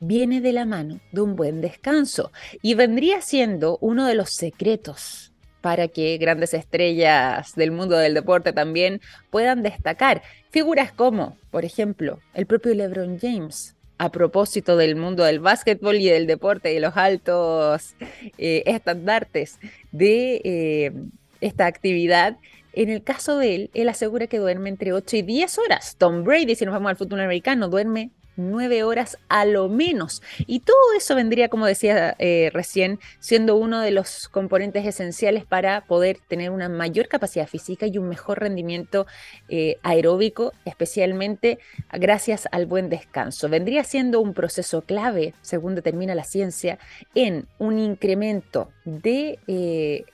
viene 0.00 0.40
de 0.40 0.52
la 0.52 0.64
mano 0.64 1.00
de 1.12 1.20
un 1.20 1.36
buen 1.36 1.60
descanso 1.60 2.32
y 2.62 2.74
vendría 2.74 3.20
siendo 3.20 3.78
uno 3.80 4.06
de 4.06 4.14
los 4.14 4.30
secretos 4.30 5.32
para 5.60 5.88
que 5.88 6.16
grandes 6.18 6.54
estrellas 6.54 7.54
del 7.54 7.72
mundo 7.72 7.96
del 7.96 8.14
deporte 8.14 8.52
también 8.52 9.00
puedan 9.30 9.62
destacar. 9.62 10.22
Figuras 10.50 10.92
como, 10.92 11.36
por 11.50 11.64
ejemplo, 11.64 12.20
el 12.34 12.46
propio 12.46 12.74
LeBron 12.74 13.18
James, 13.18 13.76
a 13.98 14.10
propósito 14.10 14.76
del 14.76 14.96
mundo 14.96 15.24
del 15.24 15.40
básquetbol 15.40 15.96
y 15.96 16.08
del 16.08 16.26
deporte 16.26 16.74
y 16.74 16.80
los 16.80 16.96
altos 16.96 17.94
eh, 18.38 18.62
estandartes 18.66 19.58
de 19.92 20.40
eh, 20.44 20.92
esta 21.40 21.66
actividad. 21.66 22.36
En 22.72 22.90
el 22.90 23.02
caso 23.02 23.38
de 23.38 23.54
él, 23.54 23.70
él 23.72 23.88
asegura 23.88 24.26
que 24.26 24.38
duerme 24.38 24.68
entre 24.68 24.92
8 24.92 25.16
y 25.16 25.22
10 25.22 25.58
horas. 25.58 25.96
Tom 25.96 26.24
Brady, 26.24 26.54
si 26.54 26.66
nos 26.66 26.74
vamos 26.74 26.90
al 26.90 26.96
fútbol 26.96 27.20
americano, 27.20 27.68
duerme 27.68 28.10
nueve 28.36 28.82
horas 28.82 29.18
a 29.28 29.44
lo 29.44 29.68
menos. 29.68 30.22
Y 30.46 30.60
todo 30.60 30.76
eso 30.96 31.14
vendría, 31.14 31.48
como 31.48 31.66
decía 31.66 32.14
eh, 32.18 32.50
recién, 32.52 32.98
siendo 33.18 33.56
uno 33.56 33.80
de 33.80 33.90
los 33.90 34.28
componentes 34.28 34.86
esenciales 34.86 35.44
para 35.44 35.82
poder 35.82 36.18
tener 36.28 36.50
una 36.50 36.68
mayor 36.68 37.08
capacidad 37.08 37.46
física 37.46 37.86
y 37.86 37.98
un 37.98 38.08
mejor 38.08 38.40
rendimiento 38.40 39.06
eh, 39.48 39.78
aeróbico, 39.82 40.52
especialmente 40.64 41.58
gracias 41.92 42.48
al 42.52 42.66
buen 42.66 42.88
descanso. 42.88 43.48
Vendría 43.48 43.84
siendo 43.84 44.20
un 44.20 44.34
proceso 44.34 44.82
clave, 44.82 45.34
según 45.42 45.74
determina 45.74 46.14
la 46.14 46.24
ciencia, 46.24 46.78
en 47.14 47.46
un 47.58 47.78
incremento 47.78 48.70
de 48.84 49.38
eh, 49.46 50.04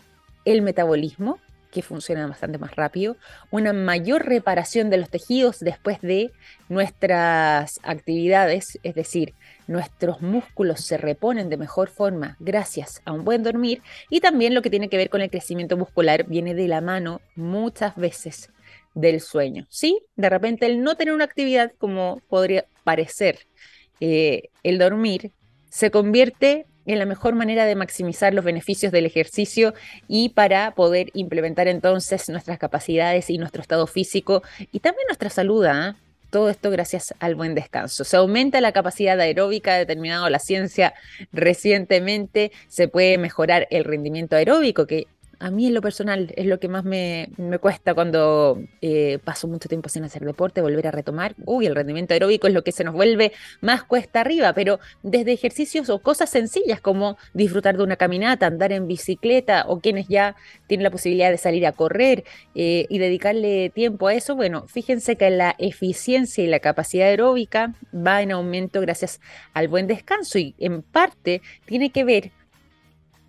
el 0.44 0.62
metabolismo 0.62 1.38
que 1.72 1.82
funciona 1.82 2.26
bastante 2.26 2.58
más 2.58 2.76
rápido, 2.76 3.16
una 3.50 3.72
mayor 3.72 4.26
reparación 4.26 4.90
de 4.90 4.98
los 4.98 5.10
tejidos 5.10 5.58
después 5.58 6.00
de 6.02 6.30
nuestras 6.68 7.80
actividades, 7.82 8.78
es 8.82 8.94
decir, 8.94 9.34
nuestros 9.66 10.20
músculos 10.20 10.82
se 10.82 10.98
reponen 10.98 11.48
de 11.48 11.56
mejor 11.56 11.88
forma 11.88 12.36
gracias 12.38 13.00
a 13.04 13.12
un 13.12 13.24
buen 13.24 13.42
dormir 13.42 13.82
y 14.10 14.20
también 14.20 14.54
lo 14.54 14.62
que 14.62 14.70
tiene 14.70 14.88
que 14.88 14.98
ver 14.98 15.08
con 15.08 15.22
el 15.22 15.30
crecimiento 15.30 15.76
muscular 15.76 16.24
viene 16.28 16.54
de 16.54 16.68
la 16.68 16.80
mano 16.80 17.20
muchas 17.34 17.96
veces 17.96 18.50
del 18.94 19.20
sueño. 19.20 19.66
Sí, 19.70 20.02
de 20.14 20.28
repente 20.28 20.66
el 20.66 20.82
no 20.82 20.96
tener 20.96 21.14
una 21.14 21.24
actividad 21.24 21.72
como 21.78 22.20
podría 22.28 22.66
parecer 22.84 23.38
eh, 24.00 24.50
el 24.62 24.78
dormir 24.78 25.32
se 25.70 25.90
convierte 25.90 26.66
en 26.86 26.98
la 26.98 27.06
mejor 27.06 27.34
manera 27.34 27.64
de 27.64 27.74
maximizar 27.74 28.34
los 28.34 28.44
beneficios 28.44 28.92
del 28.92 29.06
ejercicio 29.06 29.74
y 30.08 30.30
para 30.30 30.72
poder 30.74 31.10
implementar 31.14 31.68
entonces 31.68 32.28
nuestras 32.28 32.58
capacidades 32.58 33.30
y 33.30 33.38
nuestro 33.38 33.62
estado 33.62 33.86
físico 33.86 34.42
y 34.72 34.80
también 34.80 35.06
nuestra 35.08 35.30
salud. 35.30 35.64
¿ah? 35.66 35.96
Todo 36.30 36.48
esto 36.48 36.70
gracias 36.70 37.14
al 37.20 37.34
buen 37.34 37.54
descanso. 37.54 38.04
Se 38.04 38.16
aumenta 38.16 38.60
la 38.60 38.72
capacidad 38.72 39.20
aeróbica, 39.20 39.76
determinado 39.76 40.28
la 40.30 40.38
ciencia 40.38 40.94
recientemente, 41.32 42.52
se 42.68 42.88
puede 42.88 43.18
mejorar 43.18 43.68
el 43.70 43.84
rendimiento 43.84 44.36
aeróbico, 44.36 44.86
que 44.86 45.06
a 45.42 45.50
mí 45.50 45.66
en 45.66 45.74
lo 45.74 45.82
personal 45.82 46.32
es 46.36 46.46
lo 46.46 46.60
que 46.60 46.68
más 46.68 46.84
me, 46.84 47.28
cuesta 47.60 47.94
cuando 47.94 48.62
eh, 48.80 49.18
paso 49.24 49.48
mucho 49.48 49.68
tiempo 49.68 49.88
sin 49.88 50.04
hacer 50.04 50.24
deporte, 50.24 50.60
volver 50.60 50.86
a 50.86 50.92
retomar. 50.92 51.34
Uy, 51.44 51.66
el 51.66 51.74
rendimiento 51.74 52.14
aeróbico 52.14 52.46
es 52.46 52.54
lo 52.54 52.62
que 52.62 52.70
se 52.70 52.84
nos 52.84 52.94
vuelve 52.94 53.32
más 53.60 53.82
cuesta 53.82 54.20
arriba, 54.20 54.52
pero 54.52 54.78
desde 55.02 55.32
ejercicios 55.32 55.90
o 55.90 55.98
cosas 55.98 56.30
sencillas 56.30 56.80
como 56.80 57.16
disfrutar 57.34 57.76
de 57.76 57.82
una 57.82 57.96
caminata, 57.96 58.46
andar 58.46 58.70
en 58.70 58.86
bicicleta 58.86 59.64
o 59.66 59.80
quienes 59.80 60.06
ya 60.06 60.36
tienen 60.68 60.84
la 60.84 60.90
posibilidad 60.90 61.30
de 61.32 61.38
salir 61.38 61.66
a 61.66 61.72
correr 61.72 62.22
eh, 62.54 62.86
y 62.88 62.98
dedicarle 62.98 63.70
tiempo 63.70 64.06
a 64.06 64.14
eso, 64.14 64.36
bueno, 64.36 64.66
fíjense 64.68 65.16
que 65.16 65.28
la 65.30 65.56
eficiencia 65.58 66.44
y 66.44 66.46
la 66.46 66.60
capacidad 66.60 67.08
aeróbica 67.08 67.74
va 67.92 68.22
en 68.22 68.30
aumento 68.30 68.80
gracias 68.80 69.20
al 69.54 69.66
buen 69.66 69.88
descanso 69.88 70.38
y 70.38 70.54
en 70.58 70.82
parte 70.82 71.42
tiene 71.66 71.90
que 71.90 72.04
ver 72.04 72.30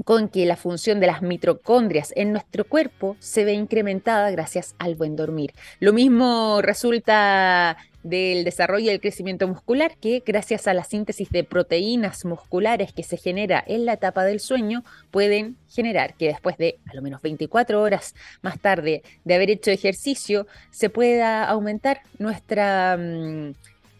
con 0.05 0.29
que 0.29 0.45
la 0.45 0.55
función 0.55 0.99
de 0.99 1.07
las 1.07 1.21
mitocondrias 1.21 2.13
en 2.15 2.31
nuestro 2.31 2.65
cuerpo 2.65 3.15
se 3.19 3.45
ve 3.45 3.53
incrementada 3.53 4.31
gracias 4.31 4.75
al 4.79 4.95
buen 4.95 5.15
dormir. 5.15 5.53
Lo 5.79 5.93
mismo 5.93 6.61
resulta 6.61 7.77
del 8.03 8.43
desarrollo 8.43 8.85
y 8.85 8.89
el 8.89 8.99
crecimiento 8.99 9.47
muscular, 9.47 9.95
que 9.99 10.21
gracias 10.25 10.67
a 10.67 10.73
la 10.73 10.83
síntesis 10.83 11.29
de 11.29 11.43
proteínas 11.43 12.25
musculares 12.25 12.91
que 12.91 13.03
se 13.03 13.17
genera 13.17 13.63
en 13.65 13.85
la 13.85 13.93
etapa 13.93 14.25
del 14.25 14.41
sueño, 14.41 14.83
pueden 15.09 15.55
generar 15.69 16.15
que 16.15 16.27
después 16.27 16.57
de 16.57 16.79
a 16.89 16.93
lo 16.95 17.01
menos 17.01 17.21
24 17.21 17.81
horas 17.81 18.13
más 18.41 18.59
tarde 18.59 19.03
de 19.23 19.35
haber 19.35 19.49
hecho 19.49 19.71
ejercicio, 19.71 20.47
se 20.71 20.89
pueda 20.89 21.45
aumentar 21.45 22.01
nuestra... 22.19 22.97
Mm, 22.97 23.53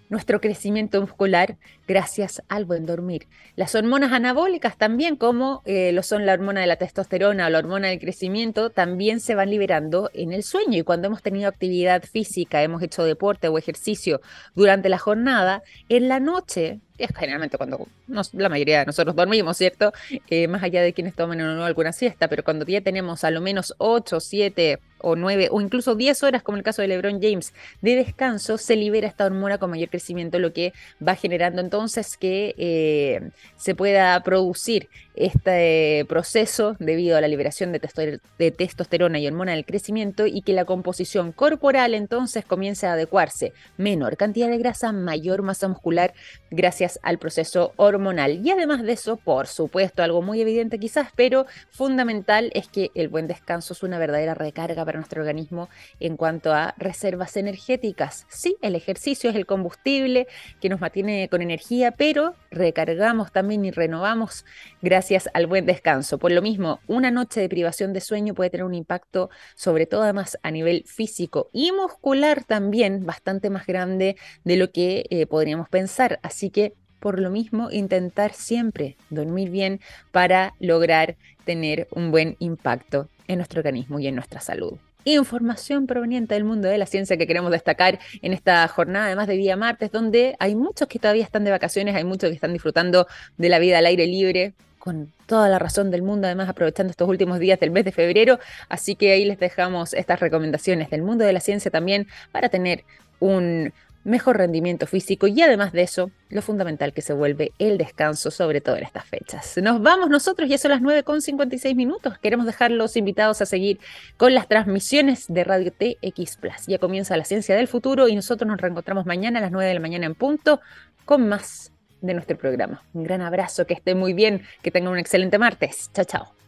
nuestro 0.10 0.40
crecimiento 0.40 1.02
muscular 1.02 1.58
gracias 1.88 2.42
al 2.48 2.66
buen 2.66 2.86
dormir. 2.86 3.28
Las 3.56 3.76
hormonas 3.76 4.12
anabólicas 4.12 4.78
también, 4.78 5.16
como 5.16 5.62
eh, 5.66 5.92
lo 5.92 6.04
son 6.04 6.26
la 6.26 6.34
hormona 6.34 6.62
de 6.62 6.68
la 6.68 6.78
testosterona 6.78 7.48
o 7.48 7.50
la 7.50 7.60
hormona 7.60 7.90
del 7.90 8.00
crecimiento, 8.00 8.70
también 8.70 9.20
se 9.20 9.36
van 9.36 9.50
liberando 9.50 10.10
en 10.14 10.34
el 10.34 10.44
sueño. 10.44 10.78
Y 10.78 10.84
cuando 10.84 11.08
hemos 11.08 11.22
tenido 11.22 11.48
actividad 11.48 12.04
física, 12.04 12.64
hemos 12.64 12.82
hecho 12.82 13.04
deporte 13.04 13.48
o 13.48 13.58
ejercicio 13.58 14.22
durante 14.56 14.90
la 14.90 14.98
jornada, 14.98 15.64
en 15.90 16.08
la 16.08 16.20
noche 16.20 16.80
es 16.98 17.10
generalmente 17.16 17.58
cuando 17.58 17.88
la 18.08 18.50
mayoría 18.50 18.80
de 18.80 18.86
nosotros 18.86 19.16
dormimos, 19.16 19.58
¿cierto? 19.58 19.92
Eh, 20.30 20.48
más 20.48 20.62
allá 20.64 20.82
de 20.82 20.94
quienes 20.94 21.16
tomen 21.16 21.42
o 21.42 21.56
no 21.56 21.66
alguna 21.66 21.92
siesta, 21.92 22.28
pero 22.28 22.44
cuando 22.44 22.66
ya 22.66 22.82
tenemos 22.82 23.24
a 23.24 23.32
lo 23.32 23.42
menos 23.42 23.74
8, 23.80 24.20
7 24.20 24.80
o 25.00 25.16
9 25.16 25.50
o 25.52 25.60
incluso 25.60 25.96
10 25.96 26.24
horas, 26.24 26.44
como 26.44 26.58
el 26.58 26.64
caso 26.64 26.82
de 26.82 26.88
LeBron 26.88 27.20
James, 27.22 27.54
de 27.82 27.96
descanso, 27.96 28.58
se 28.58 28.76
libera 28.76 29.08
esta 29.08 29.26
hormona 29.26 29.58
con 29.58 29.72
mayor 29.72 29.90
crecimiento, 29.90 30.40
lo 30.40 30.54
que 30.54 30.74
va 31.06 31.16
generando 31.16 31.62
entonces 31.62 31.73
que 32.20 32.54
eh, 32.58 33.32
se 33.56 33.74
pueda 33.74 34.22
producir 34.24 34.90
este 35.16 36.06
proceso 36.08 36.76
debido 36.80 37.18
a 37.18 37.22
la 37.22 37.28
liberación 37.28 37.72
de, 37.72 38.20
de, 38.38 38.52
testosterona 38.52 39.20
y 39.20 39.28
hormona 39.28 39.54
del 39.54 39.66
crecimiento 39.66 40.26
y 40.26 40.42
que 40.42 40.54
la 40.54 40.66
composición 40.66 41.32
corporal 41.32 41.94
entonces 41.94 42.46
comience 42.46 42.88
a 42.88 42.94
adecuarse. 42.94 43.54
Menor 43.78 44.18
cantidad 44.18 44.50
de 44.50 44.58
grasa, 44.58 44.92
mayor 44.92 45.42
masa 45.42 45.68
muscular 45.68 46.14
gracias 46.52 47.00
al 47.04 47.20
proceso 47.20 47.74
hormonal. 47.76 48.46
Y 48.46 48.52
además 48.52 48.84
de 48.84 48.94
eso, 48.94 49.18
por 49.18 49.48
supuesto, 49.48 50.04
algo 50.04 50.22
muy 50.22 50.42
evidente 50.42 50.80
quizás, 50.80 51.10
pero 51.16 51.46
fundamental 51.72 52.52
es 52.54 52.68
que 52.68 52.92
el 52.96 53.10
buen 53.10 53.28
descanso 53.28 53.74
es 53.74 53.84
una 53.84 54.00
verdadera 54.00 54.34
recarga 54.34 54.86
para 54.86 55.00
nuestro 55.00 55.22
organismo 55.22 55.70
en 56.00 56.18
cuanto 56.18 56.54
a 56.54 56.74
reservas 56.78 57.38
energéticas. 57.38 58.26
Sí, 58.30 58.58
el 58.62 58.76
ejercicio 58.76 59.30
es 59.30 59.36
el 59.36 59.46
combustible 59.46 60.28
que 60.60 60.70
nos 60.70 60.82
mantiene 60.82 61.30
con 61.30 61.42
energía, 61.42 61.63
pero 61.98 62.36
recargamos 62.52 63.32
también 63.32 63.66
y 63.66 63.72
renovamos 63.72 64.46
gracias 64.82 65.30
al 65.34 65.48
buen 65.48 65.66
descanso. 65.66 66.18
Por 66.18 66.32
lo 66.32 66.42
mismo, 66.42 66.80
una 66.88 67.12
noche 67.12 67.42
de 67.42 67.50
privación 67.50 67.94
de 67.94 68.02
sueño 68.02 68.34
puede 68.34 68.50
tener 68.50 68.66
un 68.66 68.74
impacto, 68.74 69.30
sobre 69.56 69.86
todo 69.86 70.04
además 70.04 70.38
a 70.44 70.52
nivel 70.52 70.84
físico 70.86 71.50
y 71.54 71.72
muscular 71.72 72.44
también, 72.44 73.06
bastante 73.06 73.50
más 73.50 73.66
grande 73.66 74.18
de 74.44 74.58
lo 74.58 74.72
que 74.72 75.06
eh, 75.10 75.26
podríamos 75.26 75.70
pensar. 75.70 76.20
Así 76.22 76.50
que 76.50 76.74
por 77.00 77.20
lo 77.20 77.30
mismo, 77.30 77.70
intentar 77.70 78.32
siempre 78.34 78.96
dormir 79.10 79.50
bien 79.50 79.82
para 80.12 80.54
lograr 80.62 81.18
tener 81.44 81.90
un 81.92 82.12
buen 82.12 82.38
impacto 82.40 83.10
en 83.28 83.40
nuestro 83.40 83.60
organismo 83.60 84.00
y 84.00 84.08
en 84.08 84.16
nuestra 84.16 84.40
salud. 84.40 84.78
Información 85.06 85.86
proveniente 85.86 86.34
del 86.34 86.46
mundo 86.46 86.68
de 86.68 86.78
la 86.78 86.86
ciencia 86.86 87.18
que 87.18 87.28
queremos 87.28 87.52
destacar 87.52 88.00
en 88.22 88.34
esta 88.34 88.68
jornada, 88.68 89.08
además 89.08 89.28
de 89.28 89.36
día 89.36 89.58
martes, 89.58 89.92
donde 89.92 90.36
hay 90.40 90.56
muchos 90.56 90.88
que 90.88 91.00
todavía 91.00 91.24
están 91.24 91.44
de 91.44 91.52
vacaciones, 91.52 91.96
hay 91.96 92.06
muchos 92.06 92.30
que 92.30 92.36
están 92.36 92.54
disfrutando 92.54 93.08
de 93.38 93.50
la 93.50 93.60
vida 93.60 93.80
al 93.80 93.86
aire 93.86 94.08
libre, 94.08 94.54
con 94.80 95.14
toda 95.28 95.48
la 95.48 95.60
razón 95.60 95.92
del 95.92 96.02
mundo, 96.02 96.28
además 96.28 96.50
aprovechando 96.50 96.92
estos 96.92 97.08
últimos 97.08 97.40
días 97.40 97.58
del 97.58 97.72
mes 97.72 97.86
de 97.86 97.94
febrero. 97.94 98.40
Así 98.68 98.96
que 98.96 99.14
ahí 99.14 99.24
les 99.24 99.40
dejamos 99.40 99.94
estas 99.94 100.20
recomendaciones 100.20 100.90
del 100.90 101.04
mundo 101.04 101.24
de 101.24 101.32
la 101.32 101.40
ciencia 101.40 101.72
también 101.72 102.08
para 102.34 102.50
tener 102.50 102.84
un 103.22 103.72
mejor 104.04 104.38
rendimiento 104.38 104.88
físico 104.88 105.28
y 105.28 105.42
además 105.42 105.72
de 105.72 105.84
eso, 105.84 106.12
lo 106.30 106.42
fundamental 106.42 106.94
que 106.94 107.02
se 107.02 107.14
vuelve 107.14 107.52
el 107.60 107.78
descanso, 107.78 108.32
sobre 108.32 108.62
todo 108.62 108.76
en 108.78 108.84
estas 108.84 109.06
fechas. 109.06 109.58
Nos 109.62 109.82
vamos 109.82 110.10
nosotros, 110.10 110.50
ya 110.50 110.58
son 110.58 110.72
las 110.72 110.82
9 110.82 111.04
con 111.04 111.22
56 111.22 111.76
minutos. 111.76 112.18
Queremos 112.20 112.46
dejar 112.46 112.72
los 112.72 112.98
invitados 112.98 113.42
a 113.42 113.46
seguir 113.46 113.80
con 114.18 114.34
las 114.34 114.48
transmisiones 114.48 115.26
de 115.28 115.44
Radio 115.44 115.72
TX 115.72 116.38
Plus. 116.38 116.68
Ya 116.68 116.80
comienza 116.80 117.16
la 117.18 117.26
ciencia 117.26 117.56
del 117.56 117.68
futuro 117.68 118.08
y 118.08 118.16
nosotros 118.16 118.48
nos 118.48 118.60
reencontramos 118.60 119.06
mañana 119.06 119.40
a 119.40 119.42
las 119.42 119.52
9 119.52 119.68
de 119.68 119.74
la 119.74 119.80
mañana 119.80 120.06
en 120.06 120.16
punto 120.16 120.60
con 121.06 121.28
más 121.28 121.72
de 122.02 122.14
nuestro 122.14 122.38
programa. 122.38 122.84
Un 122.94 123.04
gran 123.04 123.22
abrazo, 123.22 123.66
que 123.66 123.74
esté 123.74 123.96
muy 123.96 124.14
bien, 124.14 124.44
que 124.62 124.72
tengan 124.72 124.92
un 124.92 125.00
excelente 125.00 125.38
martes. 125.38 125.90
Chao, 125.94 126.06
chao. 126.06 126.43